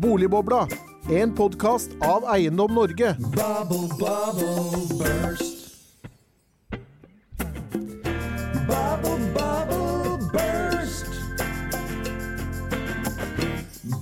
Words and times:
Boligbobla, 0.00 0.68
en 1.10 1.34
podkast 1.34 1.90
av 2.00 2.24
Eiendom 2.34 2.74
Norge. 2.74 3.16
Bubble, 3.20 3.88
bubble, 3.98 4.80
burst. 4.98 5.74
Bubble, 8.68 9.18
bubble, 9.34 10.16
burst. 10.32 11.10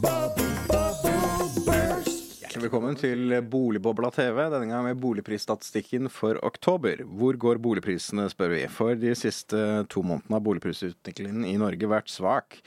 Bubble, 0.03 0.53
bubble, 0.69 1.49
burst. 1.67 2.45
Hjertelig 2.45 2.63
velkommen 2.63 3.01
til 3.01 3.35
Boligbobla 3.51 4.13
TV, 4.15 4.39
denne 4.55 4.71
gang 4.71 4.87
med 4.87 5.03
boligprisstatistikken 5.03 6.07
for 6.15 6.39
oktober. 6.47 7.03
Hvor 7.03 7.35
går 7.35 7.59
boligprisene, 7.59 8.29
spør 8.31 8.55
vi. 8.55 8.63
For 8.71 8.95
de 8.95 9.19
siste 9.19 9.67
to 9.91 10.07
månedene 10.07 10.39
har 10.39 10.47
boligprisutviklingen 10.47 11.43
i 11.51 11.59
Norge 11.59 11.91
vært 11.91 12.15
svak. 12.15 12.63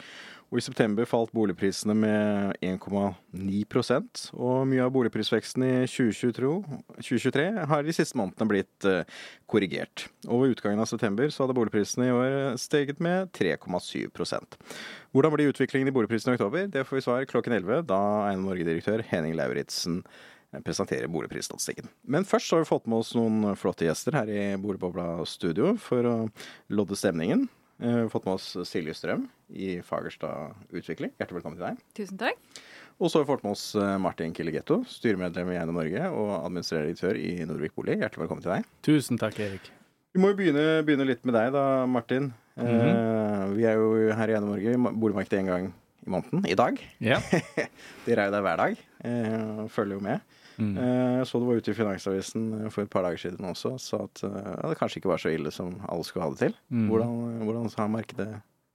Og 0.52 0.60
I 0.60 0.64
september 0.66 1.08
falt 1.08 1.32
boligprisene 1.32 1.94
med 1.96 2.58
1,9% 2.60 4.24
og 4.36 4.66
mye 4.68 4.84
av 4.84 4.90
boligprisveksten 4.92 5.64
i 5.64 5.70
2022, 5.88 6.50
2023 6.98 7.46
har 7.72 7.86
de 7.88 7.96
siste 7.96 8.20
månedene 8.20 8.50
blitt 8.50 8.88
eh, 8.90 9.08
korrigert. 9.48 10.10
Og 10.28 10.44
Ved 10.44 10.58
utgangen 10.58 10.84
av 10.84 10.90
september 10.92 11.32
så 11.32 11.46
hadde 11.46 11.56
boligprisene 11.56 12.10
i 12.10 12.12
år 12.16 12.36
steget 12.60 13.00
med 13.00 13.32
3,7% 13.38 14.60
Hvordan 15.16 15.34
blir 15.38 15.54
utviklingen 15.54 15.88
i 15.88 15.96
boligprisene 15.96 16.36
i 16.36 16.42
oktober? 16.42 16.68
Det 16.74 16.84
får 16.84 17.00
vi 17.00 17.06
svar 17.08 17.32
klokken 17.32 17.56
11, 17.56 17.88
da 17.88 18.02
Eiendom 18.28 18.52
Norge-direktør 18.52 19.06
Henning 19.08 19.40
Lauritzen 19.40 20.02
presenterer 20.66 21.08
boligprisstatistikken. 21.08 21.88
Men 22.04 22.28
først 22.28 22.52
har 22.52 22.66
vi 22.66 22.68
fått 22.68 22.92
med 22.92 23.00
oss 23.00 23.14
noen 23.16 23.56
flotte 23.56 23.88
gjester 23.88 24.20
her 24.20 24.28
i 24.28 24.44
Boligbobla 24.60 25.24
studio 25.24 25.78
for 25.80 26.04
å 26.04 26.16
lodde 26.76 27.00
stemningen. 27.00 27.48
Eh, 27.82 27.90
har 27.98 28.10
fått 28.14 28.26
med 28.26 28.34
oss 28.38 28.58
Silje 28.70 28.94
Strøm 28.94 29.24
i 29.50 29.80
Fagerstad 29.82 30.54
Utvikling. 30.70 31.10
Hjertelig 31.18 31.40
velkommen 31.40 31.58
til 31.58 31.66
deg. 31.66 31.80
Tusen 31.98 32.20
takk. 32.22 32.38
Og 33.02 33.10
så 33.10 33.18
har 33.18 33.26
vi 33.26 33.32
fått 33.32 33.46
med 33.48 33.56
oss 33.56 33.64
eh, 33.74 33.96
Martin 33.98 34.36
Killegetto, 34.38 34.84
styremedlem 34.86 35.50
i 35.50 35.58
Eiendom 35.58 35.80
Norge 35.80 36.12
og 36.14 36.30
administrerende 36.44 36.92
direktør 36.92 37.18
i 37.18 37.32
Nordvik 37.50 37.74
Bolig. 37.74 37.98
Hjertelig 38.04 38.28
velkommen 38.28 38.46
til 38.46 38.54
deg. 38.54 38.70
Tusen 38.86 39.18
takk, 39.22 39.40
Erik. 39.42 39.72
Vi 40.14 40.22
må 40.22 40.30
jo 40.30 40.38
begynne, 40.38 40.68
begynne 40.86 41.08
litt 41.10 41.26
med 41.26 41.34
deg 41.40 41.50
da, 41.56 41.66
Martin. 41.90 42.30
eh, 42.62 43.46
vi 43.58 43.66
er 43.66 43.82
jo 43.82 43.90
her 44.14 44.30
i 44.30 44.38
Eiendom 44.38 44.54
Norge 44.54 44.94
boligmarkedet 45.02 45.42
én 45.42 45.50
gang 45.50 45.72
i 46.06 46.12
måneden. 46.12 46.46
I 46.50 46.58
dag. 46.58 46.78
Ja. 47.04 47.20
de 48.06 48.14
er 48.16 48.26
jo 48.26 48.36
der 48.36 48.46
hver 48.46 48.62
dag. 48.62 48.86
Eh, 49.06 49.66
følger 49.74 49.98
jo 49.98 50.06
med. 50.06 50.22
Mm. 50.62 50.78
Eh, 50.78 51.24
så 51.26 51.40
du 51.40 51.48
var 51.48 51.58
ute 51.62 51.74
i 51.74 51.78
Finansavisen 51.78 52.48
eh, 52.60 52.70
for 52.74 52.86
et 52.86 52.92
par 52.92 53.06
dager 53.06 53.22
siden 53.24 53.48
også 53.50 53.76
og 53.78 53.82
sa 53.82 54.04
at 54.06 54.24
eh, 54.28 54.70
det 54.70 54.78
kanskje 54.80 55.02
ikke 55.02 55.12
var 55.14 55.22
så 55.24 55.32
ille 55.34 55.54
som 55.54 55.74
alle 55.88 56.06
skulle 56.08 56.28
ha 56.28 56.34
det 56.34 56.42
til. 56.44 56.56
Mm. 56.70 56.88
Hvordan, 56.92 57.16
hvordan, 57.48 57.72
har 57.78 57.92
markedet, 57.96 58.30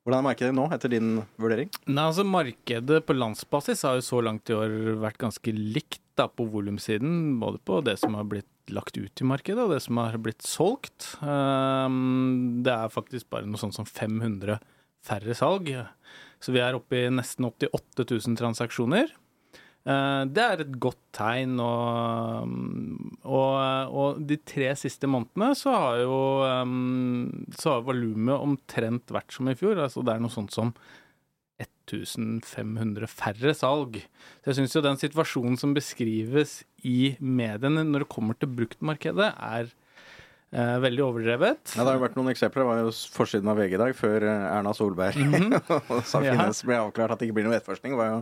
hvordan 0.06 0.18
er 0.18 0.26
markedet 0.30 0.56
nå, 0.56 0.66
etter 0.74 0.92
din 0.92 1.12
vurdering? 1.42 1.70
Nei, 1.86 2.08
altså 2.08 2.26
Markedet 2.26 3.02
på 3.06 3.16
landsbasis 3.16 3.84
har 3.86 4.00
jo 4.00 4.08
så 4.08 4.22
langt 4.24 4.50
i 4.50 4.56
år 4.56 4.76
vært 5.04 5.20
ganske 5.22 5.54
likt 5.54 6.02
da, 6.18 6.28
på 6.30 6.48
volumsiden. 6.50 7.36
Både 7.42 7.60
på 7.62 7.82
det 7.86 7.98
som 8.02 8.16
har 8.18 8.26
blitt 8.30 8.50
lagt 8.72 8.96
ut 8.98 9.22
i 9.22 9.26
markedet, 9.28 9.62
og 9.62 9.74
det 9.74 9.82
som 9.84 10.00
har 10.00 10.16
blitt 10.18 10.42
solgt. 10.46 11.12
Um, 11.20 12.64
det 12.66 12.72
er 12.72 12.90
faktisk 12.90 13.28
bare 13.30 13.46
noe 13.46 13.60
sånt 13.60 13.76
som 13.76 13.86
500 13.86 14.58
færre 15.06 15.36
salg. 15.38 15.70
Så 16.42 16.52
vi 16.54 16.60
er 16.62 16.76
oppe 16.76 16.98
i 17.00 17.06
nesten 17.12 17.46
88 17.48 18.04
000 18.04 18.36
transaksjoner. 18.38 19.12
Eh, 19.86 20.22
Det 20.34 20.42
er 20.44 20.62
et 20.64 20.74
godt 20.82 21.00
tegn, 21.16 21.56
og, 21.62 22.52
og, 23.24 23.96
og 23.96 24.20
de 24.28 24.36
tre 24.44 24.72
siste 24.76 25.08
månedene 25.10 25.52
så 25.56 25.72
har 25.72 26.02
jo 26.02 26.18
um, 26.44 27.46
så 27.56 27.78
har 27.78 27.86
volumet 27.88 28.36
omtrent 28.36 29.14
vært 29.14 29.32
som 29.32 29.48
i 29.48 29.56
fjor. 29.58 29.78
Altså 29.86 30.04
det 30.04 30.14
er 30.16 30.24
noe 30.24 30.34
sånt 30.34 30.54
som 30.54 30.74
1500 31.56 33.06
færre 33.08 33.54
salg. 33.56 34.00
Så 34.42 34.50
jeg 34.50 34.58
syns 34.60 34.76
jo 34.76 34.84
den 34.84 34.98
situasjonen 35.00 35.56
som 35.60 35.74
beskrives 35.76 36.58
i 36.84 37.14
mediene 37.20 37.84
når 37.86 38.04
det 38.04 38.12
kommer 38.12 38.36
til 38.38 38.52
bruktmarkedet, 38.58 39.30
er 39.38 39.70
eh, 40.52 40.76
veldig 40.82 41.02
overdrevet. 41.04 41.74
Ja, 41.76 41.82
det 41.82 41.88
har 41.90 41.96
jo 41.98 42.04
vært 42.04 42.16
noen 42.18 42.30
eksempler. 42.32 42.62
Det 42.64 42.68
var 42.70 42.82
jo 42.84 42.90
forsiden 43.16 43.48
av 43.52 43.56
VG 43.60 43.74
i 43.78 43.80
dag, 43.82 43.94
før 43.98 44.26
eh, 44.28 44.50
Erna 44.58 44.74
Solberg 44.76 45.16
og 45.26 46.02
sa 46.10 46.22
Ja. 46.24 46.36
Ble 46.66 46.78
avklart 46.82 47.16
at 47.16 47.18
det 47.22 47.28
ikke 47.30 47.38
blir 47.40 47.48
noen 47.48 47.56
etterforskning, 47.58 47.96
var 47.98 48.12
jo 48.12 48.20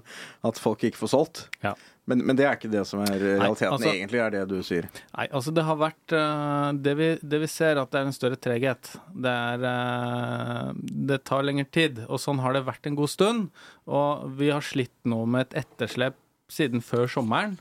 at 0.51 0.61
folk 0.63 0.85
ikke 0.89 1.01
får 1.03 1.13
solgt. 1.15 1.45
Ja. 1.65 1.75
Men, 2.05 2.21
men 2.29 2.37
det 2.37 2.45
er 2.45 2.59
ikke 2.59 2.69
det 2.69 2.83
som 2.85 3.01
er 3.01 3.15
realiteten. 3.17 3.73
altså- 3.73 3.89
Egentlig 3.95 4.19
er 4.21 4.31
det 4.35 4.43
du 4.51 4.59
sier. 4.67 4.89
Nei, 5.17 5.25
altså 5.33 5.55
det 5.57 5.63
har 5.65 5.79
vært 5.81 6.13
eh, 6.13 6.73
det, 6.85 6.93
vi, 6.99 7.07
det 7.25 7.41
vi 7.47 7.49
ser, 7.49 7.81
at 7.81 7.91
det 7.95 8.03
er 8.03 8.11
en 8.11 8.17
større 8.17 8.37
treghet. 8.37 8.91
Det 9.25 9.33
er 9.33 9.65
eh, 9.71 10.73
Det 11.15 11.23
tar 11.25 11.47
lengre 11.49 11.65
tid, 11.73 12.03
og 12.09 12.21
sånn 12.21 12.43
har 12.45 12.53
det 12.59 12.67
vært 12.69 12.91
en 12.91 12.99
god 12.99 13.09
stund. 13.13 13.49
Og 13.89 14.27
vi 14.37 14.51
har 14.53 14.61
slitt 14.65 14.93
nå 15.09 15.23
med 15.25 15.47
et 15.49 15.65
etterslep 15.65 16.19
siden 16.53 16.85
før 16.85 17.09
sommeren. 17.09 17.57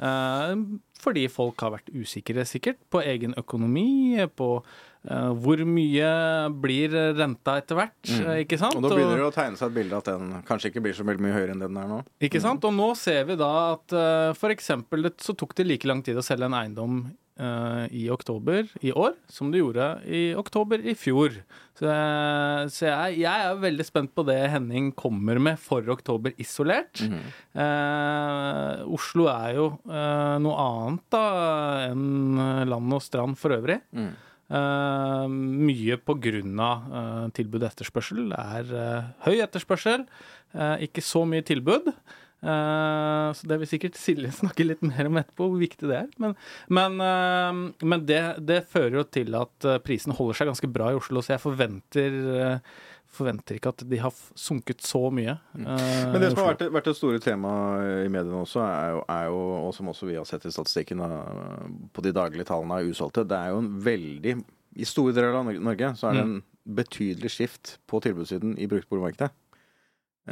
Eh, 0.00 0.56
fordi 1.00 1.28
folk 1.28 1.60
har 1.60 1.74
vært 1.76 1.92
usikre, 1.94 2.46
sikkert, 2.48 2.80
på 2.90 3.02
egen 3.04 3.36
økonomi, 3.40 4.18
på 4.36 4.50
hvor 5.04 5.60
mye 5.68 6.10
blir 6.64 6.94
renta 7.18 7.58
etter 7.60 7.76
hvert, 7.76 7.98
Mm. 8.08 8.30
ikke 8.46 8.56
sant? 8.58 8.76
Og 8.78 8.86
da 8.86 8.94
begynner 8.94 9.20
det 9.20 9.26
å 9.28 9.34
tegne 9.34 9.58
seg 9.60 9.68
et 9.68 9.76
bilde 9.76 9.98
at 9.98 10.06
den 10.08 10.30
kanskje 10.48 10.70
ikke 10.70 10.82
blir 10.86 10.96
så 10.96 11.04
veldig 11.04 11.20
mye 11.26 11.34
høyere 11.36 11.52
enn 11.52 11.60
den 11.60 11.76
er 11.76 11.90
nå. 11.90 11.98
Ikke 12.24 12.40
sant? 12.40 12.64
Og 12.64 12.72
nå 12.72 12.88
ser 12.96 13.24
vi 13.28 13.36
da 13.36 13.50
at 13.74 13.92
uh, 13.92 14.30
for 14.38 14.48
eksempel 14.54 15.10
så 15.20 15.36
tok 15.36 15.52
det 15.60 15.66
like 15.68 15.84
lang 15.90 16.00
tid 16.06 16.16
å 16.16 16.24
selge 16.24 16.48
en 16.48 16.56
eiendom 16.56 17.02
uh, 17.40 17.84
i 17.92 18.06
oktober 18.14 18.64
i 18.80 18.92
år 18.96 19.12
som 19.28 19.50
det 19.52 19.60
gjorde 19.60 19.90
i 20.08 20.22
oktober 20.40 20.80
i 20.80 20.94
fjor. 20.96 21.36
Så, 21.76 21.84
uh, 21.90 22.64
så 22.72 22.86
jeg, 22.88 23.20
jeg 23.26 23.46
er 23.50 23.60
veldig 23.60 23.84
spent 23.88 24.12
på 24.16 24.24
det 24.24 24.38
Henning 24.54 24.92
kommer 24.96 25.36
med 25.42 25.58
for 25.60 25.84
oktober 25.92 26.32
isolert. 26.40 27.02
Eh, 27.54 28.84
Oslo 28.94 29.26
er 29.30 29.54
jo 29.58 29.66
eh, 29.88 30.36
noe 30.44 30.54
annet 30.64 31.04
da 31.14 31.24
enn 31.90 32.38
land 32.70 32.94
og 32.96 33.02
strand 33.04 33.38
for 33.40 33.54
øvrig. 33.56 33.80
Eh, 34.52 35.24
mye 35.30 35.96
grunn 36.04 36.60
av 36.60 36.90
eh, 36.92 37.24
tilbud 37.38 37.62
og 37.62 37.70
etterspørsel. 37.70 38.26
Det 38.28 38.42
er 38.58 38.74
uh, 38.76 39.06
høy 39.24 39.40
etterspørsel, 39.40 40.04
uh, 40.52 40.76
ikke 40.84 41.04
så 41.04 41.24
mye 41.28 41.46
tilbud. 41.46 41.90
Så 42.44 43.46
det 43.48 43.56
vil 43.56 43.68
sikkert 43.70 43.94
Silje 43.96 44.28
snakke 44.36 44.66
litt 44.66 44.82
mer 44.84 45.06
om 45.08 45.16
etterpå, 45.16 45.46
hvor 45.48 45.56
viktig 45.62 45.88
det 45.88 45.96
er. 46.02 46.10
Men, 46.20 46.34
men, 46.68 46.98
men 47.80 48.02
det, 48.04 48.18
det 48.44 48.58
fører 48.68 48.98
jo 48.98 49.04
til 49.08 49.32
at 49.38 49.64
prisene 49.86 50.12
holder 50.18 50.36
seg 50.36 50.50
ganske 50.50 50.68
bra 50.74 50.90
i 50.92 50.98
Oslo, 50.98 51.22
så 51.24 51.38
jeg 51.38 51.40
forventer 51.40 52.18
eh, 52.34 52.74
Forventer 53.14 53.58
ikke 53.58 53.72
at 53.74 53.84
de 53.88 54.00
har 54.02 54.14
sunket 54.38 54.82
så 54.84 55.00
mye. 55.14 55.36
Uh, 55.54 55.68
Men 56.12 56.18
det 56.22 56.32
som 56.32 56.42
har 56.42 56.52
vært, 56.52 56.66
vært 56.74 56.90
et 56.90 56.98
store 56.98 57.20
tema 57.22 57.52
i 58.02 58.10
mediene 58.10 58.42
også, 58.42 58.62
er 58.64 58.96
jo, 58.96 59.04
er 59.16 59.28
jo, 59.30 59.38
og 59.60 59.70
som 59.76 59.92
også 59.92 60.08
vi 60.10 60.18
har 60.18 60.26
sett 60.28 60.46
i 60.48 60.52
statistikken 60.54 61.02
da, 61.04 61.22
på 61.94 62.04
de 62.04 62.14
daglige 62.16 62.48
tallene 62.50 62.80
av 62.80 62.90
usolgte, 62.90 63.26
det 63.30 63.38
er 63.38 63.54
jo 63.54 63.62
en 63.62 63.70
veldig 63.84 64.36
I 64.82 64.88
store 64.88 65.14
deler 65.14 65.38
av 65.38 65.46
Norge 65.54 65.94
så 66.00 66.10
er 66.10 66.18
det 66.18 66.26
en 66.26 66.36
betydelig 66.64 67.30
skift 67.30 67.76
på 67.90 68.00
tilbudssiden 68.02 68.56
i 68.58 68.66
bruktboligmarkedet. 68.70 69.30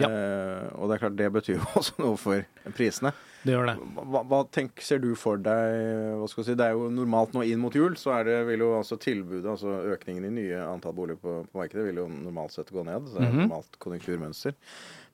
Ja. 0.01 0.09
Eh, 0.09 0.69
og 0.79 0.89
det 0.89 0.95
er 0.95 1.01
klart 1.03 1.17
det 1.19 1.27
betyr 1.35 1.59
jo 1.59 1.67
også 1.81 1.99
noe 2.01 2.17
for 2.17 2.45
prisene. 2.77 3.11
Det 3.43 3.53
gjør 3.57 3.67
det. 3.73 3.75
Hva, 4.09 4.23
hva 4.31 4.39
tenk, 4.55 4.81
ser 4.81 5.01
du 5.03 5.11
for 5.19 5.37
deg 5.43 5.75
hva 6.21 6.29
skal 6.31 6.47
si, 6.47 6.55
Det 6.57 6.65
er 6.65 6.77
jo 6.79 6.87
normalt 6.95 7.35
nå 7.35 7.43
inn 7.45 7.59
mot 7.61 7.75
jul, 7.75 7.97
så 8.01 8.15
er 8.21 8.25
det, 8.31 8.37
vil 8.49 8.63
jo 8.65 8.71
altså 8.79 8.97
tilbudet, 9.03 9.45
altså 9.51 9.75
økningen 9.97 10.29
i 10.31 10.35
nye 10.37 10.61
antall 10.65 10.95
boliger 10.97 11.19
på, 11.21 11.35
på 11.51 11.59
markedet, 11.61 11.85
vil 11.91 12.01
jo 12.05 12.07
normalt 12.09 12.55
sett 12.55 12.71
gå 12.73 12.85
ned. 12.87 13.09
Så 13.11 13.19
det 13.19 13.25
er 13.25 13.29
et 13.29 13.35
Mhm. 13.35 13.43
normalt 13.51 13.79
konjunkturmønster. 13.83 14.55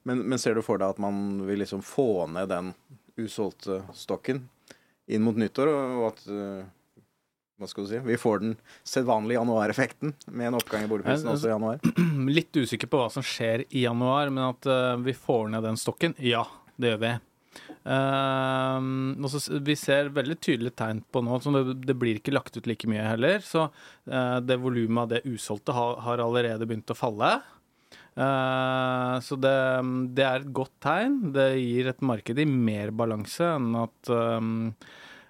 Men, 0.06 0.22
men 0.28 0.38
ser 0.38 0.54
du 0.54 0.62
for 0.62 0.78
deg 0.78 0.94
at 0.94 1.00
man 1.02 1.40
vil 1.48 1.58
liksom 1.64 1.82
få 1.82 2.26
ned 2.30 2.48
den 2.52 2.70
usolgte 3.18 3.80
stokken 3.98 4.44
inn 5.08 5.24
mot 5.24 5.34
nyttår, 5.40 5.72
og 5.72 6.04
at 6.12 6.22
eh, 6.28 6.66
hva 7.58 7.66
skal 7.66 7.84
du 7.84 7.90
si, 7.90 7.98
vi 8.06 8.16
får 8.20 8.42
den 8.44 8.52
sedvanlige 8.86 9.40
januareffekten 9.40 10.12
med 10.30 10.50
en 10.50 10.56
oppgang 10.60 10.84
i 10.86 10.90
boligprisen 10.90 11.30
også 11.32 11.48
i 11.48 11.54
januar? 11.54 11.80
Litt 12.38 12.54
usikker 12.54 12.90
på 12.90 13.00
hva 13.00 13.08
som 13.10 13.24
skjer 13.26 13.64
i 13.68 13.82
januar, 13.82 14.30
men 14.30 14.44
at 14.52 14.68
uh, 14.70 14.94
vi 15.02 15.14
får 15.16 15.50
ned 15.50 15.66
den 15.66 15.80
stokken, 15.80 16.14
ja, 16.22 16.44
det 16.78 16.92
gjør 16.92 17.02
vi. 17.02 17.10
Uh, 17.88 18.78
også, 19.26 19.58
vi 19.66 19.74
ser 19.78 20.12
veldig 20.14 20.38
tydelige 20.38 20.78
tegn 20.78 21.02
på 21.10 21.22
nå, 21.26 21.40
så 21.42 21.54
det, 21.56 21.80
det 21.88 21.98
blir 21.98 22.20
ikke 22.20 22.36
lagt 22.36 22.54
ut 22.54 22.68
like 22.70 22.90
mye 22.90 23.06
heller. 23.08 23.42
Så 23.42 23.66
uh, 23.66 24.38
det 24.44 24.60
volumet 24.62 25.02
av 25.02 25.12
det 25.16 25.24
usolgte 25.26 25.74
har, 25.74 25.98
har 26.06 26.22
allerede 26.22 26.68
begynt 26.68 26.94
å 26.94 26.98
falle. 26.98 27.40
Uh, 28.18 29.18
så 29.22 29.34
det, 29.38 29.56
det 30.14 30.30
er 30.30 30.44
et 30.44 30.54
godt 30.54 30.76
tegn. 30.84 31.20
Det 31.34 31.50
gir 31.58 31.90
et 31.90 32.06
marked 32.06 32.38
i 32.38 32.46
mer 32.46 32.94
balanse 32.94 33.50
enn 33.56 33.74
at 33.82 34.14
eh, 34.14 34.48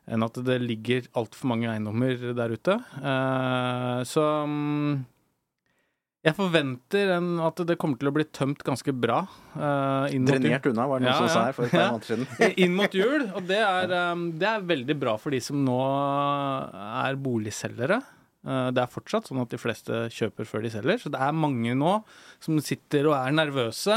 enn 0.08 0.24
at 0.24 0.40
det 0.46 0.58
ligger 0.64 1.06
altfor 1.18 1.52
mange 1.52 1.68
eiendommer 1.70 2.18
der 2.36 2.54
ute. 2.56 2.78
Eh, 2.98 4.00
så 4.08 4.24
mm, 4.48 4.98
jeg 6.26 6.34
forventer 6.34 7.12
en, 7.14 7.28
at 7.46 7.60
det 7.68 7.76
kommer 7.80 8.00
til 8.00 8.10
å 8.10 8.14
bli 8.16 8.26
tømt 8.34 8.64
ganske 8.66 8.92
bra. 8.92 9.20
eh. 9.54 10.16
Drenert 10.28 10.66
unna, 10.66 10.88
var 10.90 11.00
det 11.00 11.06
noen 11.06 11.14
Ja, 11.14 11.18
som 11.22 11.30
sa 11.30 11.44
her 11.46 11.56
for 11.56 11.68
et 11.68 11.76
par 11.76 11.92
måneder 11.94 12.10
siden. 12.10 12.54
Inn 12.64 12.74
mot 12.76 12.96
jul, 12.96 13.28
og 13.38 13.46
det 13.48 13.60
er, 13.62 13.94
um, 14.12 14.28
det 14.40 14.48
er 14.50 14.66
veldig 14.74 14.96
bra 14.98 15.14
for 15.20 15.34
de 15.36 15.40
som 15.44 15.60
nå 15.64 15.78
er 17.04 17.20
boligselgere. 17.22 18.00
Eh, 18.46 18.70
Det 18.70 18.82
er 18.82 18.92
fortsatt 18.92 19.26
sånn 19.28 19.40
at 19.42 19.50
de 19.50 19.58
fleste 19.58 20.04
kjøper 20.14 20.46
før 20.46 20.62
de 20.62 20.70
selger, 20.70 20.98
så 21.02 21.10
det 21.10 21.20
er 21.20 21.32
mange 21.34 21.74
nå 21.74 22.04
som 22.40 22.58
sitter 22.62 23.08
og 23.10 23.16
er 23.18 23.32
nervøse, 23.34 23.96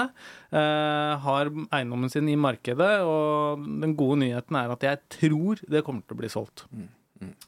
eh, 0.51 1.11
har 1.25 1.51
eiendommen 1.71 2.09
sin 2.09 2.27
i 2.29 2.35
markedet, 2.35 3.01
og 3.05 3.61
den 3.81 3.93
gode 3.95 4.17
nyheten 4.23 4.55
er 4.57 4.71
at 4.73 4.81
jeg 4.81 4.99
tror 5.19 5.61
det 5.69 5.83
kommer 5.85 6.01
til 6.07 6.17
å 6.17 6.21
bli 6.23 6.27
solgt. 6.33 6.65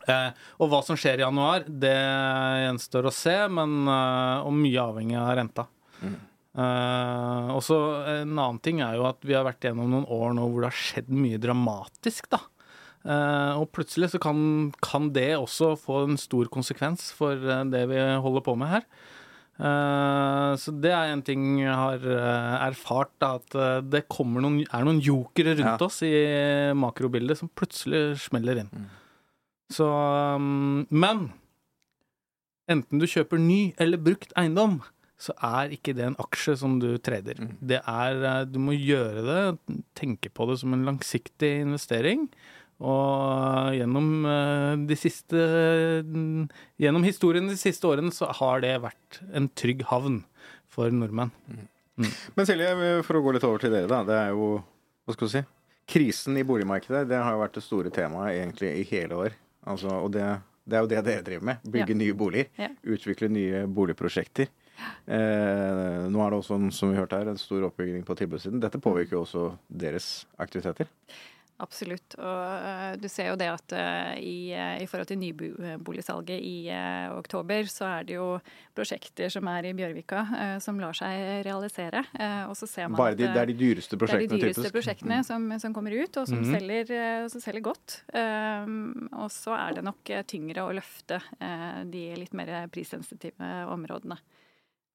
Eh, 0.08 0.30
og 0.62 0.70
hva 0.70 0.84
som 0.86 0.96
skjer 0.96 1.18
i 1.18 1.26
januar, 1.26 1.64
det 1.66 1.96
gjenstår 1.98 3.08
å 3.10 3.12
se, 3.14 3.34
men 3.50 3.88
eh, 3.90 4.46
og 4.46 4.54
mye 4.54 4.78
avhengig 4.84 5.18
av 5.18 5.34
renta. 5.40 5.66
Eh, 6.54 7.48
også 7.58 7.78
en 8.22 8.36
annen 8.38 8.60
ting 8.62 8.82
er 8.86 9.00
jo 9.00 9.08
at 9.10 9.18
vi 9.26 9.34
har 9.34 9.44
vært 9.48 9.66
gjennom 9.66 9.90
noen 9.90 10.06
år 10.14 10.36
nå 10.38 10.46
hvor 10.46 10.62
det 10.62 10.70
har 10.70 10.78
skjedd 10.78 11.10
mye 11.10 11.40
dramatisk, 11.42 12.30
da. 12.30 12.38
Eh, 13.04 13.54
og 13.60 13.68
plutselig 13.76 14.14
så 14.14 14.20
kan, 14.24 14.38
kan 14.84 15.10
det 15.16 15.34
også 15.36 15.74
få 15.80 16.06
en 16.06 16.20
stor 16.20 16.48
konsekvens 16.52 17.10
for 17.16 17.36
eh, 17.36 17.66
det 17.72 17.84
vi 17.92 18.00
holder 18.24 18.46
på 18.46 18.56
med 18.60 18.72
her. 18.78 18.86
Eh, 19.60 20.54
så 20.60 20.74
det 20.82 20.94
er 20.96 21.12
en 21.12 21.24
ting 21.26 21.44
jeg 21.60 21.76
har 21.76 22.06
erfart, 22.70 23.12
da, 23.20 23.36
at 23.42 23.84
det 23.92 24.06
noen, 24.08 24.62
er 24.64 24.88
noen 24.88 25.04
jokere 25.04 25.58
rundt 25.60 25.84
Ja. 25.84 25.88
oss 25.88 26.00
i 26.08 26.14
makrobildet 26.80 27.42
som 27.42 27.52
plutselig 27.52 28.20
smeller 28.24 28.64
inn. 28.64 28.88
Så 29.74 29.86
um, 29.86 30.86
Men 30.92 31.32
enten 32.70 33.00
du 33.02 33.08
kjøper 33.10 33.40
ny 33.42 33.74
eller 33.82 34.00
brukt 34.00 34.32
eiendom, 34.40 34.80
så 35.20 35.34
er 35.44 35.72
ikke 35.76 35.94
det 35.96 36.06
en 36.08 36.18
aksje 36.20 36.56
som 36.60 36.80
du 36.82 36.98
trader. 37.00 37.36
Det 37.64 37.80
er 37.80 38.46
Du 38.46 38.60
må 38.60 38.76
gjøre 38.76 39.24
det, 39.28 39.78
tenke 39.96 40.32
på 40.32 40.48
det 40.50 40.60
som 40.60 40.74
en 40.76 40.86
langsiktig 40.88 41.62
investering. 41.64 42.30
Og 42.82 43.76
gjennom 43.78 44.08
eh, 44.26 44.74
de 44.90 44.96
siste 44.98 45.40
Gjennom 46.82 47.04
historien 47.06 47.48
de 47.48 47.58
siste 47.60 47.88
årene 47.88 48.12
så 48.16 48.28
har 48.40 48.64
det 48.64 48.74
vært 48.84 49.20
en 49.34 49.48
trygg 49.60 49.84
havn 49.92 50.22
for 50.74 50.90
nordmenn. 50.94 51.32
Men 52.34 52.48
Silje, 52.50 52.72
for 53.06 53.20
å 53.20 53.22
gå 53.22 53.36
litt 53.36 53.44
over 53.46 53.62
til 53.62 53.72
dere, 53.76 53.86
da. 53.92 54.00
Det 54.08 54.16
er 54.18 54.32
jo 54.34 54.48
Hva 55.06 55.14
skal 55.16 55.30
du 55.30 55.34
si? 55.36 55.44
Krisen 55.94 56.38
i 56.40 56.46
boligmarkedet 56.48 57.04
det 57.12 57.20
har 57.20 57.36
jo 57.36 57.42
vært 57.44 57.58
det 57.60 57.64
store 57.66 57.92
temaet 57.94 58.38
egentlig 58.40 58.72
i 58.80 58.86
hele 58.90 59.18
år. 59.20 59.34
Altså, 59.68 59.92
og 60.00 60.14
det, 60.16 60.24
det 60.66 60.78
er 60.80 60.86
jo 60.86 60.90
det 60.94 61.02
dere 61.06 61.26
driver 61.28 61.48
med. 61.52 61.66
Bygge 61.68 61.92
Ja. 61.94 62.00
nye 62.00 62.16
boliger. 62.18 62.48
Ja. 62.58 62.70
Utvikle 62.96 63.28
nye 63.30 63.66
boligprosjekter. 63.68 64.48
Eh, 65.06 66.08
nå 66.10 66.24
er 66.24 66.32
det 66.34 66.40
også, 66.40 66.58
som 66.74 66.92
vi 66.94 66.98
hørte 66.98 67.20
her, 67.20 67.30
en 67.30 67.38
stor 67.40 67.68
oppbygging 67.68 68.06
på 68.08 68.16
tilbudssiden. 68.18 68.62
Dette 68.64 68.80
påvirker 68.82 69.18
jo 69.20 69.26
også 69.28 69.44
deres 69.70 70.08
aktiviteter. 70.42 70.88
Absolutt. 71.62 72.16
Og 72.18 72.66
eh, 72.66 72.96
du 72.98 73.06
ser 73.12 73.28
jo 73.30 73.36
det 73.38 73.48
at 73.52 73.74
eh, 73.78 74.16
i, 74.26 74.38
eh, 74.58 74.82
i 74.82 74.88
forhold 74.90 75.08
til 75.12 75.20
nyboligsalget 75.22 76.42
i 76.42 76.56
oktober, 77.14 77.70
så 77.70 77.86
er 78.00 78.08
det 78.10 78.18
jo 78.18 78.40
prosjekter 78.76 79.30
som 79.32 79.48
er 79.52 79.70
i 79.70 79.74
Bjørvika 79.78 80.24
som 80.64 80.80
lar 80.82 80.98
seg 80.98 81.46
realisere. 81.46 82.02
Og 82.50 82.56
så 82.58 82.68
ser 82.68 82.90
man 82.90 82.98
Bare 82.98 83.14
at 83.14 83.22
de, 83.22 83.28
eh, 83.30 83.36
det 83.38 83.44
er 83.44 83.52
de 83.54 83.58
dyreste 83.60 84.00
prosjektene, 84.02 84.28
det 84.28 84.34
er 84.34 84.36
de 84.36 84.44
dyreste 84.48 84.62
typisk. 84.66 84.74
Mm. 84.74 84.80
prosjektene 84.80 85.20
som, 85.30 85.48
som 85.62 85.78
kommer 85.78 85.94
ut, 85.94 86.18
og 86.18 86.28
som, 86.28 86.42
Mhm. 86.42 86.54
selger, 86.58 86.92
eh, 86.98 87.28
som 87.30 87.42
selger 87.46 87.62
godt. 87.70 88.00
Um, 88.14 89.10
og 89.14 89.30
så 89.32 89.54
er 89.56 89.78
det 89.78 89.84
nok 89.86 90.04
tyngre 90.28 90.66
å 90.66 90.74
løfte 90.74 91.22
de 91.94 92.04
litt 92.18 92.34
mer 92.34 92.68
prissensitive 92.74 93.52
områdene. 93.70 94.18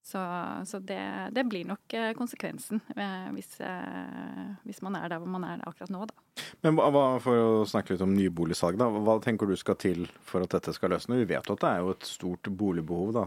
Så, 0.08 0.20
så 0.64 0.78
det, 0.88 0.96
det 1.37 1.43
blir 1.50 1.66
nok 1.69 1.93
eh, 1.93 2.14
konsekvensen 2.16 2.78
eh, 2.96 3.26
hvis, 3.34 3.58
eh, 3.60 4.55
hvis 4.64 4.78
man 4.87 4.94
er 4.96 5.10
der 5.12 5.20
hvor 5.20 5.28
man 5.28 5.44
er 5.44 5.60
akkurat 5.69 5.90
nå, 5.93 6.06
da. 6.08 6.46
Men 6.64 6.78
hva, 6.81 7.02
for 7.20 7.37
å 7.43 7.66
snakke 7.69 7.93
litt 7.93 8.05
om 8.06 8.14
nyboligsalg, 8.16 8.78
da. 8.81 8.87
Hva 8.88 9.19
tenker 9.20 9.50
du 9.50 9.52
skal 9.60 9.76
til 9.76 10.06
for 10.25 10.46
at 10.46 10.55
dette 10.56 10.72
skal 10.72 10.94
løsne? 10.94 11.19
Vi 11.20 11.28
vet 11.28 11.50
at 11.52 11.60
det 11.60 11.69
er 11.75 11.82
jo 11.84 11.93
et 11.93 12.08
stort 12.08 12.49
boligbehov, 12.49 13.12
da. 13.19 13.26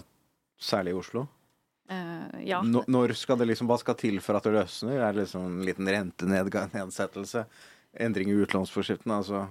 Særlig 0.62 0.96
i 0.96 0.98
Oslo. 1.04 1.28
Uh, 1.92 2.40
ja. 2.48 2.64
Nå- 2.66 2.86
Når 2.88 3.14
skal 3.20 3.38
det 3.42 3.50
liksom, 3.52 3.68
Hva 3.70 3.78
skal 3.82 3.98
til 4.00 4.18
for 4.24 4.40
at 4.40 4.46
det 4.48 4.54
løsner? 4.56 4.98
Er 5.04 5.14
det 5.14 5.26
liksom 5.26 5.46
en 5.52 5.66
liten 5.68 5.90
rentenedsettelse? 5.92 7.46
Endring 8.00 8.32
i 8.32 8.38
utlånsforskriften? 8.42 9.12
Altså 9.12 9.46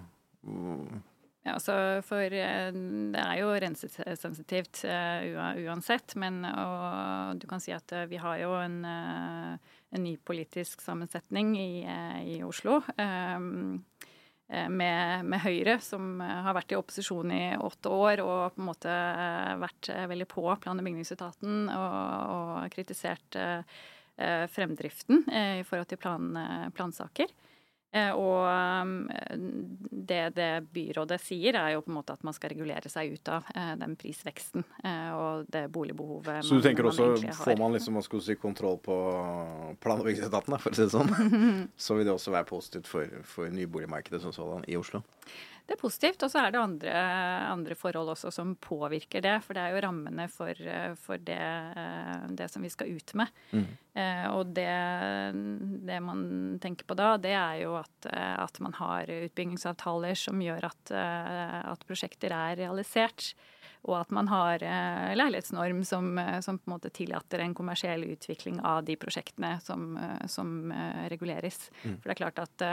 Ja, 1.41 1.55
altså 1.57 1.75
for 2.05 2.35
eh, 2.37 2.67
det 3.15 3.21
er 3.21 3.39
jo 3.41 3.53
rensesensitivt 3.65 4.83
eh, 4.85 5.31
uansett, 5.65 6.13
men 6.21 6.43
og 6.45 7.39
du 7.41 7.47
kan 7.49 7.63
si 7.65 7.73
at 7.73 7.95
eh, 7.97 8.05
vi 8.11 8.19
har 8.21 8.43
jo 8.43 8.51
en, 8.61 8.83
en 8.85 10.05
ny 10.05 10.19
politisk 10.21 10.85
sammensetning 10.85 11.55
i, 11.57 11.71
i 12.35 12.43
Oslo. 12.45 12.83
eh, 12.93 13.41
eh, 14.53 14.69
Med, 14.69 15.25
med 15.33 15.41
Høyre, 15.47 15.79
som 15.81 16.21
har 16.21 16.53
vært 16.59 16.75
i 16.75 16.79
opposisjon 16.81 17.33
i 17.33 17.43
åtte 17.57 17.89
år 17.89 18.21
og 18.27 18.57
på 18.59 18.61
en 18.61 18.69
måte 18.69 19.01
vært 19.65 19.93
veldig 20.13 20.29
på 20.29 20.45
plan- 20.61 20.77
og 20.77 20.85
bygningsetaten 20.91 21.71
og, 21.73 22.69
kritisert 22.75 23.41
fremdriften 24.53 25.23
i 25.33 25.63
forhold 25.65 25.89
til 25.89 26.01
plan, 26.03 26.35
plansaker. 26.77 27.31
Eh, 27.93 28.13
Og 28.15 28.47
um, 28.47 29.09
det 29.91 30.21
det 30.37 30.51
byrådet 30.71 31.19
sier, 31.23 31.57
er 31.59 31.73
jo 31.75 31.83
på 31.83 31.91
en 31.91 31.97
måte 31.97 32.15
at 32.15 32.23
man 32.23 32.37
skal 32.37 32.53
regulere 32.53 32.91
seg 32.93 33.17
ut 33.17 33.31
av 33.35 33.49
eh, 33.51 33.73
den 33.81 33.97
prisveksten 33.99 34.63
eh, 34.85 35.11
og 35.11 35.51
det 35.51 35.65
boligbehovet 35.75 36.45
Så 36.47 36.61
du 36.61 36.63
tenker 36.63 36.87
man 36.87 36.93
også, 36.95 37.09
egentlig 37.11 37.35
har. 37.35 37.45
får 37.51 37.59
man 37.59 37.75
liksom, 37.75 37.99
man 37.99 38.07
skal 38.07 38.23
si, 38.23 38.39
kontroll 38.39 38.79
på 38.79 38.97
plan- 39.83 39.99
og 39.99 40.07
bygningsetaten, 40.07 40.59
for 40.63 40.71
å 40.71 40.79
si 40.79 40.87
det 40.87 40.95
sånn, 40.95 41.15
så 41.87 41.99
vil 41.99 42.07
det 42.07 42.15
også 42.15 42.35
være 42.35 42.51
positivt 42.51 42.91
for, 42.91 43.23
for 43.27 43.51
nyboligmarkedet 43.51 44.23
som 44.23 44.35
sådan 44.35 44.67
i 44.71 44.79
Oslo. 44.79 45.03
Det 45.71 45.77
er 45.77 45.83
positivt. 45.85 46.23
Og 46.27 46.31
så 46.33 46.41
er 46.43 46.51
det 46.51 46.59
andre, 46.59 46.93
andre 47.47 47.77
forhold 47.79 48.09
også 48.17 48.33
som 48.35 48.57
påvirker 48.59 49.23
det. 49.23 49.37
For 49.45 49.55
det 49.55 49.63
er 49.63 49.77
jo 49.77 49.83
rammene 49.85 50.25
for, 50.33 50.51
eh, 50.51 50.97
for 50.99 51.21
det, 51.23 51.37
eh, 51.39 52.25
det 52.41 52.49
som 52.51 52.65
vi 52.67 52.73
skal 52.75 52.91
ut 52.91 53.15
med. 53.21 53.31
Eh, 53.95 54.27
og 54.35 54.51
det, 54.57 54.67
det 55.87 56.01
man 56.03 56.25
tenker 56.63 56.89
på 56.91 56.97
da, 56.99 57.13
det 57.23 57.37
er 57.39 57.61
jo 57.63 57.77
at, 57.81 58.11
eh, 58.11 58.37
at 58.45 58.61
man 58.63 58.77
har 58.79 59.11
utbyggingsavtaler 59.11 60.19
som 60.19 60.43
gjør 60.43 60.69
at, 60.71 60.93
eh, 60.95 61.57
at 61.73 61.87
prosjekter 61.89 62.35
er 62.37 62.61
realisert. 62.61 63.33
Og 63.89 63.95
at 63.97 64.11
man 64.13 64.29
har 64.29 64.61
eh, 64.61 65.15
leilighetsnorm 65.17 65.81
som, 65.89 66.13
som 66.45 66.59
på 66.61 66.69
en 66.69 66.75
måte 66.75 66.93
tillater 66.93 67.41
en 67.41 67.57
kommersiell 67.57 68.05
utvikling 68.13 68.61
av 68.61 68.85
de 68.85 68.99
prosjektene 69.01 69.55
som, 69.65 69.95
som 70.29 70.53
reguleres. 71.09 71.71
reguleres. 71.81 71.97
For 72.03 72.11
det 72.11 72.15
er 72.15 72.21
klart 72.21 72.43
at 72.45 72.67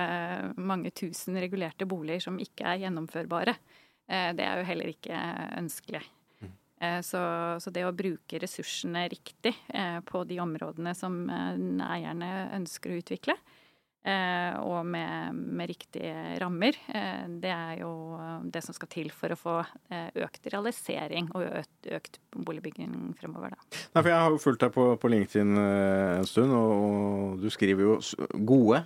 mange 0.59 0.92
tusen 0.92 1.39
regulerte 1.39 1.88
boliger 1.88 2.27
som 2.27 2.39
ikke 2.44 2.68
er 2.74 2.83
gjennomførbare, 2.83 3.56
det 4.07 4.44
er 4.44 4.62
jo 4.62 4.68
heller 4.68 4.92
ikke 4.92 5.24
ønskelig. 5.60 6.03
Eh, 6.80 7.01
Så, 7.01 7.19
så 7.60 7.74
det 7.74 7.86
å 7.88 7.95
bruke 7.95 8.39
ressursene 8.42 9.07
riktig 9.10 9.56
eh, 9.74 10.00
på 10.06 10.24
de 10.30 10.39
områdene 10.44 10.94
som 10.98 11.24
eh, 11.30 11.56
eierne 11.88 12.31
ønsker 12.57 12.94
å 12.94 13.00
utvikle, 13.01 13.38
og 14.63 14.86
med, 14.88 15.36
med 15.36 15.70
riktige 15.72 16.13
rammer, 16.41 16.77
eh, 16.93 17.25
det 17.43 17.51
er 17.51 17.82
jo 17.82 17.91
det 18.48 18.63
som 18.65 18.75
skal 18.75 18.89
til 18.91 19.12
for 19.13 19.34
å 19.34 19.39
få 19.39 19.55
eh, 19.91 20.10
økt 20.24 20.50
realisering 20.53 21.29
og 21.36 21.46
økt, 21.62 21.89
økt 22.00 22.20
boligbygging 22.36 22.93
fremover. 23.20 23.55
Da. 23.55 23.82
Nei, 23.98 24.05
Jeg 24.10 24.20
har 24.20 24.34
jo 24.34 24.41
fulgt 24.41 24.63
deg 24.63 24.75
på, 24.75 24.89
på 25.01 25.12
LinkedIn 25.12 25.63
eh, 25.63 26.17
en 26.20 26.29
stund, 26.29 26.53
og, 26.55 26.75
og 26.77 27.41
du 27.43 27.50
skriver 27.53 27.88
jo 27.88 27.98
gode, 28.48 28.84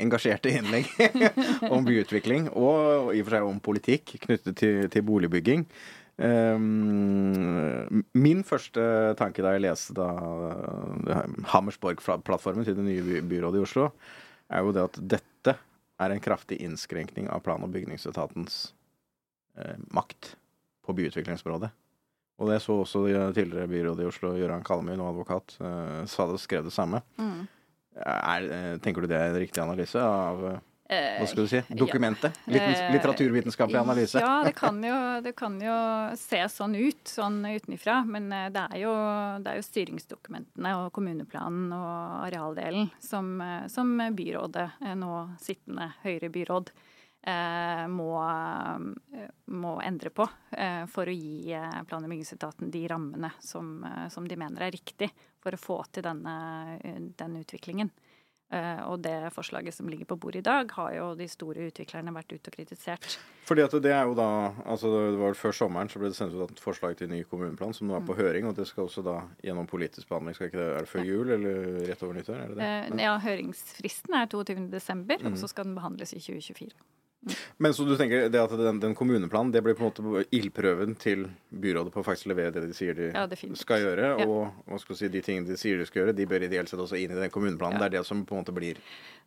engasjerte 0.00 0.52
innlegg 0.54 0.86
om 1.74 1.86
byutvikling, 1.86 2.50
og 2.54 3.10
i 3.14 3.22
og 3.22 3.26
for 3.26 3.36
seg 3.36 3.48
om 3.48 3.64
politikk 3.64 4.14
knyttet 4.26 4.60
til, 4.60 4.84
til 4.92 5.06
boligbygging. 5.06 5.66
Um, 6.20 8.02
min 8.12 8.42
første 8.44 8.82
tanke 9.16 9.40
da 9.40 9.54
jeg 9.54 9.62
leste 9.64 9.94
da 9.96 10.08
eh, 10.12 11.22
Hammersborg-plattformen 11.48 12.66
til 12.66 12.76
det 12.76 12.84
nye 12.84 13.04
by 13.06 13.22
byrådet 13.30 13.62
i 13.62 13.64
Oslo, 13.64 13.86
er 14.50 14.64
jo 14.64 14.74
det 14.74 14.86
at 14.88 15.00
dette 15.16 15.56
er 16.00 16.14
en 16.14 16.22
kraftig 16.22 16.60
innskrenkning 16.64 17.28
av 17.30 17.42
plan- 17.44 17.62
og 17.62 17.72
bygningsetatens 17.74 18.72
eh, 19.58 19.76
makt 19.94 20.34
på 20.86 20.96
byutviklingsområdet. 20.96 21.70
Og 22.40 22.48
det 22.48 22.62
så 22.64 22.78
også 22.80 23.04
tidligere 23.36 23.68
byrådet 23.68 24.06
i 24.06 24.08
Oslo, 24.08 24.32
Gøran 24.38 24.64
Kalmy, 24.64 24.94
nå 24.96 25.10
advokat, 25.10 25.58
eh, 25.60 26.04
sa 26.08 26.26
det, 26.30 26.40
skrev 26.40 26.64
det 26.64 26.72
samme. 26.72 27.02
Er, 28.00 28.46
eh, 28.48 28.76
tenker 28.80 29.04
du 29.04 29.10
det 29.10 29.18
er 29.18 29.34
en 29.34 29.40
riktig 29.42 29.60
analyse 29.60 30.00
av 30.00 30.44
eh, 30.48 30.60
hva 30.90 31.26
skal 31.30 31.46
du 31.46 31.50
si, 31.50 31.60
dokumentet? 31.78 32.38
Eh, 32.50 32.92
litteraturvitenskapelig 32.92 33.78
analyse? 33.78 34.20
Ja, 34.22 34.42
det 34.44 34.52
kan, 34.62 34.80
jo, 34.84 34.96
det 35.22 35.32
kan 35.38 35.58
jo 35.62 35.76
se 36.18 36.42
sånn 36.50 36.74
ut, 36.74 37.02
sånn 37.06 37.40
utenifra. 37.46 38.00
Men 38.08 38.30
eh, 38.34 38.48
det 38.54 38.66
er, 38.72 38.78
jo, 38.82 38.94
det 39.44 39.52
er 39.52 39.60
jo 39.60 39.66
styringsdokumentene 39.68 40.74
og 40.80 40.90
kommuneplanen 40.96 41.70
og 41.76 42.24
arealdelen 42.26 42.90
som, 43.04 43.36
eh, 43.44 43.66
som 43.70 43.94
byrådet, 44.16 44.70
eh, 44.82 44.96
nå 44.98 45.12
sittende 45.42 45.92
Høyre-byråd, 46.02 46.74
eh, 47.22 47.86
må, 47.88 48.10
eh, 49.14 49.30
må 49.54 49.78
endre 49.84 50.10
på 50.10 50.26
eh, 50.56 50.84
for 50.90 51.06
å 51.06 51.14
gi 51.14 51.52
eh, 51.54 51.82
plan- 51.86 52.04
og 52.04 52.10
bygningsetaten 52.10 52.70
de 52.74 52.86
rammene 52.90 53.32
som, 53.38 53.76
eh, 53.84 54.06
som 54.08 54.26
de 54.26 54.38
mener 54.40 54.66
er 54.66 54.74
riktig 54.74 55.10
for 55.40 55.54
å 55.54 55.60
få 55.60 55.82
til 55.92 56.06
denne, 56.06 56.78
eh, 56.82 56.98
den 57.16 57.36
utviklingen. 57.44 57.92
Eh, 58.52 58.82
Og 58.90 59.00
det 59.02 59.32
forslaget 59.32 59.72
som 59.74 59.86
ligger 59.86 60.04
på 60.06 60.16
bordet 60.18 60.40
i 60.40 60.42
dag, 60.42 60.70
har 60.74 60.92
jo 60.94 61.14
de 61.14 61.28
store 61.28 61.68
utviklerne 61.70 62.10
vært 62.12 62.32
ute 62.34 62.48
og 62.50 62.52
kritisert. 62.56 63.18
Fordi 63.46 63.62
at 63.62 63.70
det 63.82 63.92
er 63.92 64.04
jo 64.08 64.14
da 64.14 64.50
altså 64.66 64.90
det 64.90 65.18
var 65.20 65.34
Før 65.38 65.52
sommeren 65.54 65.88
så 65.88 65.98
ble 66.02 66.08
det 66.10 66.16
sendt 66.16 66.34
ut 66.34 66.50
et 66.50 66.58
forslag 66.60 66.96
til 66.96 67.08
ny 67.08 67.22
kommuneplan 67.30 67.72
som 67.74 67.86
nå 67.86 67.94
er 67.96 68.00
på 68.06 68.14
Mm. 68.16 68.18
høring. 68.18 68.46
Og 68.48 68.56
det 68.56 68.66
skal 68.66 68.84
også 68.88 69.04
da 69.04 69.20
gjennom 69.44 69.66
politisk 69.70 70.08
behandling. 70.08 70.34
Skal 70.34 70.46
ikke 70.50 70.58
det, 70.58 70.68
er 70.74 70.78
det 70.80 70.88
før 70.88 71.04
jul 71.06 71.30
eller 71.30 71.86
rett 71.88 72.02
over 72.02 72.14
nyttår? 72.14 72.34
Er 72.42 72.48
det 72.48 72.56
det? 72.56 72.98
Eh, 72.98 73.04
Ja, 73.04 73.18
høringsfristen 73.18 74.14
er 74.14 74.26
22.12., 74.26 75.22
Mm. 75.22 75.32
og 75.32 75.38
så 75.38 75.48
skal 75.48 75.64
den 75.64 75.74
behandles 75.76 76.12
i 76.12 76.18
2024. 76.18 76.70
Men 77.60 77.74
så 77.76 77.84
du 77.84 77.92
tenker 78.00 78.28
det 78.32 78.40
at 78.40 78.52
den, 78.56 78.78
den 78.80 78.94
kommuneplanen 78.96 79.52
det 79.52 79.60
blir 79.62 79.74
på 79.76 79.84
en 79.84 79.90
måte 79.92 80.22
ildprøven 80.32 80.94
til 80.96 81.26
byrådet 81.52 81.92
på 81.92 82.00
å 82.00 82.06
faktisk 82.06 82.30
levere 82.32 82.54
det 82.54 82.62
de 82.70 82.72
sier 82.76 82.96
de 82.96 83.10
Ja, 83.12 83.26
skal 83.60 83.82
gjøre? 83.84 84.06
Ja. 84.22 84.26
Og 84.26 84.64
hva 84.70 84.78
skal 84.80 84.96
si, 84.96 85.10
de 85.12 85.20
tingene 85.20 85.50
de 85.52 85.58
sier 85.60 85.76
de 85.76 85.84
skal 85.88 86.02
gjøre, 86.06 86.16
de 86.16 86.26
bør 86.30 86.46
ideelt 86.48 86.72
sett 86.72 86.80
også 86.80 86.96
inn 86.96 87.12
i 87.12 87.20
den 87.20 87.30
kommuneplanen. 87.34 87.76
Det 87.82 87.90
er 87.90 87.96
det 87.98 88.06
som 88.08 88.24
på 88.24 88.34
en 88.38 88.40
måte 88.40 88.54
blir 88.56 88.80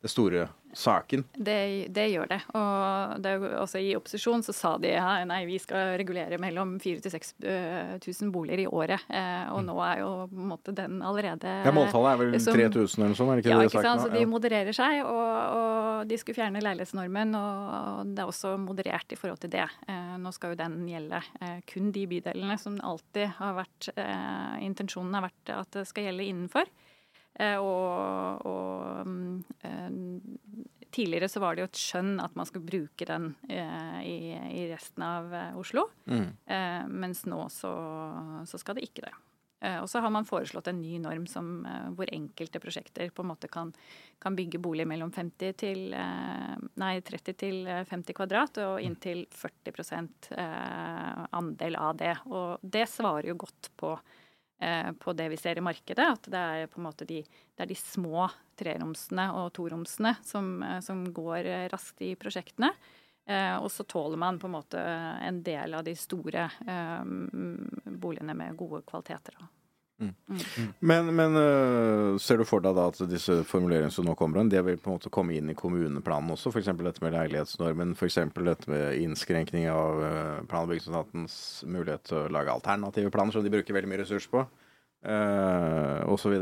det 0.04 0.10
store 0.12 0.48
saken. 0.76 1.22
Det, 1.38 1.60
det 1.96 2.08
gjør 2.12 2.28
det. 2.34 2.40
Og 2.58 3.22
det 3.24 3.36
er 3.38 3.46
også 3.62 3.80
i 3.80 3.94
opposisjon 3.96 4.42
så 4.44 4.52
sa 4.58 4.74
de 4.82 4.90
ja, 4.96 5.06
nei, 5.30 5.44
vi 5.48 5.60
skal 5.62 5.94
regulere 6.02 6.40
mellom 6.42 6.74
4000-6000 6.84 8.34
boliger 8.34 8.66
i 8.66 8.68
året. 8.68 9.06
Eh, 9.14 9.46
og 9.54 9.62
nå 9.70 9.78
er 9.86 10.02
jo 10.02 10.10
på 10.34 10.42
en 10.42 10.50
måte 10.56 10.74
den 10.76 11.00
allerede 11.06 11.42
Mm. 11.44 11.66
Ja, 11.68 11.72
Måltallet 11.76 12.12
er 12.14 12.18
vel 12.24 12.40
som- 12.42 12.54
3000 12.56 12.98
eller 13.04 13.10
noe 13.14 13.16
sånt? 13.20 13.32
Er 13.34 13.38
ikke 13.42 13.50
Ja, 13.54 13.58
det 13.60 13.70
ikke 13.72 13.82
sant? 13.84 14.02
Så 14.02 14.10
de 14.12 14.20
Ja. 14.20 14.26
modererer 14.28 14.74
seg, 14.74 15.04
og, 15.06 15.56
og 15.58 16.08
de 16.08 16.18
skulle 16.18 16.36
fjerne 16.36 16.62
leilighetsnormen. 16.64 17.36
Og 17.36 17.83
det 18.10 18.24
er 18.24 18.30
også 18.30 18.56
moderert 18.62 19.13
i 19.13 19.18
forhold 19.20 19.42
til 19.44 19.54
det. 19.54 19.66
Eh, 19.90 20.16
nå 20.22 20.32
skal 20.36 20.54
jo 20.54 20.60
den 20.60 20.82
gjelde 20.90 21.20
eh, 21.42 21.60
kun 21.70 21.92
de 21.96 22.06
bydelene 22.10 22.58
som 22.62 22.80
alltid 22.84 23.36
har 23.40 23.58
vært 23.58 23.90
eh, 23.96 24.56
Intensjonen 24.66 25.16
har 25.18 25.28
vært 25.28 25.54
at 25.56 25.80
det 25.80 25.86
skal 25.90 26.10
gjelde 26.10 26.30
innenfor. 26.30 26.74
Og 27.34 28.44
og 28.46 29.08
mm, 29.10 30.20
tidligere 30.94 31.25
så 31.32 31.42
var 31.42 31.56
det 31.56 31.63
jo 31.63 31.70
et 31.72 31.80
skjønn 31.82 32.12
at 32.22 32.36
man 32.38 32.46
skulle 32.46 32.68
bruke 32.68 33.08
den 33.10 33.32
i, 33.50 34.36
i 34.38 34.68
resten 34.70 35.02
av 35.02 35.34
Oslo. 35.58 35.88
Mm. 36.06 36.28
Mens 36.94 37.24
nå 37.25 37.40
så, 37.50 37.74
så 38.46 38.62
skal 38.62 38.78
det 38.78 38.86
ikke 38.86 39.08
det. 39.08 39.16
Eh, 39.63 39.79
og 39.79 39.88
så 39.89 40.01
har 40.03 40.12
man 40.12 40.27
foreslått 40.27 40.67
en 40.67 40.82
ny 40.82 40.98
norm 41.00 41.24
som, 41.27 41.65
eh, 41.65 41.89
hvor 41.96 42.10
enkelte 42.12 42.60
prosjekter 42.60 43.12
på 43.15 43.24
en 43.24 43.29
måte 43.32 43.48
kan, 43.48 43.72
kan 44.20 44.36
bygge 44.36 44.60
bolig 44.60 44.86
mellom 44.88 45.12
50 45.12 45.53
til, 45.55 45.93
eh, 45.93 46.55
nei, 46.75 47.00
30 47.01 47.38
til 47.39 47.67
eh, 47.67 47.86
50 47.88 48.17
kvadrat 48.17 48.60
og 48.65 48.82
inntil 48.84 49.25
40 49.32 50.10
eh, 50.36 51.24
andel 51.32 51.79
av 51.79 51.96
det. 51.98 52.17
Og 52.27 52.60
det 52.62 52.89
svarer 52.91 53.32
jo 53.32 53.39
godt 53.46 53.72
på, 53.77 53.96
på 54.63 55.12
det 55.17 55.25
vi 55.27 55.36
ser 55.36 55.58
i 55.60 55.63
markedet, 55.65 56.05
at 56.08 56.27
det 56.32 56.39
er 56.39 56.70
på 56.72 56.79
en 56.79 56.86
måte 56.86 57.03
de, 57.03 57.17
er 57.60 57.67
de 57.67 57.75
små 57.75 58.29
treromsene 58.55 59.25
og 59.36 59.50
toromsene 59.58 60.13
som, 60.24 60.62
som 60.79 61.01
går 61.12 61.50
raskt 61.74 62.00
i 62.05 62.13
prosjektene. 62.15 62.70
Eh, 63.25 63.56
og 63.56 63.72
så 63.72 63.86
tåler 63.88 64.20
man 64.20 64.39
på 64.39 64.50
en 64.50 64.56
måte 64.58 64.80
en 65.24 65.42
del 65.44 65.74
av 65.77 65.84
de 65.88 65.96
store 65.96 66.48
eh, 66.68 67.03
boligene 67.86 68.36
med 68.36 68.58
gode 68.60 68.84
kvaliteter. 68.88 69.38
da. 69.39 69.51
Men, 70.80 71.15
men 71.15 71.38
øh, 71.38 72.20
ser 72.20 72.42
du 72.42 72.46
for 72.48 72.63
deg 72.63 72.75
da 72.75 72.88
at 72.89 73.00
disse 73.08 73.36
formuleringene 73.48 73.94
som 73.94 74.08
nå 74.08 74.15
kommer, 74.20 74.42
det 74.50 74.63
vil 74.65 74.80
på 74.82 74.89
en 74.89 74.98
måte 74.98 75.12
komme 75.13 75.36
inn 75.38 75.51
i 75.53 75.58
kommuneplanen 75.58 76.34
også? 76.34 76.51
F.eks. 76.51 76.72
dette 76.82 77.06
med 77.06 77.15
leilighetsnormen, 77.15 77.94
f.eks. 77.96 78.20
dette 78.36 78.72
med 78.72 79.00
innskrenkning 79.03 79.70
av 79.72 80.03
øh, 80.03 80.44
plan- 80.50 80.65
og 80.65 80.74
bygningsetatens 80.74 81.38
mulighet 81.70 82.10
til 82.10 82.24
å 82.24 82.34
lage 82.34 82.51
alternative 82.51 83.13
planer, 83.13 83.36
som 83.36 83.46
de 83.46 83.53
bruker 83.53 83.77
veldig 83.77 83.94
mye 83.94 84.01
ressurs 84.03 84.27
på, 84.32 84.44
uh, 84.44 86.00
osv.? 86.12 86.36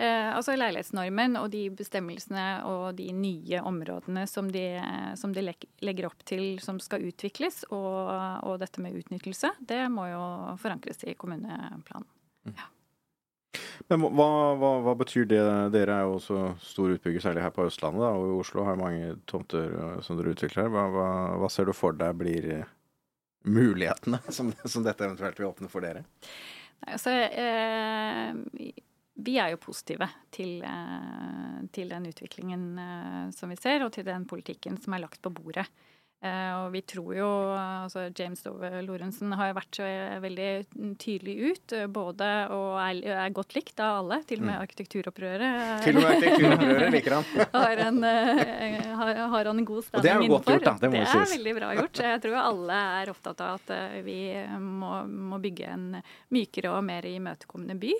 Eh, 0.00 0.28
altså 0.32 0.54
Leilighetsnormen 0.56 1.36
og 1.36 1.50
de 1.52 1.66
bestemmelsene 1.76 2.46
og 2.64 2.96
de 2.96 3.10
nye 3.12 3.60
områdene 3.60 4.24
som 4.30 4.48
de, 4.52 4.64
som 5.20 5.34
de 5.36 5.44
legger 5.84 6.08
opp 6.08 6.24
til 6.28 6.56
som 6.64 6.80
skal 6.80 7.04
utvikles, 7.10 7.62
og, 7.70 8.12
og 8.48 8.60
dette 8.62 8.80
med 8.84 8.96
utnyttelse, 9.02 9.52
det 9.60 9.84
må 9.92 10.08
jo 10.08 10.22
forankres 10.62 11.04
i 11.04 11.16
kommuneplanen. 11.18 12.08
Men 13.90 14.04
hva, 14.16 14.28
hva, 14.56 14.70
hva 14.84 14.94
betyr 14.96 15.26
det? 15.28 15.40
Dere 15.74 15.96
er 15.96 16.06
jo 16.06 16.16
også 16.16 16.38
stor 16.62 16.94
utbygger, 16.94 17.22
særlig 17.24 17.42
her 17.44 17.52
på 17.54 17.66
Østlandet, 17.68 18.04
da, 18.04 18.12
og 18.16 18.30
i 18.30 18.36
Oslo 18.40 18.64
har 18.66 18.78
mange 18.80 19.16
tomter 19.28 19.74
øh, 19.76 19.98
som 20.04 20.18
dere 20.18 20.32
utvikler. 20.36 20.70
Hva, 20.72 20.86
hva, 20.92 21.08
hva 21.42 21.50
ser 21.52 21.68
du 21.68 21.74
for 21.76 21.96
deg 21.98 22.16
blir 22.20 22.48
øh, 22.56 22.70
mulighetene 23.52 24.22
som, 24.36 24.52
som 24.64 24.86
dette 24.86 25.04
eventuelt 25.04 25.40
vil 25.40 25.50
åpne 25.50 25.70
for 25.72 25.84
dere? 25.84 26.06
Nei, 26.82 26.94
altså, 26.96 27.12
eh, 27.12 28.72
vi 29.24 29.38
er 29.40 29.54
jo 29.54 29.62
positive 29.62 30.08
til, 30.34 30.58
eh, 30.66 31.62
til 31.72 31.92
den 31.94 32.10
utviklingen 32.10 32.66
eh, 32.78 33.24
som 33.36 33.52
vi 33.52 33.56
ser, 33.60 33.84
og 33.86 33.92
til 33.94 34.06
den 34.08 34.26
politikken 34.28 34.78
som 34.82 34.94
er 34.96 35.04
lagt 35.06 35.22
på 35.22 35.32
bordet. 35.34 35.66
Eh, 36.22 36.50
og 36.54 36.68
vi 36.70 36.84
tror 36.86 37.16
jo 37.16 37.28
altså 37.58 38.04
James 38.14 38.44
Dove 38.44 38.68
Lorentzen 38.86 39.32
har 39.34 39.48
jo 39.50 39.56
vært 39.56 39.78
så 39.80 39.88
veldig 40.22 40.50
tydelig 41.02 41.34
ut, 41.50 41.74
både 41.90 42.28
og 42.54 42.76
er, 42.78 43.00
er 43.24 43.34
godt 43.34 43.56
likt 43.56 43.82
av 43.82 44.04
alle, 44.04 44.20
til 44.30 44.38
og 44.38 44.46
med 44.46 44.60
arkitekturopprøret. 44.60 45.42
eh, 45.48 45.82
Til 45.82 45.98
og 45.98 46.04
med 46.04 46.12
arkitekturopprøret 46.12 46.94
liker 46.94 47.16
han. 47.18 47.26
har, 47.58 47.84
en, 47.88 48.00
har, 49.02 49.22
har 49.34 49.50
han 49.50 49.64
en 49.64 49.70
god 49.72 49.82
Og 49.90 50.06
det 50.06 50.14
er 50.14 50.22
jo 50.22 50.30
godt 50.36 50.52
gjort, 50.54 50.68
da. 50.70 50.76
Det 50.84 50.92
må 50.94 51.02
jo 51.02 51.10
er 51.10 51.32
veldig 51.34 51.56
bra 51.58 51.72
gjort. 51.80 52.04
Jeg 52.06 52.22
tror 52.26 52.40
alle 52.44 52.82
er 53.02 53.14
opptatt 53.16 53.42
av 53.42 53.58
at 53.58 54.04
vi 54.06 54.20
må, 54.62 54.94
må 55.32 55.42
bygge 55.42 55.72
en 55.74 55.88
mykere 56.38 56.76
og 56.76 56.84
mer 56.86 57.10
imøtekommende 57.10 57.80
by 57.82 57.96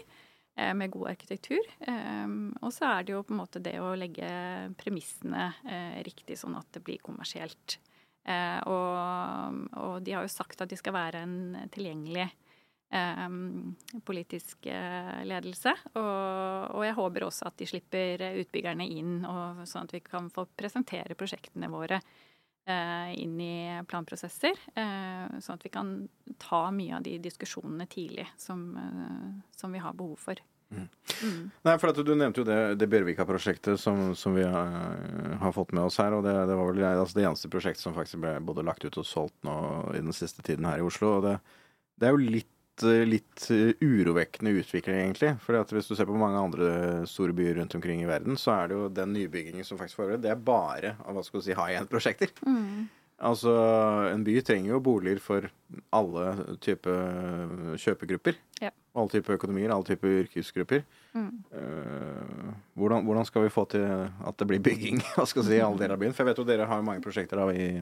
med 0.54 0.90
god 0.92 1.08
arkitektur. 1.14 1.64
Um, 1.88 2.50
og 2.60 2.74
så 2.76 2.90
er 2.90 3.06
det 3.06 3.14
jo 3.14 3.22
på 3.24 3.32
en 3.32 3.40
måte 3.40 3.62
det 3.64 3.78
å 3.80 3.94
legge 3.96 4.28
premissene 4.76 5.46
eh, 5.64 6.02
riktig, 6.04 6.36
sånn 6.36 6.58
at 6.58 6.68
det 6.76 6.82
blir 6.84 7.00
kommersielt. 7.00 7.78
Eh, 8.22 8.60
og, 8.70 9.62
og 9.80 9.94
de 10.04 10.14
har 10.14 10.26
jo 10.26 10.30
sagt 10.30 10.60
at 10.62 10.70
de 10.70 10.78
skal 10.78 10.94
være 10.94 11.22
en 11.24 11.38
tilgjengelig 11.72 12.26
eh, 12.28 13.24
politisk 14.06 14.68
eh, 14.70 15.22
ledelse. 15.26 15.74
Og, 15.94 16.76
og 16.76 16.84
jeg 16.86 16.98
håper 16.98 17.26
også 17.26 17.48
at 17.50 17.58
de 17.62 17.70
slipper 17.72 18.28
utbyggerne 18.44 18.86
inn, 18.86 19.22
og, 19.24 19.64
sånn 19.68 19.88
at 19.88 19.96
vi 19.96 20.02
kan 20.04 20.30
få 20.32 20.46
presentere 20.52 21.18
prosjektene 21.18 21.70
våre 21.72 21.98
eh, 21.98 22.31
inn 22.66 23.40
i 23.40 23.82
planprosesser. 23.88 24.58
Eh, 24.78 25.40
sånn 25.42 25.58
at 25.58 25.66
vi 25.66 25.72
kan 25.72 25.92
ta 26.38 26.70
mye 26.74 26.96
av 26.98 27.02
de 27.02 27.16
diskusjonene 27.22 27.88
tidlig 27.90 28.28
som, 28.38 28.76
eh, 28.76 29.56
som 29.56 29.72
vi 29.72 29.82
har 29.82 29.96
behov 29.98 30.18
for. 30.18 30.42
Nei, 31.66 31.74
for 31.76 31.92
Du 31.92 32.14
nevnte 32.14 32.40
jo 32.40 32.46
det, 32.48 32.78
det 32.80 32.88
Bjørvika-prosjektet 32.88 33.80
som, 33.80 34.14
som 34.16 34.34
vi 34.34 34.44
har, 34.48 35.52
fått 35.52 35.72
med 35.72 35.84
oss 35.84 35.98
her. 36.00 36.14
og 36.16 36.24
Det, 36.24 36.32
det 36.48 36.56
var 36.56 36.70
vel 36.72 36.84
altså 36.86 37.18
det 37.18 37.26
eneste 37.28 37.50
prosjektet 37.52 37.82
som 37.82 37.96
faktisk 37.96 38.22
ble 38.22 38.38
både 38.40 38.64
lagt 38.64 38.84
ut 38.84 38.96
og 38.96 39.04
solgt 39.06 39.36
nå 39.44 39.56
i 39.92 40.00
den 40.00 40.16
siste 40.16 40.42
tiden 40.42 40.64
her 40.64 40.80
i 40.80 40.86
Oslo. 40.86 41.18
og 41.18 41.26
Det, 41.26 41.34
det 42.00 42.08
er 42.08 42.16
jo 42.16 42.32
litt, 42.38 42.48
eh, 42.48 42.51
litt 42.80 43.50
eh, 43.50 43.74
urovekkende 43.80 44.54
utvikling, 44.56 44.96
egentlig. 44.96 45.36
Fordi 45.44 45.76
Hvis 45.76 45.88
du 45.88 45.94
ser 45.94 46.08
på 46.08 46.16
mange 46.16 46.40
andre 46.40 47.06
store 47.06 47.32
byer 47.32 47.60
rundt 47.60 47.74
omkring 47.74 48.02
i 48.02 48.08
verden, 48.08 48.36
så 48.36 48.52
er 48.56 48.68
det 48.68 48.74
jo 48.78 48.88
den 48.88 49.12
nybyggingen 49.12 49.64
som 49.64 49.78
faktisk 49.78 50.00
foregår, 50.00 50.22
det 50.22 50.30
er 50.30 50.40
bare 50.40 50.96
av 51.04 51.14
hva 51.14 51.22
skal 51.24 51.40
du 51.40 51.44
si, 51.44 51.54
high 51.54 51.78
end-prosjekter. 51.78 52.32
Altså, 53.22 53.52
En 54.10 54.24
by 54.24 54.40
trenger 54.42 54.72
jo 54.72 54.80
boliger 54.82 55.20
for 55.22 55.50
alle 55.94 56.56
typer 56.60 57.76
kjøpegrupper. 57.78 58.34
Ja. 58.60 58.72
Alle 58.98 59.08
typer 59.08 59.36
økonomier, 59.36 59.70
alle 59.70 59.86
typer 59.86 60.24
yrkesgrupper. 60.24 60.82
Mm. 61.12 61.44
hvordan, 62.74 63.04
hvordan 63.04 63.26
skal 63.28 63.42
vi 63.44 63.52
få 63.52 63.66
til 63.68 63.84
at 63.84 64.36
det 64.40 64.46
blir 64.48 64.62
bygging 64.64 65.02
hva 65.14 65.26
skal 65.28 65.42
jeg 65.42 65.50
si, 65.50 65.56
i 65.58 65.62
alle 65.62 65.78
deler 65.78 65.94
av 65.94 66.00
byen? 66.00 66.14
For 66.16 66.24
jeg 66.24 66.32
vet 66.32 66.40
jo 66.40 66.48
dere 66.48 66.66
har 66.66 66.82
mange 66.82 67.04
prosjekter 67.04 67.36
da, 67.38 67.46
i, 67.52 67.78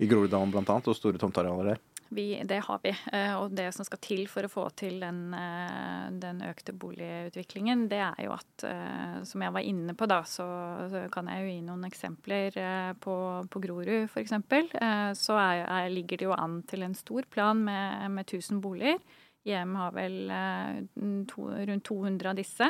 i 0.00 0.08
Groruddalen 0.08 0.50
bl.a., 0.50 0.80
og 0.80 0.96
store 0.96 1.20
tomtearealer 1.20 1.74
der. 1.74 1.82
Vi, 2.12 2.42
det 2.44 2.58
har 2.58 2.80
vi. 2.82 2.90
Eh, 3.12 3.34
Og 3.38 3.52
det 3.54 3.68
som 3.74 3.86
skal 3.86 4.00
til 4.02 4.24
for 4.28 4.42
å 4.42 4.50
få 4.50 4.64
til 4.74 4.98
den, 4.98 5.32
eh, 5.34 6.10
den 6.10 6.40
økte 6.42 6.72
boligutviklingen, 6.74 7.84
det 7.88 8.00
er 8.02 8.24
jo 8.24 8.32
at, 8.34 8.64
eh, 8.66 9.22
som 9.22 9.42
jeg 9.42 9.52
var 9.54 9.62
inne 9.62 9.94
på 9.94 10.08
da, 10.10 10.24
så, 10.26 10.46
så 10.90 11.04
kan 11.12 11.28
jeg 11.30 11.44
jo 11.44 11.52
gi 11.52 11.60
noen 11.62 11.84
eksempler 11.86 12.58
på, 12.98 13.14
på 13.46 13.62
Grorud 13.62 14.08
f.eks. 14.10 14.34
Så 15.20 15.36
er, 15.38 15.62
er, 15.62 15.90
ligger 15.90 16.18
det 16.18 16.26
jo 16.26 16.34
an 16.34 16.62
til 16.66 16.82
en 16.82 16.96
stor 16.98 17.22
plan 17.30 17.62
med, 17.62 18.10
med 18.10 18.26
1000 18.26 18.58
boliger. 18.60 18.98
Hjem 19.46 19.76
har 19.78 19.94
vel 19.94 20.16
to, 21.30 21.46
rundt 21.46 21.84
200 21.86 22.28
av 22.28 22.36
disse. 22.36 22.66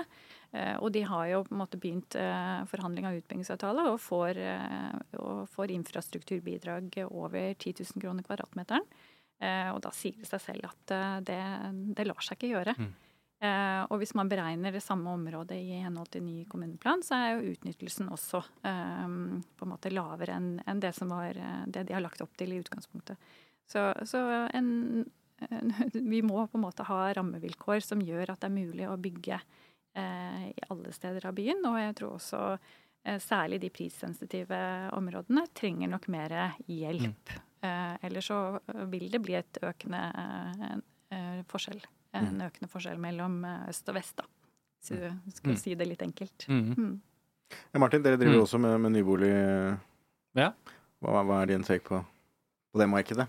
Og 0.82 0.92
de 0.92 1.02
har 1.06 1.24
jo 1.26 1.40
på 1.46 1.54
en 1.54 1.58
måte 1.58 1.80
begynt 1.82 2.14
forhandling 2.70 3.08
av 3.08 3.16
utbyggingsavtale 3.18 3.88
og 3.90 3.98
og 5.18 5.48
får 5.50 5.74
infrastrukturbidrag 5.74 7.00
over 7.08 7.54
10 7.54 7.74
000 7.82 8.04
kroner 8.04 8.26
kvadratmeteren. 8.26 8.86
Eh, 9.40 9.70
Og 9.72 9.80
da 9.80 9.90
sier 9.96 10.18
det 10.20 10.28
seg 10.28 10.40
selv 10.44 10.68
at 10.68 10.92
eh, 10.92 11.20
det, 11.24 11.38
det 11.96 12.06
lar 12.06 12.20
seg 12.20 12.36
ikke 12.36 12.52
gjøre. 12.54 12.74
Eh, 13.40 13.82
og 13.88 14.02
hvis 14.02 14.12
man 14.18 14.28
beregner 14.28 14.72
det 14.74 14.82
samme 14.84 15.08
området 15.16 15.56
i 15.56 15.78
henhold 15.80 16.10
til 16.12 16.22
ny 16.26 16.42
kommuneplan, 16.44 17.00
så 17.06 17.16
er 17.16 17.30
jo 17.38 17.54
utnyttelsen 17.54 18.10
også 18.12 18.42
eh, 18.68 19.06
på 19.56 19.64
en 19.64 19.72
måte 19.72 19.92
lavere 19.94 20.36
enn 20.36 20.82
det 20.82 20.92
som 20.98 21.08
var 21.14 21.38
det 21.66 21.86
de 21.88 21.96
har 21.96 22.04
lagt 22.04 22.20
opp 22.20 22.36
til 22.36 22.52
i 22.52 22.60
utgangspunktet. 22.60 23.16
Så, 23.70 23.86
så 24.04 24.20
en, 24.52 25.06
en, 25.48 25.72
vi 26.12 26.20
må 26.26 26.44
på 26.50 26.58
en 26.60 26.66
måte 26.66 26.84
ha 26.88 27.00
rammevilkår 27.16 27.80
som 27.86 28.04
gjør 28.04 28.34
at 28.34 28.42
det 28.44 28.50
er 28.50 28.56
mulig 28.60 28.88
å 28.90 28.98
bygge 29.00 29.40
eh, 29.40 30.48
i 30.52 30.68
alle 30.68 30.92
steder 30.92 31.30
av 31.30 31.36
byen. 31.38 31.64
Og 31.70 31.80
jeg 31.80 31.96
tror 31.96 32.16
også 32.18 32.40
eh, 32.58 33.20
særlig 33.24 33.60
de 33.64 33.70
prissensitive 33.72 34.60
områdene 34.98 35.46
trenger 35.56 35.88
nok 35.96 36.10
mer 36.12 36.36
hjelp. 36.68 37.38
Eh, 37.38 37.46
ellers 37.62 38.26
så 38.30 38.38
vil 38.90 39.08
det 39.12 39.20
bli 39.22 39.34
et 39.38 39.58
økende 39.62 40.00
eh, 41.12 41.42
forskjell. 41.50 41.80
En 42.16 42.40
økende 42.42 42.68
forskjell 42.72 42.98
mellom 42.98 43.44
eh, 43.44 43.68
øst 43.70 43.88
og 43.88 43.94
vest, 43.98 44.16
da. 44.16 44.24
Så 44.82 44.96
du 44.96 45.30
skal 45.34 45.52
Mm. 45.52 45.58
si 45.60 45.74
det 45.76 45.86
litt 45.88 46.02
enkelt. 46.02 46.46
Mm. 46.48 46.74
Mm. 46.78 47.00
Ja, 47.74 47.78
Martin, 47.82 48.02
dere 48.02 48.16
driver 48.16 48.38
Mm. 48.38 48.42
også 48.46 48.58
med, 48.60 48.78
med 48.80 48.92
nybolig. 48.92 49.34
Ja. 50.38 50.52
Hva, 51.02 51.22
hva 51.26 51.42
er 51.42 51.46
din 51.46 51.62
take 51.64 51.84
på, 51.84 52.00
på 52.72 52.78
det 52.80 52.88
markedet? 52.88 53.26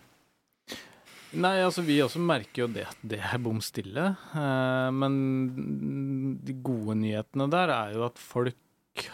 Nei, 1.34 1.62
altså 1.64 1.82
vi 1.88 1.96
også 2.04 2.20
merker 2.20 2.66
jo 2.66 2.68
det 2.68 2.84
at 2.90 2.98
det 3.08 3.20
er 3.24 3.38
bom 3.40 3.62
stille. 3.64 4.10
Eh, 4.36 4.90
men 4.92 6.40
de 6.44 6.54
gode 6.64 6.96
nyhetene 7.00 7.48
der 7.52 7.72
er 7.72 7.94
jo 7.96 8.04
at 8.10 8.18
folk 8.20 8.58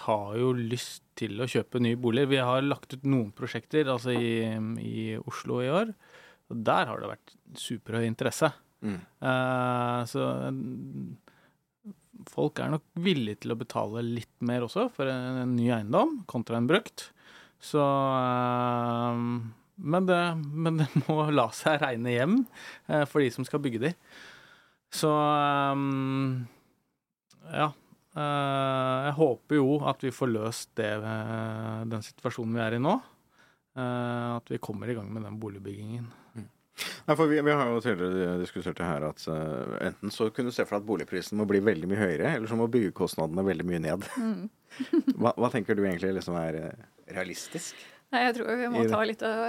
har 0.05 0.37
jo 0.39 0.53
lyst 0.57 1.03
til 1.17 1.39
å 1.41 1.47
kjøpe 1.49 1.81
nye 1.83 1.97
boliger. 1.99 2.29
Vi 2.31 2.39
har 2.41 2.65
lagt 2.65 2.95
ut 2.95 3.05
noen 3.07 3.31
prosjekter 3.35 3.89
altså 3.91 4.13
i, 4.13 4.47
i 4.81 5.17
Oslo 5.19 5.61
i 5.63 5.69
år. 5.73 5.93
Og 6.51 6.63
der 6.65 6.89
har 6.89 7.01
det 7.01 7.11
vært 7.11 7.35
superhøy 7.59 8.07
interesse. 8.07 8.49
Mm. 8.85 8.99
Uh, 9.21 10.01
så 10.09 10.25
folk 12.31 12.59
er 12.61 12.71
nok 12.73 12.85
villige 13.01 13.43
til 13.43 13.53
å 13.53 13.59
betale 13.59 14.03
litt 14.05 14.33
mer 14.45 14.65
også 14.65 14.87
for 14.93 15.09
en, 15.11 15.41
en 15.43 15.55
ny 15.57 15.69
eiendom 15.73 16.21
kontra 16.29 16.59
en 16.59 16.69
brukt. 16.69 17.09
Så 17.63 17.81
uh, 17.81 19.17
men, 19.77 20.09
det, 20.09 20.21
men 20.53 20.81
det 20.81 20.89
må 21.05 21.27
la 21.33 21.49
seg 21.55 21.81
regne 21.83 22.13
hjem 22.13 22.39
uh, 22.89 23.03
for 23.09 23.23
de 23.23 23.31
som 23.33 23.47
skal 23.47 23.61
bygge 23.63 23.83
de. 23.87 23.93
Så 24.93 25.11
um, 25.11 26.47
ja. 27.51 27.71
Eh, 28.17 28.99
jeg 29.07 29.15
håper 29.19 29.59
jo 29.59 29.77
at 29.85 30.01
vi 30.01 30.13
får 30.13 30.31
løst 30.31 30.71
det, 30.79 30.89
eh, 30.89 31.81
den 31.91 32.05
situasjonen 32.05 32.55
vi 32.57 32.63
er 32.63 32.77
i 32.77 32.81
nå. 32.81 32.95
Eh, 33.77 34.29
at 34.37 34.49
vi 34.49 34.61
kommer 34.63 34.89
i 34.89 34.95
gang 34.97 35.11
med 35.13 35.27
den 35.27 35.37
boligbyggingen. 35.41 36.07
Nei, 37.07 37.15
for 37.15 37.25
vi, 37.29 37.39
vi 37.41 37.53
har 37.57 37.69
jo 37.71 37.81
tidligere 37.81 38.37
diskutert 38.37 38.77
det 38.77 38.85
her 38.85 39.01
at 39.07 39.23
uh, 39.33 39.79
enten 39.81 40.11
så 40.13 40.27
kunne 40.29 40.51
du 40.51 40.53
se 40.53 40.61
for 40.61 40.75
deg 40.75 40.83
at 40.83 40.89
boligprisen 40.91 41.39
må 41.39 41.47
bli 41.49 41.57
veldig 41.65 41.87
mye 41.89 41.97
høyere, 42.03 42.35
eller 42.35 42.51
så 42.51 42.57
må 42.59 42.67
byggekostnadene 42.69 43.45
veldig 43.47 43.65
mye 43.65 43.79
ned. 43.81 44.05
hva, 45.17 45.31
hva 45.33 45.49
tenker 45.49 45.73
du 45.73 45.81
egentlig 45.87 46.11
liksom 46.19 46.37
er 46.37 46.59
realistisk? 47.15 47.79
Nei, 48.07 48.21
jeg 48.23 48.35
tror 48.37 48.49
vi 48.55 48.67
må 48.71 48.83
ta 48.93 48.99
litt 49.03 49.23
av 49.27 49.41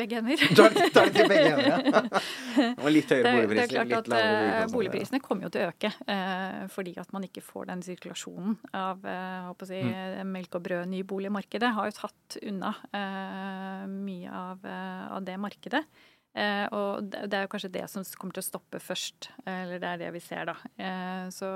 begge 0.00 0.16
hender. 0.22 0.42
ta 0.56 0.68
litt 1.04 1.14
til 1.18 1.28
begge 1.28 1.50
hender, 1.58 1.68
ja. 1.92 2.22
Og 2.82 2.88
litt 2.94 3.10
høyere 3.12 3.32
boligpriser. 3.36 3.68
det 3.74 3.80
er 3.82 3.90
klart 3.92 4.08
at 4.08 4.14
eh, 4.16 4.66
boligprisene 4.72 5.20
kommer 5.24 5.44
jo 5.48 5.50
til 5.52 5.66
å 5.66 5.72
øke. 5.74 5.90
eh, 6.08 6.62
fordi 6.72 6.94
at 7.02 7.12
man 7.12 7.26
ikke 7.28 7.44
får 7.44 7.68
den 7.72 7.84
sirkulasjonen 7.84 8.56
av 8.80 9.04
eh, 9.04 9.50
å 9.52 9.68
si, 9.68 9.82
Mm. 9.84 9.92
eh, 9.92 10.24
melk 10.24 10.56
og 10.56 10.64
brød 10.64 10.88
nyboligmarkedet. 10.94 11.74
Har 11.76 11.90
jo 11.92 11.98
tatt 12.00 12.38
unna 12.48 12.72
eh, 12.96 13.84
mye 13.92 14.32
av, 14.32 14.64
eh, 14.64 15.04
av 15.18 15.22
det 15.28 15.36
markedet. 15.44 15.84
Eh, 16.38 16.66
og 16.76 17.08
det, 17.10 17.28
er 17.34 17.44
jo 17.46 17.50
kanskje 17.50 17.70
det 17.76 17.84
som 17.90 18.04
kommer 18.16 18.36
til 18.36 18.44
å 18.44 18.48
stoppe 18.48 18.80
først. 18.82 19.30
Eller 19.48 19.80
det 19.82 19.88
er 19.94 20.02
det 20.06 20.10
vi 20.16 20.20
ser, 20.22 20.48
da. 20.50 20.56
Eh, 20.78 21.28
så 21.34 21.48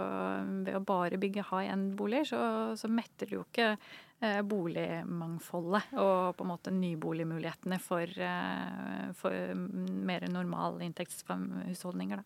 ved 0.66 0.74
å 0.76 0.84
bare 0.84 1.18
bygge 1.22 1.44
high 1.50 1.72
end-boliger, 1.72 2.28
så, 2.32 2.40
så 2.80 2.90
metter 2.90 3.28
du 3.30 3.36
jo 3.40 3.44
ikke 3.48 3.68
eh, 3.76 4.00
boligmangfoldet 4.46 5.92
og 5.98 6.36
på 6.38 6.44
en 6.46 6.50
måte 6.52 6.72
nyboligmulighetene 6.74 7.78
for, 7.82 8.06
eh, 8.06 9.10
for 9.18 9.54
mer 9.56 10.26
normal 10.30 10.80
inntektshusholdninger, 10.86 12.22
da. 12.22 12.24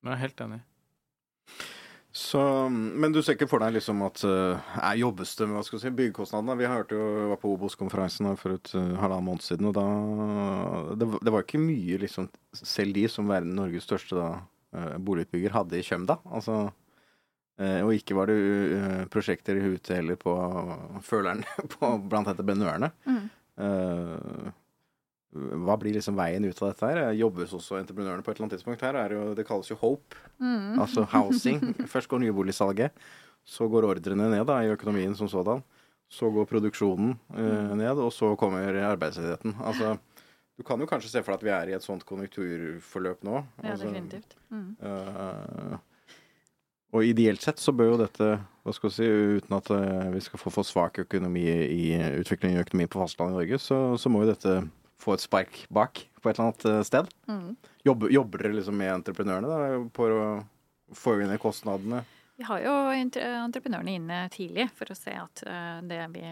Jeg 0.00 0.12
er 0.14 0.22
helt 0.24 0.40
enig. 0.46 0.60
Så, 2.10 2.40
men 2.72 3.12
du 3.14 3.20
ser 3.22 3.36
ikke 3.36 3.46
for 3.46 3.62
deg 3.62 3.76
liksom 3.76 4.00
at 4.02 4.18
jeg 4.24 4.80
er 4.82 4.96
jobbes 4.98 5.36
det 5.38 5.46
med 5.46 5.54
hva 5.60 5.62
skal 5.62 5.78
si, 5.84 5.92
byggekostnadene? 5.94 6.56
Vi 6.58 6.66
hørte 6.66 6.96
jo, 6.98 7.04
var 7.30 7.38
på 7.38 7.52
Obos-konferansen 7.54 8.26
for 8.40 8.56
et 8.56 8.72
uh, 8.74 8.96
halvannen 8.98 9.28
måned 9.28 9.44
siden, 9.46 9.68
og 9.70 9.76
da 9.78 9.84
det, 10.98 11.06
var- 11.12 11.22
det 11.22 11.34
var 11.36 11.44
ikke 11.46 11.60
mye 11.62 12.00
liksom 12.02 12.26
Selv 12.58 12.96
de 12.96 13.04
som 13.12 13.28
verden 13.30 13.54
Norges 13.54 13.86
største 13.86 14.18
da, 14.18 14.26
eh, 14.74 14.96
boligutbygger 14.98 15.54
hadde 15.54 15.78
i 15.78 15.84
kjøm 15.86 16.08
da. 16.10 16.16
Altså, 16.34 16.56
eh, 16.66 16.72
og 17.84 17.92
ikke 17.92 18.16
var 18.16 18.30
det 18.30 18.38
eh, 18.76 19.02
prosjekter 19.12 19.58
i 19.58 19.66
hute 19.66 19.98
heller 19.98 20.16
på 20.20 20.32
føleren 21.04 21.44
på 21.74 21.92
blant 22.08 22.30
dette 22.30 22.46
benørene. 22.46 22.88
Mm. 23.04 23.26
Eh, 23.60 24.50
hva 25.30 25.76
blir 25.78 25.94
liksom 25.94 26.16
veien 26.18 26.42
ut 26.42 26.58
av 26.58 26.72
dette 26.72 26.88
her? 26.88 27.12
Jobbes 27.14 27.52
også 27.54 27.76
entreprenørene 27.78 28.24
på 28.26 28.32
et 28.32 28.38
eller 28.38 28.48
annet 28.48 28.56
tidspunkt 28.58 28.82
her? 28.82 28.96
Er 28.98 29.14
jo, 29.14 29.26
det 29.38 29.44
kalles 29.46 29.68
jo 29.70 29.76
Hope. 29.78 30.18
Mm. 30.42 30.80
Altså 30.82 31.04
housing. 31.12 31.60
Først 31.92 32.10
går 32.10 32.24
nyboligsalget, 32.24 32.96
så 33.46 33.68
går 33.70 33.86
ordrene 33.92 34.30
ned 34.32 34.42
da, 34.48 34.58
i 34.64 34.72
økonomien 34.72 35.14
som 35.18 35.30
sådan. 35.30 35.62
Så 36.10 36.26
går 36.34 36.48
produksjonen 36.50 37.12
uh, 37.36 37.70
ned, 37.78 38.00
og 38.02 38.08
så 38.10 38.32
kommer 38.34 38.74
arbeidsledigheten. 38.88 39.54
Altså, 39.62 39.92
du 40.58 40.64
kan 40.66 40.82
jo 40.82 40.88
kanskje 40.90 41.12
se 41.12 41.22
for 41.22 41.36
deg 41.36 41.38
at 41.38 41.44
vi 41.46 41.52
er 41.54 41.70
i 41.70 41.76
et 41.76 41.84
sånt 41.86 42.02
konjunkturforløp 42.08 43.22
nå. 43.28 43.36
Ja, 43.62 43.76
Altså, 43.76 43.86
definitivt. 43.86 44.34
Mm. 44.50 44.74
eh, 44.82 45.78
og 46.90 47.06
ideelt 47.06 47.42
sett 47.42 47.62
så 47.62 47.72
bør 47.76 47.92
jo 47.92 48.02
dette, 48.02 48.28
hva 48.66 48.74
skal 48.74 48.90
vi 48.90 48.96
si, 48.96 49.08
uten 49.38 49.56
at 49.60 49.70
eh, 49.74 50.10
vi 50.16 50.22
skal 50.24 50.42
få 50.42 50.52
for 50.54 50.66
svak 50.66 50.98
økonomi 51.04 51.46
i 51.46 51.82
utvikling 52.18 52.56
i 52.56 52.62
økonomien 52.64 52.90
på 52.90 53.02
fastlandet 53.02 53.36
i 53.36 53.38
Norge, 53.38 53.60
så, 53.62 53.80
så 54.00 54.10
må 54.10 54.24
jo 54.24 54.32
dette 54.32 54.56
få 55.00 55.14
et 55.14 55.24
spark 55.24 55.60
bak 55.72 56.02
på 56.20 56.28
et 56.28 56.34
eller 56.34 56.50
annet 56.50 56.70
eh, 56.72 56.80
sted. 56.88 57.10
Mm. 57.30 57.52
Jobber, 57.86 58.10
jobber 58.12 58.42
dere 58.42 58.58
liksom 58.58 58.80
med 58.80 58.94
entreprenørene 58.98 59.52
da, 59.52 59.84
på 59.94 60.08
å 60.10 60.24
få 60.98 61.20
inn 61.22 61.36
kostnadene? 61.40 62.02
Vi 62.40 62.46
har 62.48 62.62
jo 62.64 62.72
entreprenørene 62.96 63.94
inne 63.98 64.18
tidlig 64.32 64.64
for 64.72 64.90
å 64.90 64.96
se 64.96 65.12
at 65.14 65.42
eh, 65.46 65.80
det 65.86 66.00
vi 66.16 66.24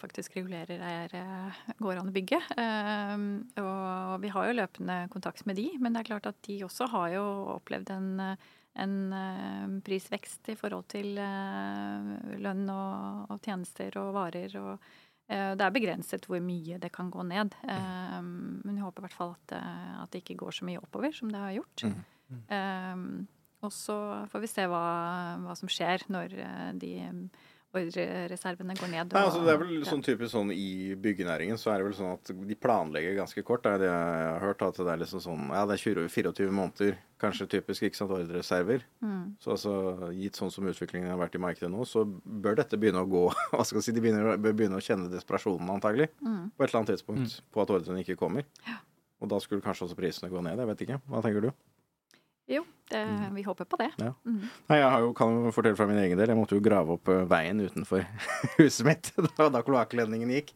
faktisk 0.00 0.38
regulerer, 0.38 0.80
er, 0.80 1.58
går 1.82 2.00
an 2.00 2.08
å 2.08 2.14
bygge. 2.14 2.38
Og 3.60 4.14
vi 4.22 4.30
har 4.32 4.48
jo 4.48 4.56
løpende 4.56 5.02
kontakt 5.12 5.44
med 5.50 5.58
de, 5.58 5.72
men 5.82 5.92
det 5.92 6.04
er 6.04 6.10
klart 6.14 6.30
at 6.30 6.38
de 6.46 6.62
også 6.64 6.88
har 6.94 7.10
jo 7.18 7.26
opplevd 7.58 7.90
en, 7.92 8.38
en 8.82 8.96
eh, 9.14 9.66
prisvekst 9.86 10.52
i 10.52 10.56
forhold 10.58 10.88
til 10.92 11.18
eh, 11.22 12.12
lønn 12.42 12.64
og, 12.72 13.28
og 13.34 13.42
tjenester 13.44 13.98
og 14.00 14.12
varer. 14.16 14.54
og 14.60 14.74
eh, 15.28 15.54
det 15.58 15.64
er 15.66 15.74
begrenset 15.74 16.28
hvor 16.28 16.42
mye 16.44 16.78
det 16.82 16.92
kan 16.94 17.10
gå 17.14 17.26
ned. 17.30 17.56
Eh, 17.64 18.20
men 18.22 18.70
vi 18.74 18.84
håper 18.84 19.02
i 19.02 19.08
hvert 19.08 19.18
fall 19.18 19.34
at, 19.36 19.58
at 20.04 20.12
det 20.12 20.22
ikke 20.24 20.40
går 20.44 20.60
så 20.60 20.68
mye 20.68 20.82
oppover 20.82 21.14
som 21.16 21.32
det 21.32 21.42
har 21.42 21.58
gjort. 21.58 21.84
Mm. 21.88 22.40
Eh, 22.58 23.04
og 23.66 23.74
så 23.74 23.98
får 24.30 24.44
vi 24.44 24.50
se 24.50 24.64
hva, 24.70 24.86
hva 25.42 25.54
som 25.58 25.70
skjer 25.72 26.04
når 26.14 26.34
de 26.78 26.92
ordrereservene 27.76 28.74
går 28.78 28.90
ned. 28.92 29.12
Nei, 29.12 29.22
altså 29.26 29.42
det 29.44 29.52
er 29.52 29.58
vel 29.60 29.82
sånn 29.86 30.02
typisk 30.04 30.32
sånn 30.32 30.52
I 30.54 30.94
byggenæringen 31.00 31.58
så 31.60 31.72
er 31.72 31.80
det 31.82 31.88
vel 31.88 31.96
sånn 31.98 32.14
at 32.16 32.32
de 32.48 32.56
planlegger 32.58 33.16
ganske 33.18 33.44
kort. 33.46 33.64
Det 33.66 33.74
er 33.76 33.82
det 33.82 33.90
jeg 33.90 34.24
har 34.32 34.40
hørt. 34.46 34.64
At 34.64 34.80
det 34.80 34.88
er 34.94 35.02
liksom 35.02 35.22
sånn 35.24 35.44
Ja, 35.52 35.64
det 35.68 35.76
er 35.76 35.82
20, 35.84 36.08
24 36.14 36.54
måneder, 36.58 36.98
kanskje 37.20 37.48
typisk, 37.58 37.84
ikke 37.88 38.00
sant, 38.00 38.14
ordrereserver. 38.16 38.84
Mm. 39.04 39.22
Så 39.42 39.54
altså, 39.56 39.74
gitt 40.16 40.38
sånn 40.40 40.52
som 40.54 40.68
utviklingen 40.70 41.10
har 41.12 41.20
vært 41.20 41.36
i 41.38 41.42
markedet 41.44 41.70
nå, 41.72 41.84
så 41.88 42.04
bør 42.08 42.58
dette 42.62 42.80
begynne 42.80 43.04
å 43.04 43.08
gå 43.10 43.24
Hva 43.52 43.64
skal 43.64 43.80
jeg 43.82 43.88
si, 43.90 43.96
De 43.96 44.04
begynner, 44.04 44.36
bør 44.40 44.56
begynne 44.56 44.80
å 44.80 44.84
kjenne 44.84 45.10
desperasjonen, 45.12 45.68
antagelig, 45.78 46.08
Mm. 46.24 46.50
på 46.56 46.64
et 46.64 46.68
eller 46.70 46.80
annet 46.82 46.94
tidspunkt, 46.96 47.40
på 47.52 47.62
at 47.62 47.70
ordrene 47.70 48.00
ikke 48.04 48.16
kommer. 48.18 48.44
Og 49.20 49.28
da 49.30 49.38
skulle 49.42 49.62
kanskje 49.64 49.86
også 49.88 49.96
prisene 49.98 50.30
gå 50.30 50.40
ned. 50.44 50.58
Jeg 50.58 50.68
vet 50.70 50.82
ikke. 50.86 51.00
Hva 51.10 51.22
tenker 51.24 51.42
du? 51.48 51.50
Jo, 52.48 52.62
det, 52.88 53.02
vi 53.36 53.42
håper 53.44 53.66
på 53.68 53.76
det. 53.80 53.90
Ja. 54.00 54.12
Mm. 54.24 54.42
Nei, 54.70 54.78
jeg 54.80 54.90
har 54.94 55.02
jo, 55.04 55.10
kan 55.16 55.34
jo 55.44 55.50
fortelle 55.52 55.76
fra 55.76 55.86
min 55.90 55.98
egen 56.00 56.16
del. 56.20 56.30
Jeg 56.32 56.38
måtte 56.38 56.56
jo 56.56 56.64
grave 56.64 56.94
opp 56.96 57.10
eh, 57.12 57.26
veien 57.28 57.60
utenfor 57.60 58.06
huset 58.58 58.86
mitt 58.88 59.10
da, 59.36 59.50
da 59.52 59.60
kloakkledningen 59.66 60.32
gikk. 60.32 60.54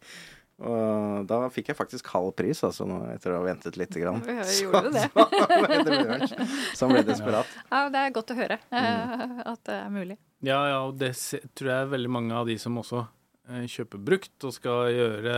Og 0.63 1.25
da 1.27 1.41
fikk 1.51 1.73
jeg 1.73 1.77
faktisk 1.79 2.07
halv 2.13 2.31
pris, 2.39 2.61
altså, 2.63 2.85
nå, 2.87 3.01
etter 3.11 3.33
å 3.35 3.41
ha 3.41 3.47
ventet 3.49 3.75
lite 3.81 3.99
grann. 3.99 4.21
Ja, 4.29 4.45
gjorde 4.63 4.83
du 4.85 4.93
det? 4.95 5.09
Så, 5.11 6.47
så, 6.79 6.87
ble 6.87 7.01
ble 7.01 7.07
desperat. 7.09 7.57
Ja, 7.73 7.81
det 7.91 8.05
er 8.07 8.15
godt 8.15 8.31
å 8.31 8.39
høre 8.39 8.61
Mm. 8.71 8.79
eh, 8.85 9.41
at 9.53 9.65
det 9.69 9.75
er 9.81 9.91
mulig. 9.93 10.17
Ja, 10.47 10.61
ja, 10.71 10.79
og 10.87 10.97
det 11.01 11.13
tror 11.59 11.69
jeg 11.73 11.81
er 11.87 11.91
veldig 11.93 12.13
mange 12.15 12.39
av 12.39 12.47
de 12.49 12.57
som 12.63 12.79
også 12.79 13.05
eh, 13.51 13.65
kjøper 13.71 14.03
brukt 14.07 14.47
og 14.47 14.55
skal 14.55 14.91
gjøre 14.95 15.37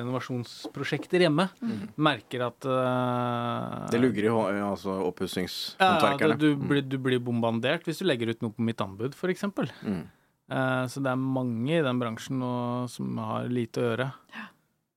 renovasjonsprosjekter 0.00 1.24
hjemme, 1.26 1.48
merker 1.96 2.46
at 2.48 2.68
uh, 2.68 3.86
Det 3.92 4.00
lugger 4.02 4.28
i 4.28 4.32
altså 4.34 4.94
ja, 4.94 4.98
ja, 5.00 5.08
oppussingshåndverkerne. 5.10 6.38
du, 6.40 6.50
blir, 6.60 6.84
du 6.86 6.98
blir 7.02 7.22
bombardert 7.24 7.88
hvis 7.88 8.02
du 8.02 8.08
legger 8.08 8.34
ut 8.34 8.44
noe 8.44 8.54
på 8.54 8.66
mitt 8.66 8.80
anbud, 8.84 9.16
f.eks. 9.16 9.46
Mm. 9.82 10.04
Uh, 10.52 10.84
så 10.90 11.00
det 11.00 11.14
er 11.14 11.20
mange 11.20 11.78
i 11.78 11.84
den 11.84 12.02
bransjen 12.02 12.40
nå 12.42 12.54
som 12.92 13.16
har 13.22 13.48
lite 13.52 13.80
å 13.80 13.88
gjøre. 13.90 14.10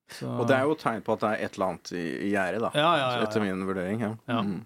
Så, 0.08 0.30
Og 0.30 0.48
det 0.48 0.56
er 0.56 0.68
jo 0.68 0.76
tegn 0.80 1.04
på 1.04 1.18
at 1.18 1.24
det 1.24 1.30
er 1.34 1.46
et 1.46 1.58
eller 1.58 1.72
annet 1.74 1.92
i, 1.92 2.04
i 2.30 2.32
gjerdet, 2.32 2.62
da. 2.64 2.70
Ja, 2.80 2.92
ja, 2.96 3.08
ja, 3.18 3.24
Etter 3.26 3.44
ja. 3.44 3.48
min 3.50 3.68
vurdering. 3.68 4.04
Ja. 4.06 4.12
Ja. 4.30 4.44
Mm. 4.44 4.62